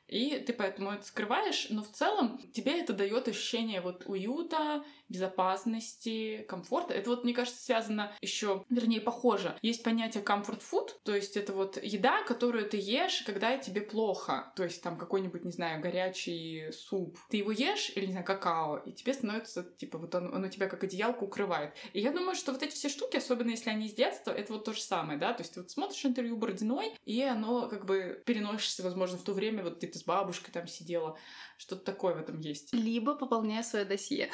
и 0.10 0.40
ты 0.40 0.54
поэтому 0.54 0.92
это 0.92 1.06
скрываешь, 1.06 1.68
но 1.70 1.84
в 1.84 1.92
целом 1.92 2.40
тебе 2.54 2.80
это 2.80 2.94
дает 2.94 3.28
ощущение 3.28 3.82
вот 3.82 4.04
уюта, 4.06 4.84
безопасности, 5.10 6.46
комфорта. 6.48 6.94
Это 6.94 7.10
вот, 7.10 7.24
мне 7.24 7.34
кажется, 7.34 7.62
связано 7.62 8.14
еще, 8.22 8.64
вернее, 8.70 9.02
похоже. 9.02 9.58
Есть 9.62 9.84
понятие 9.84 10.24
comfort 10.24 10.62
food, 10.62 10.90
то 11.04 11.16
есть 11.16 11.36
это 11.36 11.54
вот 11.54 11.82
еда, 11.84 12.24
которую 12.24 12.70
ты 12.70 12.78
ешь, 12.78 13.24
когда 13.26 13.58
тебе 13.58 13.82
плохо. 13.82 14.54
То 14.56 14.64
есть 14.64 14.82
там 14.84 14.98
какой-нибудь, 14.98 15.44
не 15.46 15.52
знаю, 15.52 15.82
горячий 15.82 16.72
суп. 16.72 17.18
Ты 17.30 17.38
его 17.38 17.52
ешь, 17.52 17.92
или, 17.96 18.06
не 18.06 18.12
знаю, 18.12 18.26
какао, 18.26 18.78
и 18.78 18.92
тебе 18.92 19.14
становится, 19.14 19.64
типа, 19.64 19.98
вот 19.98 20.14
оно, 20.16 20.36
оно 20.36 20.48
тебя 20.48 20.68
как 20.68 20.84
одеялко 20.84 21.24
укрывает. 21.24 21.74
И 21.94 22.00
я 22.00 22.12
думаю, 22.12 22.36
что 22.36 22.52
вот 22.52 22.62
эти 22.62 22.74
все 22.74 22.90
штуки, 22.90 23.18
особенно 23.18 23.50
если 23.50 23.70
они 23.70 23.88
из 23.88 23.94
детства, 23.94 24.32
это 24.32 24.54
вот 24.54 24.66
то 24.66 24.74
же 24.74 24.82
самое, 24.82 25.18
да? 25.18 25.34
То 25.34 25.42
есть 25.42 25.56
ты 25.56 25.62
вот 25.62 25.72
смотришь 25.72 26.06
интервью 26.06 26.38
Бородиной, 26.38 26.94
и 27.06 27.22
оно 27.22 27.68
как 27.68 27.86
бы 27.86 28.22
переносишься, 28.26 28.84
возможно, 28.84 29.18
в 29.18 29.24
то 29.24 29.34
время, 29.34 29.64
вот 29.64 29.80
ты 29.80 29.88
с 30.00 30.04
бабушкой 30.04 30.52
там 30.52 30.68
сидела. 30.68 31.18
Что-то 31.58 31.84
такое 31.84 32.16
в 32.16 32.20
этом 32.20 32.40
есть. 32.40 32.74
Либо 32.74 33.16
пополняя 33.16 33.64
свое 33.64 33.86
досье. 33.86 34.32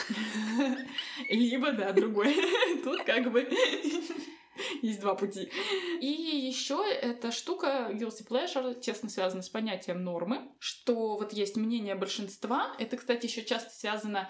Либо, 1.30 1.72
да, 1.72 1.92
другой. 1.92 2.36
Тут 2.84 3.04
как 3.04 3.32
бы 3.32 3.42
есть 4.82 5.00
два 5.00 5.16
пути. 5.16 5.52
И 6.02 6.08
еще 6.08 6.84
эта 6.90 7.32
штука 7.32 7.90
guilty 7.92 8.28
pleasure 8.28 8.80
тесно 8.80 9.10
связана 9.10 9.42
с 9.42 9.50
понятием 9.50 10.04
нормы, 10.04 10.50
что 10.60 11.18
вот 11.18 11.34
есть 11.34 11.58
мнение 11.58 11.96
большинства. 11.96 12.76
Это, 12.80 12.98
кстати, 12.98 13.26
еще 13.26 13.44
часто 13.44 13.72
связано 13.72 14.30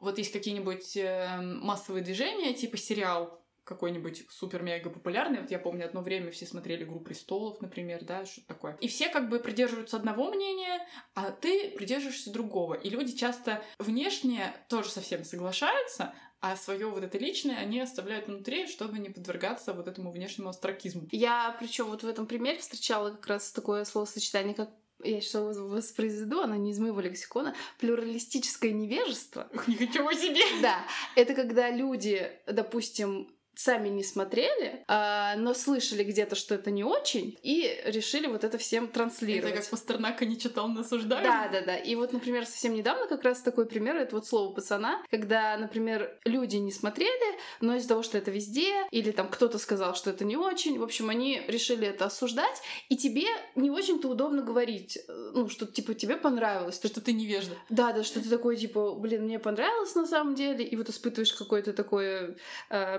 вот 0.00 0.18
есть 0.18 0.32
какие-нибудь 0.32 0.96
э, 0.96 1.40
массовые 1.40 2.02
движения, 2.02 2.54
типа 2.54 2.76
сериал 2.76 3.41
какой-нибудь 3.64 4.26
супер-мега 4.28 4.90
популярный. 4.90 5.40
Вот 5.40 5.50
я 5.50 5.58
помню, 5.58 5.86
одно 5.86 6.02
время 6.02 6.30
все 6.30 6.46
смотрели 6.46 6.84
«Игру 6.84 7.00
престолов», 7.00 7.60
например, 7.60 8.04
да, 8.04 8.24
что-то 8.24 8.48
такое. 8.48 8.76
И 8.80 8.88
все 8.88 9.08
как 9.08 9.28
бы 9.28 9.38
придерживаются 9.38 9.96
одного 9.96 10.30
мнения, 10.30 10.86
а 11.14 11.30
ты 11.30 11.70
придерживаешься 11.70 12.32
другого. 12.32 12.74
И 12.74 12.90
люди 12.90 13.12
часто 13.16 13.62
внешне 13.78 14.52
тоже 14.68 14.90
совсем 14.90 15.24
соглашаются, 15.24 16.14
а 16.40 16.56
свое 16.56 16.90
вот 16.90 17.04
это 17.04 17.18
личное 17.18 17.56
они 17.56 17.80
оставляют 17.80 18.26
внутри, 18.26 18.66
чтобы 18.66 18.98
не 18.98 19.10
подвергаться 19.10 19.72
вот 19.72 19.86
этому 19.86 20.10
внешнему 20.10 20.48
астракизму. 20.48 21.06
Я, 21.12 21.56
причем 21.60 21.86
вот 21.86 22.02
в 22.02 22.08
этом 22.08 22.26
примере 22.26 22.58
встречала 22.58 23.10
как 23.10 23.26
раз 23.28 23.52
такое 23.52 23.84
словосочетание, 23.84 24.54
как 24.54 24.70
я 25.04 25.20
сейчас 25.20 25.56
воспроизведу, 25.56 26.40
оно 26.40 26.56
не 26.56 26.72
из 26.72 26.78
моего 26.78 27.00
лексикона, 27.00 27.54
плюралистическое 27.78 28.72
невежество. 28.72 29.48
Ничего 29.66 30.12
себе! 30.12 30.42
Да, 30.60 30.84
это 31.16 31.34
когда 31.34 31.70
люди, 31.70 32.30
допустим, 32.46 33.28
сами 33.54 33.88
не 33.88 34.02
смотрели, 34.02 34.84
а, 34.88 35.36
но 35.36 35.54
слышали 35.54 36.04
где-то, 36.04 36.36
что 36.36 36.54
это 36.54 36.70
не 36.70 36.84
очень, 36.84 37.38
и 37.42 37.80
решили 37.84 38.26
вот 38.26 38.44
это 38.44 38.58
всем 38.58 38.88
транслировать. 38.88 39.52
Это 39.52 39.62
как 39.62 39.70
Пастернака 39.70 40.24
не 40.24 40.38
читал, 40.38 40.68
не 40.68 40.80
осуждаю. 40.80 41.22
Да, 41.22 41.48
да, 41.48 41.60
да. 41.60 41.76
И 41.76 41.94
вот, 41.94 42.12
например, 42.12 42.46
совсем 42.46 42.74
недавно 42.74 43.06
как 43.06 43.22
раз 43.22 43.40
такой 43.40 43.66
пример, 43.66 43.96
это 43.96 44.16
вот 44.16 44.26
слово 44.26 44.54
пацана, 44.54 45.02
когда, 45.10 45.56
например, 45.56 46.18
люди 46.24 46.56
не 46.56 46.72
смотрели, 46.72 47.38
но 47.60 47.76
из-за 47.76 47.88
того, 47.88 48.02
что 48.02 48.18
это 48.18 48.30
везде, 48.30 48.72
или 48.90 49.10
там 49.10 49.28
кто-то 49.28 49.58
сказал, 49.58 49.94
что 49.94 50.10
это 50.10 50.24
не 50.24 50.36
очень, 50.36 50.78
в 50.78 50.82
общем, 50.82 51.10
они 51.10 51.42
решили 51.46 51.86
это 51.86 52.06
осуждать, 52.06 52.62
и 52.88 52.96
тебе 52.96 53.26
не 53.54 53.70
очень-то 53.70 54.08
удобно 54.08 54.42
говорить, 54.42 54.96
э, 54.96 55.30
ну, 55.34 55.48
что, 55.48 55.66
типа, 55.66 55.94
тебе 55.94 56.16
понравилось. 56.16 56.78
То, 56.78 56.88
что 56.88 57.00
ты 57.00 57.12
невежда. 57.12 57.54
Да, 57.68 57.92
да, 57.92 58.02
что 58.02 58.22
ты 58.22 58.28
такой, 58.28 58.56
типа, 58.56 58.94
блин, 58.94 59.24
мне 59.24 59.38
понравилось 59.38 59.94
на 59.94 60.06
самом 60.06 60.34
деле, 60.34 60.64
и 60.64 60.76
вот 60.76 60.88
испытываешь 60.88 61.32
какое-то 61.32 61.72
такое 61.72 62.36
э, 62.70 62.98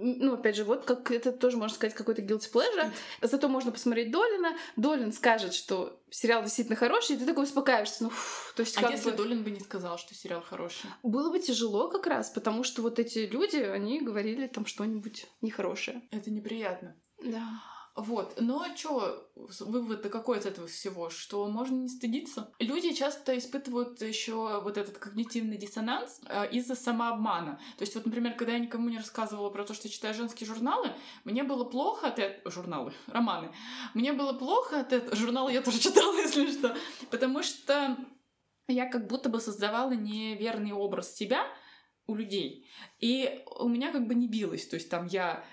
ну, 0.00 0.34
опять 0.34 0.56
же, 0.56 0.64
вот 0.64 0.84
как 0.84 1.10
это 1.10 1.32
тоже 1.32 1.56
можно 1.56 1.74
сказать 1.74 1.94
какой-то 1.94 2.22
guilty 2.22 2.50
pleasure. 2.52 2.90
Зато 3.22 3.48
можно 3.48 3.72
посмотреть 3.72 4.10
Долина. 4.10 4.56
Долин 4.76 5.12
скажет, 5.12 5.54
что 5.54 6.00
сериал 6.10 6.42
действительно 6.42 6.76
хороший, 6.76 7.16
и 7.16 7.18
ты 7.18 7.26
такой 7.26 7.44
успокаиваешься. 7.44 8.04
Ну, 8.04 8.10
фу, 8.10 8.54
то 8.56 8.60
есть, 8.60 8.76
а 8.82 8.90
если 8.90 9.10
бы... 9.10 9.16
Долин 9.16 9.42
бы 9.44 9.50
не 9.50 9.60
сказал, 9.60 9.98
что 9.98 10.14
сериал 10.14 10.42
хороший? 10.42 10.90
Было 11.02 11.30
бы 11.30 11.38
тяжело 11.38 11.88
как 11.88 12.06
раз, 12.06 12.30
потому 12.30 12.64
что 12.64 12.82
вот 12.82 12.98
эти 12.98 13.20
люди, 13.20 13.56
они 13.56 14.00
говорили 14.00 14.46
там 14.46 14.66
что-нибудь 14.66 15.26
нехорошее. 15.40 16.02
Это 16.10 16.30
неприятно. 16.30 16.96
Да. 17.22 17.62
Вот, 17.96 18.34
но 18.40 18.64
что, 18.74 19.30
вывод-то 19.60 20.08
какой 20.08 20.38
из 20.38 20.46
этого 20.46 20.66
всего? 20.66 21.10
Что 21.10 21.48
можно 21.48 21.76
не 21.76 21.88
стыдиться? 21.88 22.52
Люди 22.58 22.92
часто 22.92 23.38
испытывают 23.38 24.02
еще 24.02 24.60
вот 24.62 24.76
этот 24.76 24.98
когнитивный 24.98 25.56
диссонанс 25.56 26.20
э, 26.28 26.50
из-за 26.50 26.74
самообмана. 26.74 27.60
То 27.78 27.82
есть 27.82 27.94
вот, 27.94 28.04
например, 28.04 28.34
когда 28.34 28.54
я 28.54 28.58
никому 28.58 28.88
не 28.88 28.96
рассказывала 28.96 29.48
про 29.50 29.64
то, 29.64 29.74
что 29.74 29.88
читаю 29.88 30.12
женские 30.12 30.48
журналы, 30.48 30.90
мне 31.22 31.44
было 31.44 31.62
плохо 31.62 32.08
от 32.08 32.18
этого... 32.18 32.50
Журналы, 32.50 32.92
романы. 33.06 33.52
Мне 33.94 34.12
было 34.12 34.32
плохо 34.32 34.80
от 34.80 34.92
этого... 34.92 35.14
Журналы 35.14 35.52
я 35.52 35.62
тоже 35.62 35.78
читала, 35.80 36.16
если 36.16 36.50
что. 36.50 36.76
Потому 37.12 37.44
что 37.44 37.96
я 38.66 38.88
как 38.90 39.06
будто 39.06 39.28
бы 39.28 39.40
создавала 39.40 39.92
неверный 39.92 40.72
образ 40.72 41.14
себя 41.14 41.46
у 42.06 42.16
людей. 42.16 42.68
И 42.98 43.44
у 43.60 43.68
меня 43.68 43.92
как 43.92 44.08
бы 44.08 44.16
не 44.16 44.26
билось. 44.26 44.66
То 44.66 44.74
есть 44.74 44.90
там 44.90 45.06
я 45.06 45.44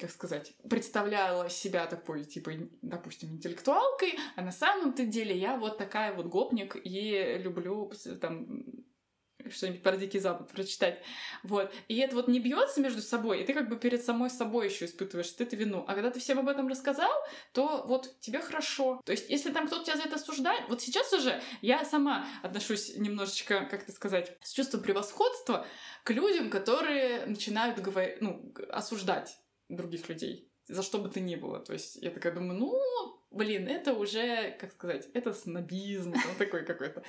как 0.00 0.10
сказать, 0.10 0.52
представляла 0.68 1.50
себя 1.50 1.86
такой, 1.86 2.24
типа, 2.24 2.52
допустим, 2.82 3.30
интеллектуалкой, 3.30 4.18
а 4.36 4.42
на 4.42 4.52
самом-то 4.52 5.04
деле 5.04 5.36
я 5.36 5.56
вот 5.56 5.78
такая 5.78 6.14
вот 6.14 6.26
гопник 6.26 6.76
и 6.82 7.38
люблю 7.38 7.90
там 8.20 8.64
что-нибудь 9.50 9.82
про 9.82 9.96
Дикий 9.96 10.18
Запад 10.18 10.50
прочитать. 10.50 11.02
Вот. 11.42 11.72
И 11.88 11.96
это 11.98 12.14
вот 12.16 12.28
не 12.28 12.40
бьется 12.40 12.80
между 12.80 13.00
собой, 13.00 13.42
и 13.42 13.44
ты 13.44 13.54
как 13.54 13.68
бы 13.68 13.76
перед 13.76 14.04
самой 14.04 14.30
собой 14.30 14.66
еще 14.66 14.86
испытываешь 14.86 15.28
стыд 15.28 15.52
и 15.52 15.56
вину. 15.56 15.84
А 15.86 15.94
когда 15.94 16.10
ты 16.10 16.20
всем 16.20 16.38
об 16.38 16.48
этом 16.48 16.68
рассказал, 16.68 17.12
то 17.52 17.84
вот 17.86 18.18
тебе 18.20 18.40
хорошо. 18.40 19.00
То 19.04 19.12
есть, 19.12 19.30
если 19.30 19.52
там 19.52 19.66
кто-то 19.66 19.84
тебя 19.84 19.96
за 19.96 20.04
это 20.04 20.16
осуждает, 20.16 20.68
вот 20.68 20.80
сейчас 20.80 21.12
уже 21.12 21.40
я 21.60 21.84
сама 21.84 22.26
отношусь 22.42 22.96
немножечко, 22.96 23.66
как 23.70 23.84
это 23.84 23.92
сказать, 23.92 24.36
с 24.42 24.52
чувством 24.52 24.82
превосходства 24.82 25.66
к 26.04 26.10
людям, 26.10 26.50
которые 26.50 27.26
начинают 27.26 27.78
говорить, 27.78 28.20
ну, 28.20 28.52
осуждать 28.70 29.38
других 29.68 30.08
людей, 30.08 30.50
за 30.66 30.82
что 30.82 30.98
бы 30.98 31.08
то 31.08 31.20
ни 31.20 31.36
было. 31.36 31.60
То 31.60 31.72
есть 31.72 31.96
я 31.96 32.10
такая 32.10 32.34
думаю, 32.34 32.58
ну, 32.58 32.74
блин, 33.30 33.68
это 33.68 33.94
уже, 33.94 34.56
как 34.60 34.72
сказать, 34.72 35.08
это 35.14 35.32
снобизм, 35.32 36.12
там 36.12 36.34
такой 36.38 36.64
какой-то. 36.64 37.02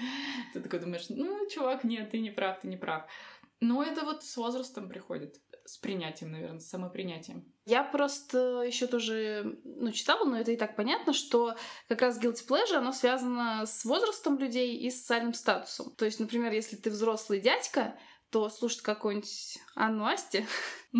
Ты 0.54 0.60
такой 0.60 0.80
думаешь, 0.80 1.06
ну, 1.10 1.48
чувак, 1.50 1.84
нет, 1.84 2.12
ты 2.12 2.20
не 2.20 2.32
прав, 2.32 2.60
ты 2.60 2.68
не 2.68 2.78
прав. 2.78 3.10
Но 3.60 3.84
это 3.84 4.06
вот 4.06 4.24
с 4.24 4.38
возрастом 4.38 4.88
приходит, 4.88 5.42
с 5.66 5.78
принятием, 5.78 6.32
наверное, 6.32 6.60
с 6.60 6.70
самопринятием. 6.70 7.52
Я 7.66 7.84
просто 7.84 8.62
еще 8.62 8.86
тоже 8.86 9.60
ну, 9.64 9.92
читала, 9.92 10.26
но 10.26 10.40
это 10.40 10.52
и 10.52 10.58
так 10.58 10.76
понятно, 10.76 11.14
что 11.14 11.56
как 11.88 12.02
раз 12.02 12.22
guilty 12.22 12.48
pleasure, 12.48 12.76
оно 12.76 12.92
связано 12.92 13.66
с 13.66 13.84
возрастом 13.84 14.38
людей 14.38 14.78
и 14.78 14.92
социальным 14.92 15.34
статусом. 15.34 15.92
То 15.96 16.06
есть, 16.06 16.20
например, 16.20 16.54
если 16.54 16.76
ты 16.76 16.92
взрослый 16.92 17.42
дядька, 17.42 17.98
то 18.30 18.50
слушать 18.50 18.82
какую-нибудь 18.82 19.58
Анну 19.76 20.06
Асти 20.06 20.46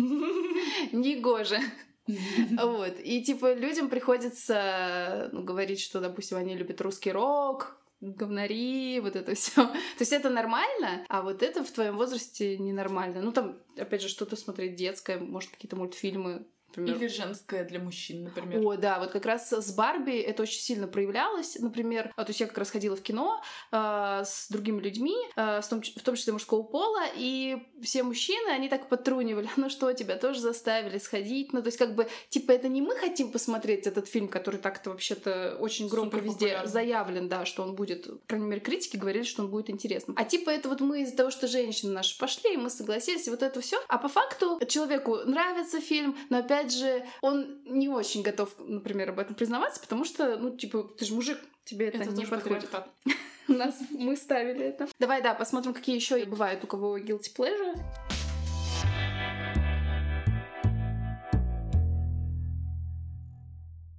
негоже. 0.92 1.60
Вот. 2.06 2.98
И 3.00 3.22
типа 3.22 3.52
людям 3.54 3.90
приходится 3.90 5.28
ну, 5.32 5.42
говорить, 5.44 5.80
что, 5.80 6.00
допустим, 6.00 6.38
они 6.38 6.56
любят 6.56 6.80
русский 6.80 7.12
рок, 7.12 7.78
говнари, 8.00 9.00
вот 9.00 9.16
это 9.16 9.34
все. 9.34 9.66
То 9.66 10.00
есть 10.00 10.12
это 10.12 10.30
нормально, 10.30 11.04
а 11.08 11.22
вот 11.22 11.42
это 11.42 11.64
в 11.64 11.70
твоем 11.70 11.96
возрасте 11.96 12.56
ненормально. 12.56 13.20
Ну, 13.22 13.32
там, 13.32 13.58
опять 13.76 14.02
же, 14.02 14.08
что-то 14.08 14.36
смотреть 14.36 14.76
детское, 14.76 15.18
может, 15.18 15.50
какие-то 15.50 15.76
мультфильмы 15.76 16.46
например. 16.78 16.96
Или 16.96 17.08
женское 17.08 17.64
для 17.64 17.80
мужчин, 17.80 18.24
например. 18.24 18.60
О, 18.64 18.76
да, 18.76 18.98
вот 18.98 19.10
как 19.10 19.26
раз 19.26 19.52
с 19.52 19.74
Барби 19.74 20.18
это 20.18 20.42
очень 20.42 20.60
сильно 20.60 20.86
проявлялось, 20.86 21.56
например. 21.58 22.12
А, 22.16 22.24
то 22.24 22.30
есть 22.30 22.40
я 22.40 22.46
как 22.46 22.58
раз 22.58 22.70
ходила 22.70 22.96
в 22.96 23.02
кино 23.02 23.40
э, 23.72 24.22
с 24.24 24.48
другими 24.50 24.80
людьми, 24.80 25.16
э, 25.36 25.60
в, 25.60 25.68
том, 25.68 25.82
в 25.82 26.02
том 26.02 26.14
числе 26.16 26.32
мужского 26.32 26.62
пола, 26.62 27.02
и 27.14 27.58
все 27.82 28.02
мужчины, 28.02 28.50
они 28.50 28.68
так 28.68 28.88
потрунивали, 28.88 29.48
ну 29.56 29.70
что, 29.70 29.92
тебя 29.92 30.16
тоже 30.16 30.40
заставили 30.40 30.98
сходить? 30.98 31.52
Ну, 31.52 31.60
то 31.62 31.68
есть 31.68 31.78
как 31.78 31.94
бы, 31.94 32.08
типа, 32.28 32.52
это 32.52 32.68
не 32.68 32.82
мы 32.82 32.94
хотим 32.96 33.32
посмотреть 33.32 33.86
этот 33.86 34.08
фильм, 34.08 34.28
который 34.28 34.60
так-то 34.60 34.90
вообще-то 34.90 35.56
очень 35.60 35.88
громко 35.88 36.18
везде 36.18 36.60
заявлен, 36.64 37.28
да, 37.28 37.44
что 37.44 37.62
он 37.62 37.74
будет, 37.74 38.06
по 38.06 38.26
крайней 38.26 38.46
мере, 38.46 38.60
критики 38.60 38.96
говорили, 38.96 39.24
что 39.24 39.42
он 39.42 39.50
будет 39.50 39.70
интересным. 39.70 40.16
А 40.18 40.24
типа 40.24 40.50
это 40.50 40.68
вот 40.68 40.80
мы 40.80 41.02
из-за 41.02 41.16
того, 41.16 41.30
что 41.30 41.46
женщины 41.46 41.92
наши 41.92 42.18
пошли, 42.18 42.54
и 42.54 42.56
мы 42.56 42.70
согласились, 42.70 43.26
и 43.26 43.30
вот 43.30 43.42
это 43.42 43.60
все. 43.60 43.80
А 43.88 43.98
по 43.98 44.08
факту 44.08 44.60
человеку 44.66 45.16
нравится 45.24 45.80
фильм, 45.80 46.16
но 46.30 46.38
опять 46.38 46.67
опять 46.68 46.78
же, 46.78 47.04
он 47.20 47.62
не 47.64 47.88
очень 47.88 48.22
готов, 48.22 48.54
например, 48.58 49.10
об 49.10 49.18
этом 49.18 49.34
признаваться, 49.34 49.80
потому 49.80 50.04
что, 50.04 50.36
ну, 50.36 50.56
типа, 50.56 50.82
ты 50.98 51.04
же 51.04 51.14
мужик, 51.14 51.38
тебе 51.64 51.88
это, 51.88 51.98
это 51.98 52.12
не 52.12 52.26
подходит. 52.26 52.70
У 53.48 53.52
нас 53.52 53.78
мы 53.90 54.16
ставили 54.16 54.66
это. 54.66 54.88
Давай, 54.98 55.22
да, 55.22 55.34
посмотрим, 55.34 55.72
какие 55.72 55.96
еще 55.96 56.22
бывают 56.26 56.62
у 56.64 56.66
кого 56.66 56.98
guilty 56.98 57.34
pleasure. 57.34 57.78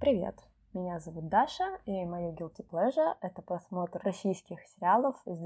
Привет! 0.00 0.49
Меня 0.72 1.00
зовут 1.00 1.28
Даша, 1.28 1.80
и 1.84 2.04
мое 2.04 2.30
guilty 2.30 2.64
pleasure— 2.64 3.14
это 3.22 3.42
просмотр 3.42 4.00
российских 4.04 4.60
сериалов 4.68 5.16
из 5.26 5.42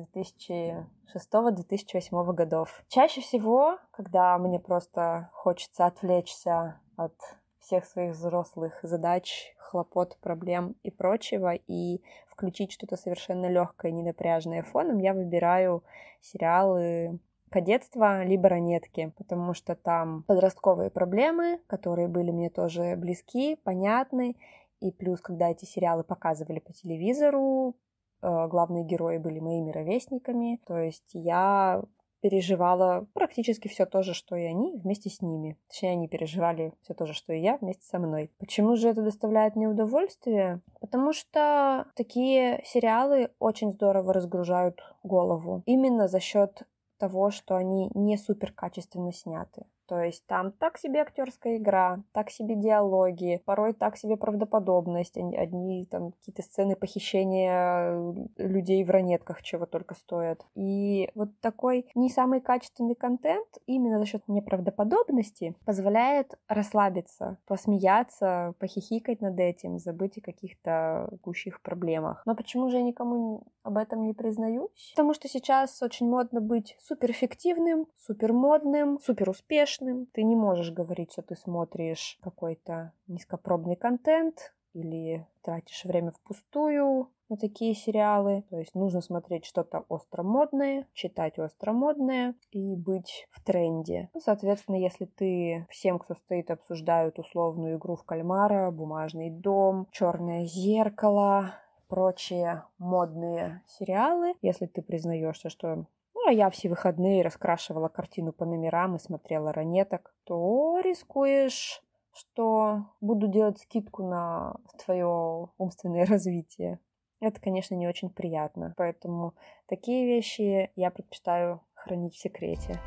2006-2008 1.15 2.35
годов. 2.35 2.85
Чаще 2.89 3.23
всего, 3.23 3.79
когда 3.91 4.37
мне 4.37 4.61
просто 4.61 5.31
хочется 5.33 5.87
отвлечься 5.87 6.79
от 6.97 7.15
всех 7.59 7.87
своих 7.87 8.13
взрослых 8.17 8.79
задач, 8.83 9.55
хлопот, 9.57 10.19
проблем 10.21 10.77
и 10.83 10.91
прочего, 10.91 11.55
и 11.55 12.03
включить 12.29 12.73
что-то 12.73 12.99
совершенно 12.99 13.47
легкое, 13.47 13.93
ненапряжное 13.93 14.63
фоном, 14.63 14.99
я 14.99 15.15
выбираю 15.15 15.85
сериалы 16.21 17.19
кадетства 17.49 18.25
либо 18.25 18.51
ранетки, 18.51 19.15
потому 19.17 19.55
что 19.55 19.75
там 19.75 20.25
подростковые 20.25 20.91
проблемы, 20.91 21.61
которые 21.67 22.09
были 22.09 22.31
мне 22.31 22.51
тоже 22.51 22.95
близки, 22.97 23.57
понятны, 23.57 24.37
и 24.85 24.90
плюс, 24.90 25.20
когда 25.20 25.51
эти 25.51 25.64
сериалы 25.64 26.05
показывали 26.05 26.59
по 26.59 26.73
телевизору, 26.73 27.75
э, 28.23 28.49
главные 28.49 28.85
герои 28.85 29.16
были 29.16 29.40
моими 29.40 29.70
ровесниками, 29.70 30.61
то 30.66 30.77
есть 30.77 31.11
я 31.14 31.83
переживала 32.20 33.07
практически 33.12 33.68
все 33.68 33.87
то 33.87 34.03
же, 34.03 34.14
что 34.14 34.37
и 34.37 34.44
они, 34.44 34.79
вместе 34.79 35.11
с 35.11 35.20
ними. 35.23 35.59
Точнее, 35.68 35.92
они 35.92 36.09
переживали 36.09 36.73
все 36.83 36.94
то 36.94 37.07
же, 37.07 37.12
что 37.12 37.33
и 37.33 37.40
я, 37.40 37.59
вместе 37.59 37.87
со 37.87 37.99
мной. 37.99 38.31
Почему 38.38 38.77
же 38.77 38.88
это 38.88 39.03
доставляет 39.03 39.57
мне 39.57 39.68
удовольствие? 39.68 40.61
Потому 40.81 41.12
что 41.12 41.87
такие 41.94 42.62
сериалы 42.64 43.31
очень 43.38 43.73
здорово 43.73 44.14
разгружают 44.14 44.81
голову. 45.03 45.62
Именно 45.66 46.09
за 46.09 46.20
счет 46.20 46.62
того, 46.99 47.31
что 47.31 47.57
они 47.57 47.90
не 47.94 48.16
супер 48.16 48.53
качественно 48.53 49.12
сняты. 49.12 49.66
То 49.87 50.01
есть 50.01 50.27
там 50.27 50.53
так 50.53 50.79
себе 50.79 51.01
актерская 51.01 51.57
игра, 51.57 52.03
так 52.12 52.31
себе 52.31 52.55
диалоги, 52.55 53.42
порой 53.44 53.73
так 53.73 53.97
себе 53.97 54.16
правдоподобность, 54.16 55.16
одни 55.16 55.87
там 55.87 56.12
какие-то 56.12 56.42
сцены 56.42 56.77
похищения 56.77 57.92
э, 57.92 58.14
людей 58.38 58.83
в 58.85 58.90
ранетках, 58.90 59.42
чего 59.42 59.66
только 59.66 59.94
стоят. 59.94 60.44
И 60.55 61.11
вот 61.14 61.29
такой 61.40 61.87
не 61.94 62.09
самый 62.09 62.40
качественный 62.40 62.94
контент 62.94 63.47
именно 63.66 63.99
за 63.99 64.07
счет 64.07 64.23
неправдоподобности 64.29 65.55
позволяет 65.64 66.35
расслабиться, 66.49 67.38
посмеяться, 67.47 68.55
похихикать 68.59 69.20
над 69.20 69.38
этим, 69.38 69.79
забыть 69.79 70.18
о 70.18 70.23
каких-то 70.23 71.09
гущих 71.23 71.61
проблемах. 71.61 72.23
Но 72.27 72.35
почему 72.35 72.70
же 72.70 72.79
я 72.79 72.83
никому 72.83 73.44
об 73.62 73.77
этом 73.77 74.07
не 74.07 74.14
признаюсь? 74.14 74.92
Потому 74.94 75.14
что 75.14 75.29
сейчас 75.29 75.83
очень 75.83 76.09
модно 76.09 76.40
быть 76.40 76.77
суперэффективным, 76.81 77.87
супермодным, 77.97 78.99
суперуспешным, 79.01 79.74
успешным. 79.75 80.07
Ты 80.13 80.23
не 80.23 80.37
можешь 80.37 80.71
говорить, 80.71 81.13
что 81.13 81.23
ты 81.23 81.37
смотришь 81.37 82.19
какой-то 82.23 82.93
низкопробный 83.07 83.77
контент 83.77 84.55
или 84.73 85.27
тратишь 85.43 85.85
время 85.85 86.11
впустую 86.11 87.09
на 87.29 87.37
такие 87.37 87.75
сериалы. 87.75 88.45
То 88.51 88.59
есть 88.59 88.75
нужно 88.75 89.01
смотреть 89.01 89.45
что-то 89.45 89.85
остромодное, 89.89 90.87
читать 90.93 91.39
остромодное 91.39 92.35
и 92.51 92.75
быть 92.75 93.27
в 93.31 93.43
тренде. 93.43 94.11
Ну, 94.15 94.21
соответственно, 94.21 94.77
если 94.77 95.05
ты 95.05 95.67
всем, 95.71 95.99
кто 95.99 96.15
стоит, 96.15 96.51
обсуждают 96.51 97.19
условную 97.19 97.79
игру 97.79 97.97
в 97.97 98.05
кальмара, 98.05 98.71
бумажный 98.71 99.31
дом, 99.31 99.87
черное 99.93 100.45
зеркало, 100.45 101.55
прочие 101.89 102.65
модные 102.79 103.63
сериалы, 103.67 104.35
если 104.43 104.67
ты 104.67 104.83
признаешься, 104.83 105.49
что 105.49 105.87
а 106.27 106.33
я 106.33 106.51
все 106.51 106.69
выходные 106.69 107.23
раскрашивала 107.23 107.89
картину 107.89 108.33
по 108.33 108.45
номерам 108.45 108.97
и 108.97 108.99
смотрела 108.99 109.53
ранеток, 109.53 110.15
то 110.25 110.81
рискуешь, 110.81 111.83
что 112.13 112.87
буду 113.01 113.29
делать 113.29 113.59
скидку 113.59 114.03
на 114.03 114.57
твое 114.85 115.49
умственное 115.59 116.07
развитие. 116.07 116.79
Это, 117.21 117.41
конечно, 117.41 117.75
не 117.75 117.89
очень 117.89 118.11
приятно. 118.11 118.75
Поэтому 118.77 119.35
такие 119.67 120.07
вещи 120.07 120.71
я 120.77 120.90
предпочитаю 120.90 121.61
хранить 121.75 122.15
в 122.15 122.21
секрете. 122.21 122.81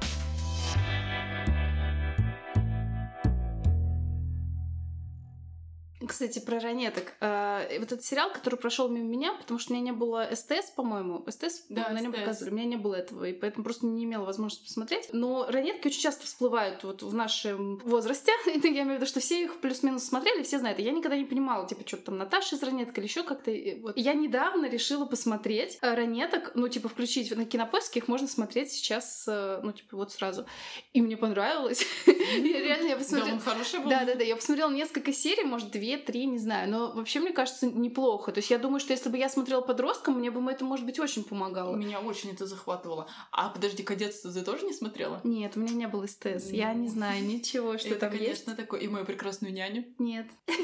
Кстати, 6.07 6.39
про 6.39 6.59
ранеток. 6.59 7.13
А, 7.19 7.67
вот 7.79 7.91
этот 7.91 8.03
сериал, 8.03 8.31
который 8.31 8.55
прошел 8.55 8.87
мимо 8.89 9.05
меня, 9.05 9.33
потому 9.33 9.59
что 9.59 9.71
у 9.71 9.75
меня 9.75 9.85
не 9.85 9.91
было 9.91 10.27
СТС, 10.33 10.71
по-моему. 10.75 11.25
СТС 11.29 11.65
Да, 11.69 11.89
на 11.89 11.99
нем 11.99 12.11
показывали. 12.11 12.51
У 12.51 12.55
меня 12.55 12.65
не 12.65 12.77
было 12.77 12.95
этого, 12.95 13.25
и 13.25 13.33
поэтому 13.33 13.63
просто 13.63 13.85
не 13.85 14.03
имела 14.03 14.25
возможности 14.25 14.65
посмотреть. 14.65 15.09
Но 15.11 15.45
ранетки 15.49 15.87
очень 15.87 16.01
часто 16.01 16.25
всплывают 16.25 16.83
вот 16.83 17.03
в 17.03 17.13
нашем 17.13 17.77
возрасте. 17.79 18.31
Это 18.45 18.67
я 18.67 18.83
имею 18.83 18.97
в 18.97 19.01
виду, 19.01 19.05
что 19.05 19.19
все 19.19 19.43
их 19.43 19.59
плюс-минус 19.59 20.03
смотрели, 20.03 20.43
все 20.43 20.59
знают. 20.59 20.79
И 20.79 20.83
я 20.83 20.91
никогда 20.91 21.17
не 21.17 21.25
понимала, 21.25 21.67
типа, 21.67 21.83
что 21.85 21.97
там 21.97 22.17
Наташа 22.17 22.55
из 22.55 22.63
ранеток 22.63 22.97
или 22.97 23.05
еще 23.05 23.23
как-то. 23.23 23.51
Вот. 23.81 23.97
Я 23.97 24.13
недавно 24.13 24.69
решила 24.69 25.05
посмотреть 25.05 25.77
э, 25.81 25.93
ранеток, 25.93 26.51
ну, 26.55 26.67
типа, 26.67 26.89
включить 26.89 27.35
на 27.35 27.45
кинопоиске, 27.45 27.99
их 27.99 28.07
можно 28.07 28.27
смотреть 28.27 28.71
сейчас, 28.71 29.25
э, 29.27 29.59
ну, 29.63 29.71
типа, 29.71 29.97
вот 29.97 30.11
сразу. 30.11 30.45
И 30.93 31.01
мне 31.01 31.17
понравилось. 31.17 31.85
Реально, 32.05 32.87
я 32.87 32.97
посмотрела. 32.97 33.39
Да, 33.89 34.05
да, 34.05 34.15
да. 34.15 34.23
Я 34.23 34.35
посмотрела 34.35 34.71
несколько 34.71 35.13
серий, 35.13 35.43
может, 35.43 35.71
две, 35.71 35.96
три, 36.05 36.25
не 36.25 36.37
знаю. 36.37 36.69
Но 36.69 36.91
вообще, 36.91 37.19
мне 37.19 37.31
кажется, 37.31 37.65
неплохо. 37.67 38.31
То 38.31 38.39
есть 38.39 38.49
я 38.51 38.57
думаю, 38.57 38.79
что 38.79 38.93
если 38.93 39.09
бы 39.09 39.17
я 39.17 39.29
смотрела 39.29 39.61
подростком, 39.61 40.19
мне 40.19 40.31
бы 40.31 40.41
это, 40.51 40.63
может 40.65 40.85
быть, 40.85 40.99
очень 40.99 41.23
помогало. 41.23 41.75
Меня 41.75 41.99
очень 41.99 42.31
это 42.31 42.45
захватывало. 42.45 43.07
А 43.31 43.49
подожди, 43.49 43.83
кадетство 43.83 44.31
ты 44.31 44.41
тоже 44.43 44.65
не 44.65 44.73
смотрела? 44.73 45.19
Нет, 45.23 45.53
у 45.55 45.59
меня 45.59 45.73
не 45.73 45.87
было 45.87 46.05
СТС. 46.07 46.51
Я 46.51 46.73
не 46.73 46.87
Ну. 46.87 46.93
знаю 46.93 47.23
ничего, 47.25 47.77
что 47.77 47.89
это, 47.89 47.99
там 48.01 48.11
конечно, 48.11 48.55
такое. 48.55 48.79
И 48.81 48.87
мою 48.87 49.05
прекрасную 49.05 49.53
няню. 49.53 49.77
есть. 49.77 49.99
Нет. 49.99 50.27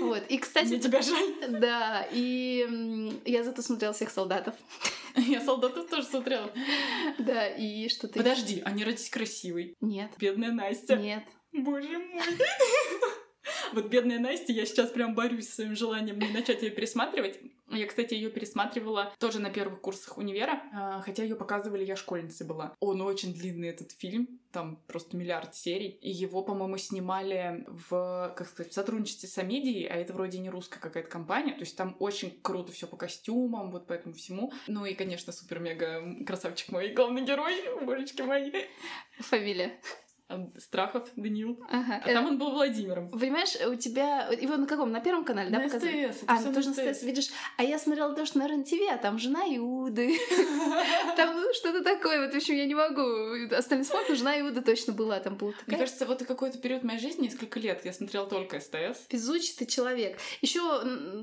Вот. 0.00 0.22
И, 0.28 0.38
кстати, 0.38 0.68
Мне 0.68 0.78
тебя 0.80 1.00
жаль. 1.02 1.34
да, 1.60 2.06
и 2.12 3.12
я 3.24 3.42
зато 3.44 3.62
смотрела 3.62 3.92
всех 3.92 4.10
солдатов. 4.10 4.54
Я 5.16 5.40
солдатов 5.44 5.88
тоже 5.88 6.06
смотрела. 6.06 6.50
Да, 7.18 7.46
и 7.48 7.88
что-то... 7.88 8.14
Подожди, 8.14 8.62
они 8.64 8.82
родились 8.84 9.10
красивой. 9.10 9.76
Нет. 9.80 10.10
Бедная 10.18 10.52
Настя. 10.52 10.96
Нет. 10.96 11.24
Боже 11.52 11.98
мой. 11.98 12.22
Вот 13.72 13.86
бедная 13.86 14.18
Настя, 14.18 14.52
я 14.52 14.66
сейчас 14.66 14.90
прям 14.90 15.14
борюсь 15.14 15.48
с 15.48 15.54
своим 15.54 15.76
желанием 15.76 16.18
не 16.18 16.28
начать 16.28 16.62
ее 16.62 16.70
пересматривать. 16.70 17.40
Я, 17.68 17.86
кстати, 17.86 18.12
ее 18.12 18.28
пересматривала 18.28 19.12
тоже 19.18 19.40
на 19.40 19.48
первых 19.48 19.80
курсах 19.80 20.18
универа, 20.18 20.62
а, 20.74 21.00
хотя 21.00 21.22
ее 21.22 21.36
показывали, 21.36 21.84
я 21.84 21.96
школьницей 21.96 22.46
была. 22.46 22.74
Он 22.80 23.00
очень 23.00 23.32
длинный, 23.32 23.68
этот 23.68 23.92
фильм, 23.92 24.40
там 24.52 24.76
просто 24.86 25.16
миллиард 25.16 25.54
серий. 25.54 25.98
И 26.02 26.10
его, 26.10 26.42
по-моему, 26.42 26.76
снимали 26.76 27.64
в, 27.68 28.34
как 28.36 28.46
сказать, 28.48 28.72
в 28.72 28.74
сотрудничестве 28.74 29.28
с 29.28 29.38
Амедией, 29.38 29.86
а 29.86 29.94
это 29.94 30.12
вроде 30.12 30.38
не 30.38 30.50
русская 30.50 30.80
какая-то 30.80 31.08
компания. 31.08 31.54
То 31.54 31.60
есть 31.60 31.76
там 31.76 31.96
очень 31.98 32.38
круто 32.42 32.72
все 32.72 32.86
по 32.86 32.96
костюмам, 32.96 33.70
вот 33.70 33.86
по 33.86 33.94
этому 33.94 34.14
всему. 34.14 34.52
Ну 34.66 34.84
и, 34.84 34.92
конечно, 34.92 35.32
супер-мега 35.32 36.24
красавчик 36.26 36.72
мой, 36.72 36.92
главный 36.92 37.24
герой, 37.24 37.54
божечки 37.86 38.20
мои. 38.20 38.52
Фамилия. 39.18 39.80
А, 40.28 40.48
Страхов 40.58 41.08
Даниил. 41.16 41.58
Ага. 41.70 42.00
А 42.04 42.12
там 42.12 42.26
он 42.26 42.38
был 42.38 42.50
Владимиром. 42.52 43.10
Понимаешь, 43.10 43.54
у 43.66 43.74
тебя... 43.74 44.28
Его 44.28 44.56
на 44.56 44.66
каком? 44.66 44.90
На 44.90 45.00
первом 45.00 45.24
канале, 45.24 45.50
да, 45.50 45.58
На 45.58 45.64
показывали? 45.64 46.10
СТС. 46.12 46.24
А, 46.26 46.40
ну 46.40 46.54
тоже 46.54 46.70
на 46.70 46.74
СТС, 46.74 47.02
видишь. 47.02 47.28
А 47.58 47.64
я 47.64 47.78
смотрела 47.78 48.14
то, 48.14 48.24
что 48.24 48.38
на 48.38 48.48
РЕН-ТВ, 48.48 48.80
а 48.90 48.96
там 48.98 49.18
жена 49.18 49.42
Иуды. 49.56 50.16
Там 51.16 51.34
ну, 51.36 51.52
что-то 51.52 51.82
такое. 51.82 52.24
Вот, 52.24 52.32
в 52.32 52.36
общем, 52.36 52.54
я 52.54 52.64
не 52.64 52.74
могу. 52.74 53.54
Остальные 53.54 53.84
смотрят, 53.84 54.08
но 54.08 54.14
жена 54.14 54.40
Иуды 54.40 54.62
точно 54.62 54.92
была. 54.92 55.20
Там 55.20 55.36
была 55.36 55.52
Мне 55.66 55.76
кажется, 55.76 56.06
вот 56.06 56.22
какой-то 56.24 56.58
период 56.58 56.82
моей 56.82 56.98
жизни, 56.98 57.24
несколько 57.24 57.60
лет, 57.60 57.84
я 57.84 57.92
смотрела 57.92 58.26
только 58.26 58.60
СТС. 58.60 59.06
Везучий 59.10 59.54
ты 59.58 59.66
человек. 59.66 60.18
Еще 60.40 60.60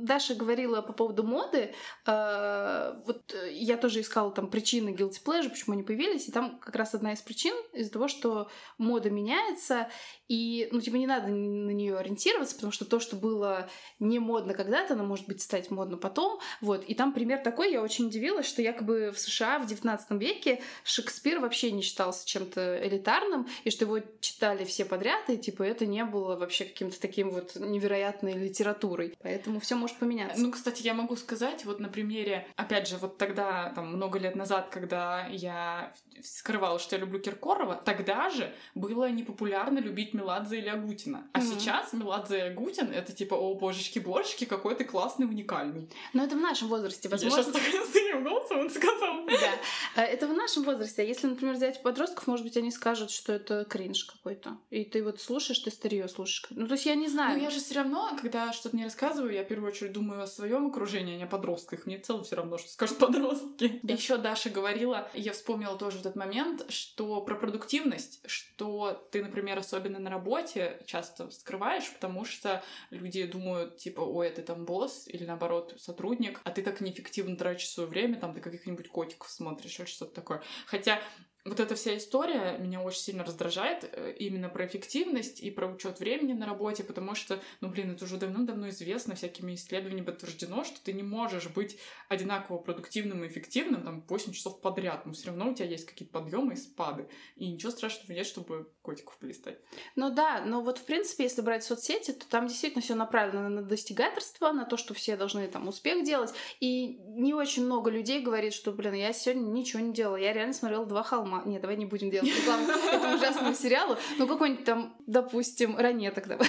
Даша 0.02 0.36
говорила 0.36 0.82
по 0.82 0.94
поводу 0.94 1.24
моды. 1.24 1.74
э, 2.06 2.94
Вот 3.06 3.34
э, 3.34 3.52
я 3.54 3.78
тоже 3.78 4.02
искала 4.02 4.32
там 4.32 4.50
причины 4.50 4.90
guilty 4.90 5.18
pleasure, 5.24 5.50
почему 5.50 5.74
они 5.74 5.84
появились. 5.84 6.28
И 6.28 6.32
там 6.32 6.60
как 6.60 6.76
раз 6.76 6.94
одна 6.94 7.14
из 7.14 7.22
причин 7.22 7.56
из-за 7.74 7.92
того, 7.92 8.08
что 8.08 8.50
мода 8.78 8.99
меняется. 9.08 9.90
И, 10.28 10.68
ну, 10.72 10.80
типа, 10.80 10.96
не 10.98 11.08
надо 11.08 11.28
на 11.30 11.72
нее 11.72 11.98
ориентироваться, 11.98 12.56
потому 12.56 12.72
что 12.72 12.86
то, 12.86 13.00
что 13.00 13.16
было 13.16 13.68
не 14.00 14.20
модно 14.20 14.54
когда-то, 14.54 14.94
оно 14.94 15.04
может 15.04 15.28
быть 15.28 15.42
стать 15.42 15.72
модно 15.72 15.98
потом. 15.98 16.40
Вот. 16.62 16.84
И 16.84 16.94
там 16.94 17.14
пример 17.14 17.42
такой, 17.42 17.72
я 17.72 17.82
очень 17.82 18.08
удивилась, 18.08 18.46
что 18.46 18.62
якобы 18.62 19.12
в 19.12 19.20
США 19.20 19.60
в 19.60 19.66
19 19.66 20.12
веке 20.22 20.62
Шекспир 20.84 21.40
вообще 21.40 21.72
не 21.72 21.82
считался 21.82 22.28
чем-то 22.28 22.86
элитарным, 22.88 23.48
и 23.64 23.72
что 23.72 23.86
его 23.86 24.00
читали 24.20 24.66
все 24.66 24.86
подряд, 24.86 25.30
и 25.30 25.38
типа 25.38 25.64
это 25.64 25.86
не 25.86 26.04
было 26.04 26.36
вообще 26.36 26.66
каким-то 26.66 27.00
таким 27.00 27.32
вот 27.32 27.56
невероятной 27.56 28.34
литературой. 28.34 29.16
Поэтому 29.22 29.60
все 29.60 29.76
может 29.76 29.98
поменяться. 29.98 30.42
Ну, 30.42 30.52
кстати, 30.52 30.84
я 30.84 30.94
могу 30.94 31.16
сказать, 31.16 31.66
вот 31.66 31.80
на 31.80 31.90
примере, 31.90 32.48
опять 32.56 32.88
же, 32.88 32.98
вот 32.98 33.18
тогда, 33.18 33.72
там, 33.76 33.96
много 33.96 34.20
лет 34.20 34.36
назад, 34.36 34.70
когда 34.70 35.28
я 35.28 35.94
скрывала, 36.22 36.80
что 36.80 36.96
я 36.96 37.02
люблю 37.02 37.20
Киркорова, 37.20 37.76
тогда 37.76 38.30
же 38.30 38.54
было 38.80 39.10
непопулярно 39.10 39.80
любить 39.80 40.14
Меладзе 40.14 40.58
или 40.60 40.70
Агутина. 40.70 41.28
А 41.34 41.40
Мгм. 41.40 41.48
сейчас 41.48 41.94
Меладзе 41.94 42.38
и 42.38 42.42
Агутин— 42.42 42.92
это 42.94 43.12
типа, 43.14 43.36
о, 43.36 43.54
божечки-божечки, 43.56 44.46
какой 44.46 44.76
ты 44.76 44.84
классный, 44.86 45.26
уникальный. 45.26 45.90
Но 46.14 46.24
это 46.24 46.36
в 46.36 46.40
нашем 46.40 46.68
возрасте, 46.70 47.08
Я 47.08 47.12
возможно. 47.12 47.44
сейчас 47.44 47.54
так 47.54 47.64
с 47.64 47.92
таким 47.92 48.24
голосом 48.24 48.60
это 48.62 48.74
сказала. 48.74 49.26
Да, 49.28 50.02
Э, 50.02 50.02
это 50.06 50.28
в 50.28 50.34
нашем 50.34 50.64
возрасте. 50.64 51.02
А 51.02 51.06
если, 51.06 51.28
например, 51.28 51.56
взять 51.56 51.82
подростков, 51.84 52.28
может 52.28 52.46
быть, 52.46 52.58
они 52.58 52.72
скажут, 52.72 53.12
что 53.12 53.34
это 53.34 53.66
кринж 53.66 54.06
какой-то. 54.06 54.58
И 54.70 54.84
ты 54.86 55.04
вот 55.04 55.20
слушаешь, 55.22 55.60
ты 55.60 55.72
старье 55.72 56.08
слушаешь. 56.08 56.46
Ну, 56.52 56.68
то 56.68 56.74
есть 56.74 56.86
я 56.86 56.96
не 56.96 57.08
знаю. 57.08 57.38
Ну, 57.38 57.44
я 57.44 57.50
же 57.50 57.60
все 57.60 57.76
равно, 57.76 58.12
когда 58.22 58.52
что-то 58.54 58.76
не 58.78 58.84
рассказываю, 58.86 59.34
я 59.34 59.44
в 59.44 59.48
первую 59.48 59.72
очередь 59.72 59.94
думаю 59.94 60.22
о 60.24 60.28
своем 60.28 60.68
окружении, 60.68 61.16
а 61.16 61.18
не 61.18 61.24
о 61.24 61.28
подростках. 61.28 61.86
Мне 61.86 61.98
в 61.98 62.02
целом 62.04 62.24
все 62.24 62.36
равно, 62.36 62.58
что 62.58 62.70
скажут 62.70 62.98
подростки. 62.98 63.80
Да. 63.84 63.94
Еще 63.94 64.18
Даша 64.18 64.50
говорила, 64.50 65.10
я 65.14 65.34
вспомнила 65.34 65.76
тоже 65.78 66.00
этот 66.00 66.16
момент, 66.16 66.66
что 66.70 67.22
про 67.22 67.36
продуктивность, 67.36 68.22
что 68.26 68.69
ты, 69.12 69.24
например, 69.24 69.58
особенно 69.58 70.00
на 70.00 70.10
работе 70.10 70.82
часто 70.86 71.30
скрываешь, 71.32 71.92
потому 71.94 72.26
что 72.26 72.64
люди 72.90 73.26
думают, 73.26 73.78
типа, 73.78 74.02
ой, 74.02 74.30
ты 74.30 74.42
там 74.42 74.66
босс, 74.66 75.08
или 75.08 75.26
наоборот, 75.26 75.76
сотрудник, 75.78 76.42
а 76.44 76.52
ты 76.52 76.62
так 76.62 76.82
неэффективно 76.82 77.36
тратишь 77.38 77.70
свое 77.70 77.90
время, 77.90 78.20
там 78.20 78.34
ты 78.34 78.42
каких-нибудь 78.42 78.90
котиков 78.90 79.30
смотришь 79.30 79.80
или 79.80 79.86
что-то 79.88 80.14
такое. 80.14 80.44
Хотя 80.66 81.02
вот 81.46 81.60
эта 81.60 81.76
вся 81.76 81.98
история 81.98 82.58
меня 82.58 82.82
очень 82.82 83.02
сильно 83.02 83.24
раздражает 83.24 83.90
э, 83.92 84.14
именно 84.20 84.50
про 84.50 84.66
эффективность 84.66 85.40
и 85.40 85.50
про 85.52 85.68
учет 85.68 86.00
времени 86.00 86.34
на 86.34 86.46
работе, 86.46 86.84
потому 86.84 87.16
что, 87.16 87.40
ну, 87.62 87.70
блин, 87.70 87.92
это 87.92 88.06
уже 88.06 88.18
давно-давно 88.18 88.70
известно, 88.70 89.16
всякими 89.16 89.56
исследованиями 89.56 90.06
подтверждено, 90.06 90.64
что 90.64 90.84
ты 90.84 90.94
не 90.94 91.04
можешь 91.04 91.48
быть 91.48 91.78
одинаково 92.10 92.58
продуктивным 92.58 93.24
и 93.24 93.28
эффективным 93.28 93.84
там 93.84 94.06
8 94.08 94.34
часов 94.34 94.62
подряд, 94.62 95.06
но 95.06 95.14
все 95.14 95.28
равно 95.28 95.52
у 95.52 95.54
тебя 95.54 95.68
есть 95.68 95.86
какие-то 95.86 96.20
подъемы 96.20 96.54
и 96.54 96.58
спады. 96.58 97.08
И 97.36 97.50
ничего 97.50 97.72
страшного 97.72 98.12
нет, 98.12 98.26
чтобы 98.26 98.72
котиков 98.82 99.18
полистать. 99.18 99.60
Ну 99.96 100.14
да, 100.14 100.44
но 100.46 100.62
вот 100.62 100.78
в 100.78 100.86
принципе, 100.86 101.24
если 101.24 101.42
брать 101.42 101.64
соцсети, 101.64 102.12
то 102.12 102.28
там 102.28 102.48
действительно 102.48 102.82
все 102.82 102.96
направлено 102.96 103.50
на 103.50 103.62
достигательство, 103.62 104.52
на 104.52 104.66
то, 104.66 104.78
что 104.78 104.94
все 104.94 105.16
должны 105.16 105.48
там 105.48 105.68
успех 105.68 106.04
делать. 106.04 106.34
И 106.60 106.98
не 106.98 107.34
очень 107.34 107.66
много 107.66 107.90
людей 107.90 108.22
говорит, 108.22 108.54
что, 108.54 108.72
блин, 108.72 108.94
я 108.94 109.14
сегодня 109.14 109.48
ничего 109.50 109.82
не 109.82 109.94
делала. 109.94 110.18
Я 110.18 110.34
реально 110.34 110.54
смотрела 110.54 110.86
два 110.86 111.04
холма. 111.04 111.39
Нет, 111.46 111.62
давай 111.62 111.78
не 111.78 111.86
будем 111.86 112.10
делать 112.10 112.30
рекламу 112.36 112.68
этому 112.92 113.16
ужасному 113.16 113.54
сериалу. 113.54 113.98
Ну, 114.18 114.28
какой-нибудь 114.28 114.66
там, 114.66 114.96
допустим, 115.08 115.78
ранеток 115.78 116.28
давай. 116.28 116.48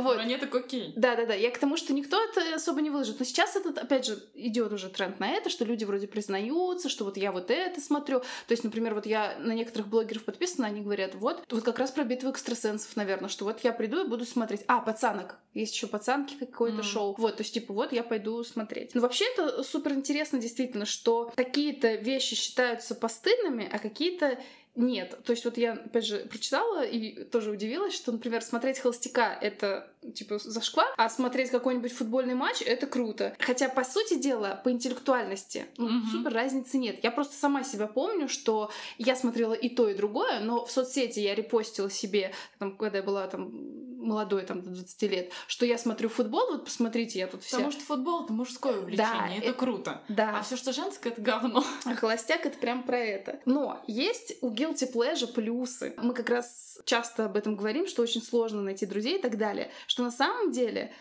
Вот. 0.00 0.16
Но 0.16 0.22
они 0.22 0.36
так 0.36 0.54
окей. 0.54 0.92
Да, 0.96 1.16
да, 1.16 1.26
да. 1.26 1.34
Я 1.34 1.50
к 1.50 1.58
тому, 1.58 1.76
что 1.76 1.92
никто 1.92 2.22
это 2.22 2.54
особо 2.54 2.80
не 2.80 2.90
выложит. 2.90 3.18
Но 3.18 3.24
сейчас 3.24 3.56
этот, 3.56 3.78
опять 3.78 4.06
же, 4.06 4.18
идет 4.34 4.72
уже 4.72 4.88
тренд 4.88 5.20
на 5.20 5.28
это, 5.30 5.50
что 5.50 5.64
люди 5.64 5.84
вроде 5.84 6.06
признаются, 6.06 6.88
что 6.88 7.04
вот 7.04 7.16
я 7.16 7.32
вот 7.32 7.50
это 7.50 7.80
смотрю. 7.80 8.20
То 8.20 8.52
есть, 8.52 8.64
например, 8.64 8.94
вот 8.94 9.06
я 9.06 9.36
на 9.38 9.52
некоторых 9.52 9.88
блогеров 9.88 10.24
подписана, 10.24 10.66
они 10.68 10.80
говорят, 10.82 11.14
вот, 11.14 11.44
вот 11.50 11.62
как 11.64 11.78
раз 11.78 11.90
про 11.90 12.04
битву 12.04 12.30
экстрасенсов, 12.30 12.94
наверное, 12.96 13.28
что 13.28 13.44
вот 13.44 13.60
я 13.64 13.72
приду 13.72 14.04
и 14.04 14.08
буду 14.08 14.24
смотреть. 14.24 14.62
А, 14.68 14.80
пацанок. 14.80 15.36
Есть 15.54 15.74
еще 15.74 15.86
пацанки 15.86 16.34
какое-то 16.34 16.78
Мгм. 16.78 16.84
шоу. 16.84 17.14
Вот, 17.18 17.36
то 17.36 17.42
есть, 17.42 17.54
типа, 17.54 17.72
вот 17.74 17.92
я 17.92 18.02
пойду 18.02 18.42
смотреть. 18.44 18.94
Но 18.94 19.00
вообще 19.00 19.24
это 19.32 19.62
супер 19.62 19.92
интересно, 19.92 20.38
действительно, 20.38 20.84
что 20.84 21.32
какие-то 21.36 21.94
вещи 21.94 22.36
считаются 22.36 22.94
постыдными, 22.94 23.68
а 23.70 23.78
какие-то 23.78 24.38
нет. 24.78 25.18
То 25.24 25.32
есть 25.32 25.44
вот 25.44 25.58
я, 25.58 25.72
опять 25.72 26.06
же, 26.06 26.18
прочитала 26.30 26.84
и 26.84 27.24
тоже 27.24 27.50
удивилась, 27.50 27.94
что, 27.94 28.12
например, 28.12 28.42
смотреть 28.42 28.78
«Холостяка»— 28.78 29.36
это, 29.40 29.90
типа, 30.14 30.38
зашквар, 30.38 30.86
а 30.96 31.08
смотреть 31.08 31.50
какой-нибудь 31.50 31.92
футбольный 31.92 32.34
матч— 32.34 32.62
это 32.66 32.86
круто. 32.86 33.34
Хотя, 33.38 33.68
по 33.68 33.84
сути 33.84 34.18
дела, 34.18 34.60
по 34.64 34.70
интеллектуальности 34.70 35.66
ну, 35.76 35.88
Мгм. 35.88 36.08
супер 36.10 36.32
разницы 36.32 36.78
нет. 36.78 37.00
Я 37.02 37.10
просто 37.10 37.34
сама 37.36 37.64
себя 37.64 37.86
помню, 37.86 38.28
что 38.28 38.70
я 38.98 39.16
смотрела 39.16 39.54
и 39.54 39.68
то, 39.68 39.88
и 39.88 39.94
другое, 39.94 40.40
но 40.40 40.64
в 40.64 40.70
соцсети 40.70 41.20
я 41.20 41.34
репостила 41.34 41.90
себе, 41.90 42.32
там, 42.58 42.76
когда 42.76 42.98
я 42.98 43.04
была 43.04 43.26
там 43.26 43.50
молодой, 43.98 44.44
там, 44.44 44.62
до 44.62 44.70
20 44.70 45.02
лет, 45.02 45.32
что 45.46 45.66
я 45.66 45.76
смотрю 45.78 46.08
футбол, 46.08 46.46
вот 46.50 46.64
посмотрите, 46.64 47.18
я 47.18 47.26
тут 47.26 47.42
вся... 47.42 47.56
Потому 47.56 47.72
что 47.72 47.84
футбол 47.84 48.24
это 48.24 48.32
мужское 48.32 48.78
увлечение, 48.78 49.38
это, 49.38 49.48
это- 49.48 49.58
круто. 49.58 50.02
Да. 50.08 50.38
А 50.38 50.42
все, 50.42 50.56
что 50.56 50.72
женское, 50.72 51.12
это 51.12 51.20
говно. 51.20 51.64
А 51.84 51.94
холостяк 51.94 52.46
это 52.46 52.58
прям 52.58 52.82
про 52.82 52.98
это. 52.98 53.40
Но 53.44 53.82
есть 53.86 54.34
у 54.40 54.50
guilty 54.50 54.92
pleasure 54.92 55.32
плюсы. 55.32 55.94
Мы 55.98 56.14
как 56.14 56.30
раз 56.30 56.78
часто 56.84 57.26
об 57.26 57.36
этом 57.36 57.56
говорим, 57.56 57.86
что 57.86 58.02
очень 58.02 58.22
сложно 58.22 58.62
найти 58.62 58.86
друзей 58.86 59.18
и 59.18 59.22
так 59.22 59.36
далее. 59.36 59.70
Что 59.86 60.02
на 60.02 60.10
самом 60.10 60.52
деле 60.52 60.92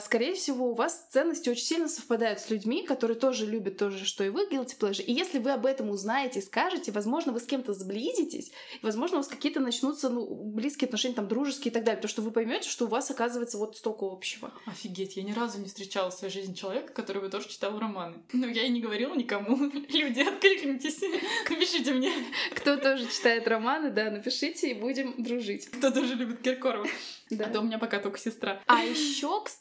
скорее 0.00 0.34
всего, 0.34 0.70
у 0.70 0.74
вас 0.74 1.06
ценности 1.10 1.48
очень 1.48 1.64
сильно 1.64 1.88
совпадают 1.88 2.40
с 2.40 2.50
людьми, 2.50 2.84
которые 2.84 3.16
тоже 3.16 3.46
любят 3.46 3.76
то 3.76 3.88
же, 3.90 4.04
что 4.04 4.24
и 4.24 4.28
вы, 4.28 4.48
guilty 4.50 4.76
pleasure. 4.76 5.02
И 5.02 5.12
если 5.12 5.38
вы 5.38 5.52
об 5.52 5.64
этом 5.64 5.90
узнаете 5.90 6.40
и 6.40 6.42
скажете, 6.42 6.90
возможно, 6.90 7.30
вы 7.30 7.38
с 7.38 7.44
кем-то 7.44 7.72
сблизитесь, 7.72 8.50
и, 8.82 8.84
возможно, 8.84 9.18
у 9.18 9.20
вас 9.20 9.28
какие-то 9.28 9.60
начнутся 9.60 10.10
ну, 10.10 10.26
близкие 10.26 10.86
отношения, 10.86 11.14
там, 11.14 11.28
дружеские 11.28 11.70
и 11.70 11.74
так 11.74 11.84
далее, 11.84 11.98
потому 11.98 12.10
что 12.10 12.22
вы 12.22 12.32
поймете, 12.32 12.68
что 12.68 12.86
у 12.86 12.88
вас 12.88 13.12
оказывается 13.12 13.58
вот 13.58 13.76
столько 13.76 14.06
общего. 14.06 14.52
Офигеть, 14.66 15.16
я 15.16 15.22
ни 15.22 15.32
разу 15.32 15.60
не 15.60 15.66
встречала 15.66 16.10
в 16.10 16.14
своей 16.14 16.32
жизни 16.32 16.54
человека, 16.54 16.92
который 16.92 17.22
бы 17.22 17.28
тоже 17.28 17.48
читал 17.48 17.78
романы. 17.78 18.16
Но 18.32 18.48
я 18.48 18.64
и 18.64 18.70
не 18.70 18.80
говорила 18.80 19.14
никому. 19.14 19.56
Люди, 19.88 20.20
откликнитесь, 20.20 21.00
напишите 21.48 21.92
мне. 21.92 22.12
Кто 22.56 22.76
тоже 22.76 23.06
читает 23.06 23.46
романы, 23.46 23.90
да, 23.90 24.10
напишите 24.10 24.72
и 24.72 24.74
будем 24.74 25.22
дружить. 25.22 25.66
Кто 25.66 25.92
тоже 25.92 26.16
любит 26.16 26.40
Киркорова. 26.42 26.88
Да. 27.30 27.44
А 27.44 27.50
то 27.50 27.60
у 27.60 27.62
меня 27.62 27.78
пока 27.78 28.00
только 28.00 28.18
сестра. 28.18 28.60
А 28.66 28.82
еще, 28.82 29.40
кстати, 29.44 29.59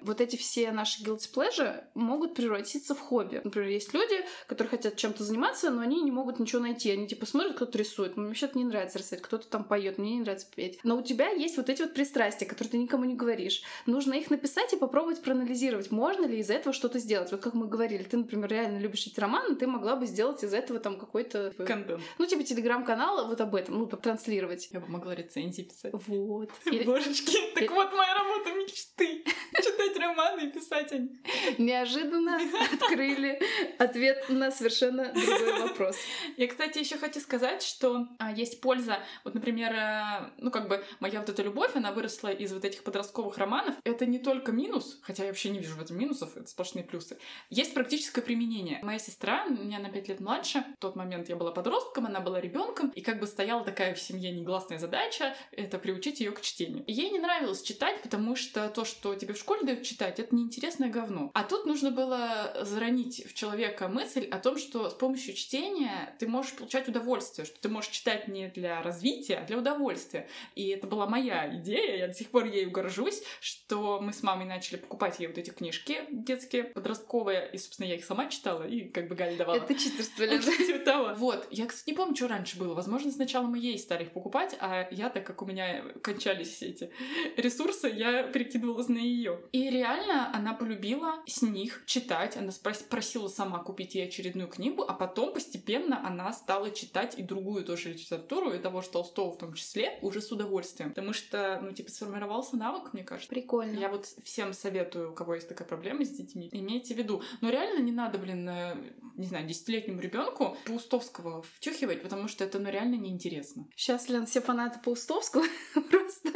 вот 0.00 0.20
эти 0.20 0.36
все 0.36 0.72
наши 0.72 1.02
guilty 1.02 1.28
pleasure 1.34 1.84
могут 1.94 2.34
превратиться 2.34 2.94
в 2.94 3.00
хобби. 3.00 3.40
Например, 3.44 3.68
есть 3.68 3.92
люди, 3.92 4.24
которые 4.46 4.70
хотят 4.70 4.96
чем-то 4.96 5.22
заниматься, 5.22 5.70
но 5.70 5.82
они 5.82 6.02
не 6.02 6.10
могут 6.10 6.38
ничего 6.38 6.62
найти. 6.62 6.90
Они 6.90 7.06
типа 7.06 7.26
смотрят, 7.26 7.54
кто-то 7.54 7.78
рисует. 7.78 8.16
Мне 8.16 8.28
вообще-то 8.28 8.58
не 8.58 8.64
нравится 8.64 8.98
рисовать, 8.98 9.22
кто-то 9.22 9.46
там 9.48 9.64
поет, 9.64 9.98
мне 9.98 10.14
не 10.14 10.20
нравится 10.20 10.46
петь. 10.54 10.80
Но 10.82 10.96
у 10.96 11.02
тебя 11.02 11.28
есть 11.30 11.56
вот 11.56 11.68
эти 11.68 11.82
вот 11.82 11.94
пристрастия, 11.94 12.46
которые 12.46 12.72
ты 12.72 12.78
никому 12.78 13.04
не 13.04 13.14
говоришь. 13.14 13.62
Нужно 13.86 14.14
их 14.14 14.30
написать 14.30 14.72
и 14.72 14.76
попробовать 14.76 15.22
проанализировать, 15.22 15.90
можно 15.90 16.26
ли 16.26 16.38
из 16.38 16.50
этого 16.50 16.72
что-то 16.72 16.98
сделать. 16.98 17.30
Вот 17.30 17.40
как 17.40 17.54
мы 17.54 17.66
говорили, 17.66 18.02
ты, 18.02 18.16
например, 18.16 18.48
реально 18.50 18.78
любишь 18.78 19.06
эти 19.06 19.20
романы, 19.20 19.54
ты 19.56 19.66
могла 19.66 19.96
бы 19.96 20.06
сделать 20.06 20.42
из 20.42 20.54
этого 20.54 20.80
там 20.80 20.98
какой-то... 20.98 21.52
Контент. 21.58 22.02
Ну, 22.18 22.26
типа 22.26 22.42
телеграм-канал 22.44 23.28
вот 23.28 23.40
об 23.40 23.54
этом, 23.54 23.78
ну, 23.78 23.86
транслировать. 23.86 24.68
Я 24.72 24.80
бы 24.80 24.88
могла 24.88 25.14
рецензии 25.14 25.62
писать. 25.62 25.92
Вот. 25.92 26.50
Или... 26.66 26.84
Божечки, 26.84 27.36
так 27.54 27.70
вот 27.70 27.92
моя 27.92 28.14
работа 28.14 28.52
мечты. 28.52 29.24
Читать 29.56 29.96
романы 29.98 30.46
и 30.46 30.50
писать 30.50 30.92
о 30.92 30.98
них. 30.98 31.12
Неожиданно 31.58 32.38
открыли 32.72 33.40
ответ 33.78 34.28
на 34.28 34.50
совершенно 34.50 35.12
другой 35.12 35.60
вопрос. 35.68 35.96
Я, 36.36 36.48
кстати, 36.48 36.78
еще 36.78 36.96
хочу 36.96 37.20
сказать, 37.20 37.62
что 37.62 38.08
а, 38.18 38.32
есть 38.32 38.60
польза. 38.60 38.98
Вот, 39.24 39.34
например, 39.34 39.72
а, 39.74 40.32
ну, 40.38 40.50
как 40.50 40.68
бы 40.68 40.84
моя 41.00 41.20
вот 41.20 41.28
эта 41.28 41.42
любовь, 41.42 41.72
она 41.74 41.92
выросла 41.92 42.28
из 42.28 42.52
вот 42.52 42.64
этих 42.64 42.82
подростковых 42.84 43.38
романов. 43.38 43.74
Это 43.84 44.06
не 44.06 44.18
только 44.18 44.52
минус, 44.52 44.98
хотя 45.02 45.24
я 45.24 45.30
вообще 45.30 45.50
не 45.50 45.58
вижу 45.58 45.76
в 45.76 45.82
этом 45.82 45.98
минусов, 45.98 46.36
это 46.36 46.46
сплошные 46.46 46.84
плюсы. 46.84 47.18
Есть 47.50 47.74
практическое 47.74 48.22
применение. 48.22 48.80
Моя 48.82 48.98
сестра, 48.98 49.44
меня 49.46 49.78
на 49.78 49.88
5 49.88 50.08
лет 50.08 50.20
младше, 50.20 50.64
в 50.78 50.80
тот 50.80 50.96
момент 50.96 51.28
я 51.28 51.36
была 51.36 51.52
подростком, 51.52 52.06
она 52.06 52.20
была 52.20 52.40
ребенком, 52.40 52.90
и 52.90 53.00
как 53.00 53.20
бы 53.20 53.26
стояла 53.26 53.64
такая 53.64 53.94
в 53.94 54.00
семье 54.00 54.30
негласная 54.32 54.78
задача, 54.78 55.36
это 55.52 55.78
приучить 55.78 56.20
ее 56.20 56.32
к 56.32 56.40
чтению. 56.40 56.84
И 56.86 56.92
ей 56.92 57.10
не 57.10 57.18
нравилось 57.18 57.62
читать, 57.62 58.02
потому 58.02 58.36
что 58.36 58.68
то, 58.68 58.84
что 58.84 59.14
тебе 59.24 59.34
в 59.34 59.38
школе 59.38 59.62
дают 59.64 59.82
читать, 59.82 60.20
это 60.20 60.34
неинтересное 60.34 60.90
говно. 60.90 61.30
А 61.34 61.44
тут 61.44 61.64
нужно 61.66 61.90
было 61.90 62.54
заронить 62.60 63.24
в 63.26 63.34
человека 63.34 63.88
мысль 63.88 64.26
о 64.30 64.38
том, 64.38 64.58
что 64.58 64.90
с 64.90 64.94
помощью 64.94 65.34
чтения 65.34 66.14
ты 66.18 66.28
можешь 66.28 66.52
получать 66.52 66.88
удовольствие, 66.88 67.46
что 67.46 67.58
ты 67.60 67.68
можешь 67.68 67.90
читать 67.90 68.28
не 68.28 68.48
для 68.48 68.82
развития, 68.82 69.36
а 69.36 69.46
для 69.46 69.58
удовольствия. 69.58 70.28
И 70.54 70.68
это 70.68 70.86
была 70.86 71.06
моя 71.06 71.54
идея, 71.56 71.96
я 71.96 72.08
до 72.08 72.14
сих 72.14 72.28
пор 72.28 72.44
ею 72.44 72.70
горжусь, 72.70 73.22
что 73.40 74.00
мы 74.00 74.12
с 74.12 74.22
мамой 74.22 74.46
начали 74.46 74.76
покупать 74.76 75.18
ей 75.20 75.26
вот 75.26 75.38
эти 75.38 75.50
книжки 75.50 76.02
детские, 76.10 76.64
подростковые, 76.64 77.50
и, 77.52 77.58
собственно, 77.58 77.86
я 77.86 77.96
их 77.96 78.04
сама 78.04 78.28
читала, 78.28 78.66
и 78.66 78.88
как 78.88 79.08
бы 79.08 79.14
Галя 79.14 79.36
давала. 79.36 79.56
Это 79.56 79.74
читерство. 79.74 80.26
Типа 80.66 81.14
вот. 81.16 81.48
Я, 81.50 81.66
кстати, 81.66 81.90
не 81.90 81.96
помню, 81.96 82.14
что 82.14 82.28
раньше 82.28 82.58
было. 82.58 82.74
Возможно, 82.74 83.10
сначала 83.10 83.46
мы 83.46 83.58
ей 83.58 83.78
стали 83.78 84.04
их 84.04 84.12
покупать, 84.12 84.56
а 84.60 84.86
я, 84.90 85.08
так 85.08 85.24
как 85.24 85.42
у 85.42 85.46
меня 85.46 85.82
кончались 86.02 86.48
все 86.48 86.66
эти 86.66 86.90
ресурсы, 87.36 87.88
я 87.88 88.22
перекидывалась 88.24 88.88
на 88.88 88.98
ее. 89.14 89.40
И 89.52 89.70
реально 89.70 90.34
она 90.34 90.54
полюбила 90.54 91.22
с 91.26 91.42
них 91.42 91.82
читать. 91.86 92.36
Она 92.36 92.52
просила 92.88 93.28
сама 93.28 93.58
купить 93.58 93.94
ей 93.94 94.06
очередную 94.06 94.48
книгу, 94.48 94.82
а 94.82 94.94
потом 94.94 95.32
постепенно 95.32 96.06
она 96.06 96.32
стала 96.32 96.70
читать 96.70 97.18
и 97.18 97.22
другую 97.22 97.64
тоже 97.64 97.90
литературу, 97.90 98.52
и 98.52 98.58
того 98.58 98.82
же 98.82 98.88
Толстого 98.90 99.32
в 99.32 99.38
том 99.38 99.54
числе, 99.54 99.98
уже 100.02 100.20
с 100.20 100.30
удовольствием. 100.32 100.90
Потому 100.90 101.12
что, 101.12 101.60
ну, 101.62 101.72
типа, 101.72 101.90
сформировался 101.90 102.56
навык, 102.56 102.92
мне 102.92 103.04
кажется. 103.04 103.28
Прикольно. 103.28 103.78
Я 103.78 103.88
вот 103.88 104.06
всем 104.24 104.52
советую, 104.52 105.12
у 105.12 105.14
кого 105.14 105.34
есть 105.34 105.48
такая 105.48 105.66
проблема 105.66 106.04
с 106.04 106.10
детьми, 106.10 106.48
имейте 106.52 106.94
в 106.94 106.98
виду. 106.98 107.22
Но 107.40 107.50
реально 107.50 107.80
не 107.80 107.92
надо, 107.92 108.18
блин, 108.18 108.48
э, 108.48 108.76
не 109.16 109.26
знаю, 109.26 109.46
десятилетнему 109.46 110.00
ребенку 110.00 110.56
Паустовского 110.66 111.42
втюхивать, 111.42 112.02
потому 112.02 112.28
что 112.28 112.44
это, 112.44 112.58
ну, 112.58 112.70
реально 112.70 112.96
неинтересно. 112.96 113.66
Сейчас, 113.76 114.08
Лен, 114.08 114.26
все 114.26 114.40
фанаты 114.40 114.80
Паустовского 114.80 115.44
просто 115.90 116.32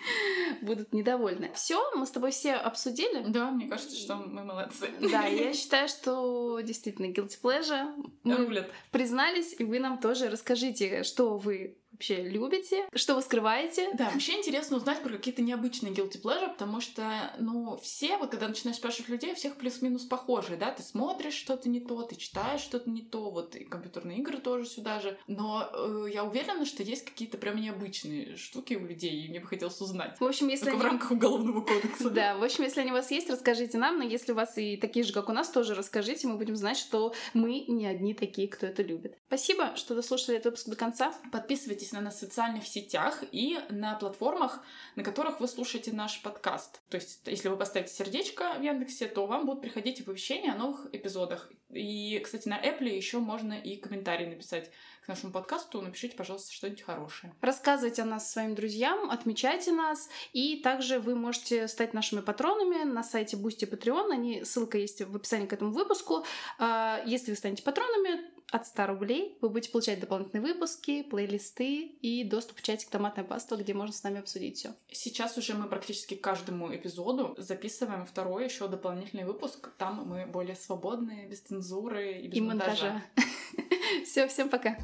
будут 0.62 0.92
недовольны. 0.92 1.50
Все, 1.54 1.80
мы 1.94 2.06
с 2.06 2.10
тобой 2.10 2.30
все 2.30 2.54
обсудили. 2.54 3.24
Да, 3.28 3.50
мне 3.50 3.68
кажется, 3.68 3.96
что 3.96 4.16
мы 4.16 4.44
молодцы. 4.44 4.90
Да, 5.00 5.24
я 5.26 5.52
считаю, 5.54 5.88
что 5.88 6.60
действительно 6.60 7.06
guilty 7.06 7.38
pleasure. 7.42 7.94
Мы 8.24 8.68
признались, 8.90 9.54
и 9.58 9.64
вы 9.64 9.78
нам 9.78 9.98
тоже 9.98 10.28
расскажите, 10.28 11.02
что 11.02 11.36
вы 11.36 11.78
вообще 11.96 12.22
любите, 12.22 12.86
что 12.94 13.14
вы 13.14 13.22
скрываете. 13.22 13.88
Да, 13.94 14.10
вообще 14.10 14.34
интересно 14.34 14.76
узнать 14.76 15.02
про 15.02 15.10
какие-то 15.10 15.42
необычные 15.42 15.92
guilty 15.92 16.20
pleasure, 16.20 16.50
потому 16.50 16.80
что, 16.80 17.32
ну, 17.38 17.78
все, 17.82 18.18
вот 18.18 18.30
когда 18.30 18.48
начинаешь 18.48 18.76
спрашивать 18.76 19.08
людей, 19.08 19.32
у 19.32 19.34
всех 19.34 19.56
плюс-минус 19.56 20.04
похожие, 20.04 20.58
да, 20.58 20.70
ты 20.70 20.82
смотришь 20.82 21.34
что-то 21.34 21.68
не 21.68 21.80
то, 21.80 22.02
ты 22.02 22.16
читаешь 22.16 22.60
что-то 22.60 22.90
не 22.90 23.02
то, 23.02 23.30
вот 23.30 23.56
и 23.56 23.64
компьютерные 23.64 24.18
игры 24.18 24.38
тоже 24.38 24.66
сюда 24.66 25.00
же, 25.00 25.18
но 25.26 25.68
э, 25.72 26.08
я 26.12 26.24
уверена, 26.24 26.66
что 26.66 26.82
есть 26.82 27.04
какие-то 27.04 27.38
прям 27.38 27.56
необычные 27.56 28.36
штуки 28.36 28.74
у 28.74 28.86
людей, 28.86 29.24
и 29.24 29.28
мне 29.28 29.40
бы 29.40 29.46
хотелось 29.46 29.80
узнать. 29.80 30.16
В 30.20 30.24
общем, 30.24 30.48
если 30.48 30.70
они... 30.70 30.78
в 30.78 30.82
рамках 30.82 31.10
уголовного 31.10 31.62
кодекса. 31.62 32.10
Да, 32.10 32.36
в 32.36 32.44
общем, 32.44 32.64
если 32.64 32.80
они 32.82 32.90
у 32.90 32.94
вас 32.94 33.10
есть, 33.10 33.30
расскажите 33.30 33.78
нам, 33.78 33.98
но 33.98 34.04
если 34.04 34.32
у 34.32 34.34
вас 34.34 34.58
и 34.58 34.76
такие 34.76 35.04
же, 35.04 35.12
как 35.12 35.28
у 35.28 35.32
нас, 35.32 35.48
тоже 35.48 35.74
расскажите, 35.74 36.26
мы 36.28 36.36
будем 36.36 36.56
знать, 36.56 36.76
что 36.76 37.14
мы 37.32 37.64
не 37.68 37.86
одни 37.86 38.12
такие, 38.12 38.48
кто 38.48 38.66
это 38.66 38.82
любит. 38.82 39.16
Спасибо, 39.28 39.74
что 39.76 39.94
дослушали 39.94 40.36
этот 40.36 40.46
выпуск 40.46 40.68
до 40.68 40.76
конца. 40.76 41.14
Подписывайтесь 41.32 41.85
на 41.92 42.00
нас 42.00 42.16
в 42.16 42.20
социальных 42.20 42.66
сетях 42.66 43.22
и 43.32 43.58
на 43.70 43.94
платформах, 43.94 44.62
на 44.94 45.02
которых 45.02 45.40
вы 45.40 45.48
слушаете 45.48 45.92
наш 45.92 46.22
подкаст. 46.22 46.80
То 46.88 46.96
есть, 46.96 47.20
если 47.26 47.48
вы 47.48 47.56
поставите 47.56 47.92
сердечко 47.92 48.54
в 48.58 48.62
Яндексе, 48.62 49.06
то 49.06 49.26
вам 49.26 49.46
будут 49.46 49.62
приходить 49.62 50.00
оповещения 50.00 50.52
о 50.52 50.56
новых 50.56 50.88
эпизодах. 50.92 51.50
И, 51.70 52.20
кстати, 52.24 52.48
на 52.48 52.60
Apple 52.60 52.88
еще 52.88 53.18
можно 53.18 53.52
и 53.52 53.76
комментарий 53.76 54.26
написать 54.26 54.70
к 55.04 55.08
нашему 55.08 55.32
подкасту. 55.32 55.80
Напишите, 55.80 56.16
пожалуйста, 56.16 56.52
что-нибудь 56.52 56.82
хорошее. 56.82 57.32
Рассказывайте 57.40 58.02
о 58.02 58.04
нас 58.04 58.30
своим 58.30 58.54
друзьям, 58.54 59.10
отмечайте 59.10 59.72
нас, 59.72 60.08
и 60.32 60.56
также 60.56 60.98
вы 60.98 61.14
можете 61.14 61.68
стать 61.68 61.94
нашими 61.94 62.20
патронами 62.20 62.84
на 62.84 63.04
сайте 63.04 63.36
Boosty 63.36 63.70
Patreon. 63.70 64.12
Они, 64.12 64.44
ссылка 64.44 64.78
есть 64.78 65.02
в 65.02 65.14
описании 65.14 65.46
к 65.46 65.52
этому 65.52 65.72
выпуску. 65.72 66.24
А, 66.58 67.02
Если 67.06 67.30
вы 67.30 67.36
станете 67.36 67.62
патронами, 67.62 68.35
от 68.52 68.66
100 68.66 68.86
рублей 68.86 69.36
вы 69.40 69.48
будете 69.48 69.70
получать 69.72 70.00
дополнительные 70.00 70.42
выпуски, 70.52 71.02
плейлисты 71.02 71.82
и 72.00 72.24
доступ 72.24 72.58
в 72.58 72.62
чатик 72.62 72.88
«Томатная 72.90 73.24
паста», 73.24 73.56
где 73.56 73.74
можно 73.74 73.94
с 73.94 74.02
нами 74.02 74.20
обсудить 74.20 74.58
все. 74.58 74.74
Сейчас 74.90 75.36
уже 75.36 75.54
мы 75.54 75.68
практически 75.68 76.14
к 76.14 76.20
каждому 76.20 76.74
эпизоду 76.74 77.34
записываем 77.38 78.06
второй 78.06 78.44
еще 78.44 78.68
дополнительный 78.68 79.24
выпуск. 79.24 79.70
Там 79.78 80.06
мы 80.06 80.26
более 80.26 80.54
свободные, 80.56 81.26
без 81.26 81.40
цензуры 81.40 82.12
и 82.20 82.28
без 82.28 82.36
И 82.38 82.40
монтажа. 82.40 82.92
монтажа. 82.92 83.02
Все, 84.04 84.28
всем 84.28 84.48
пока. 84.48 84.76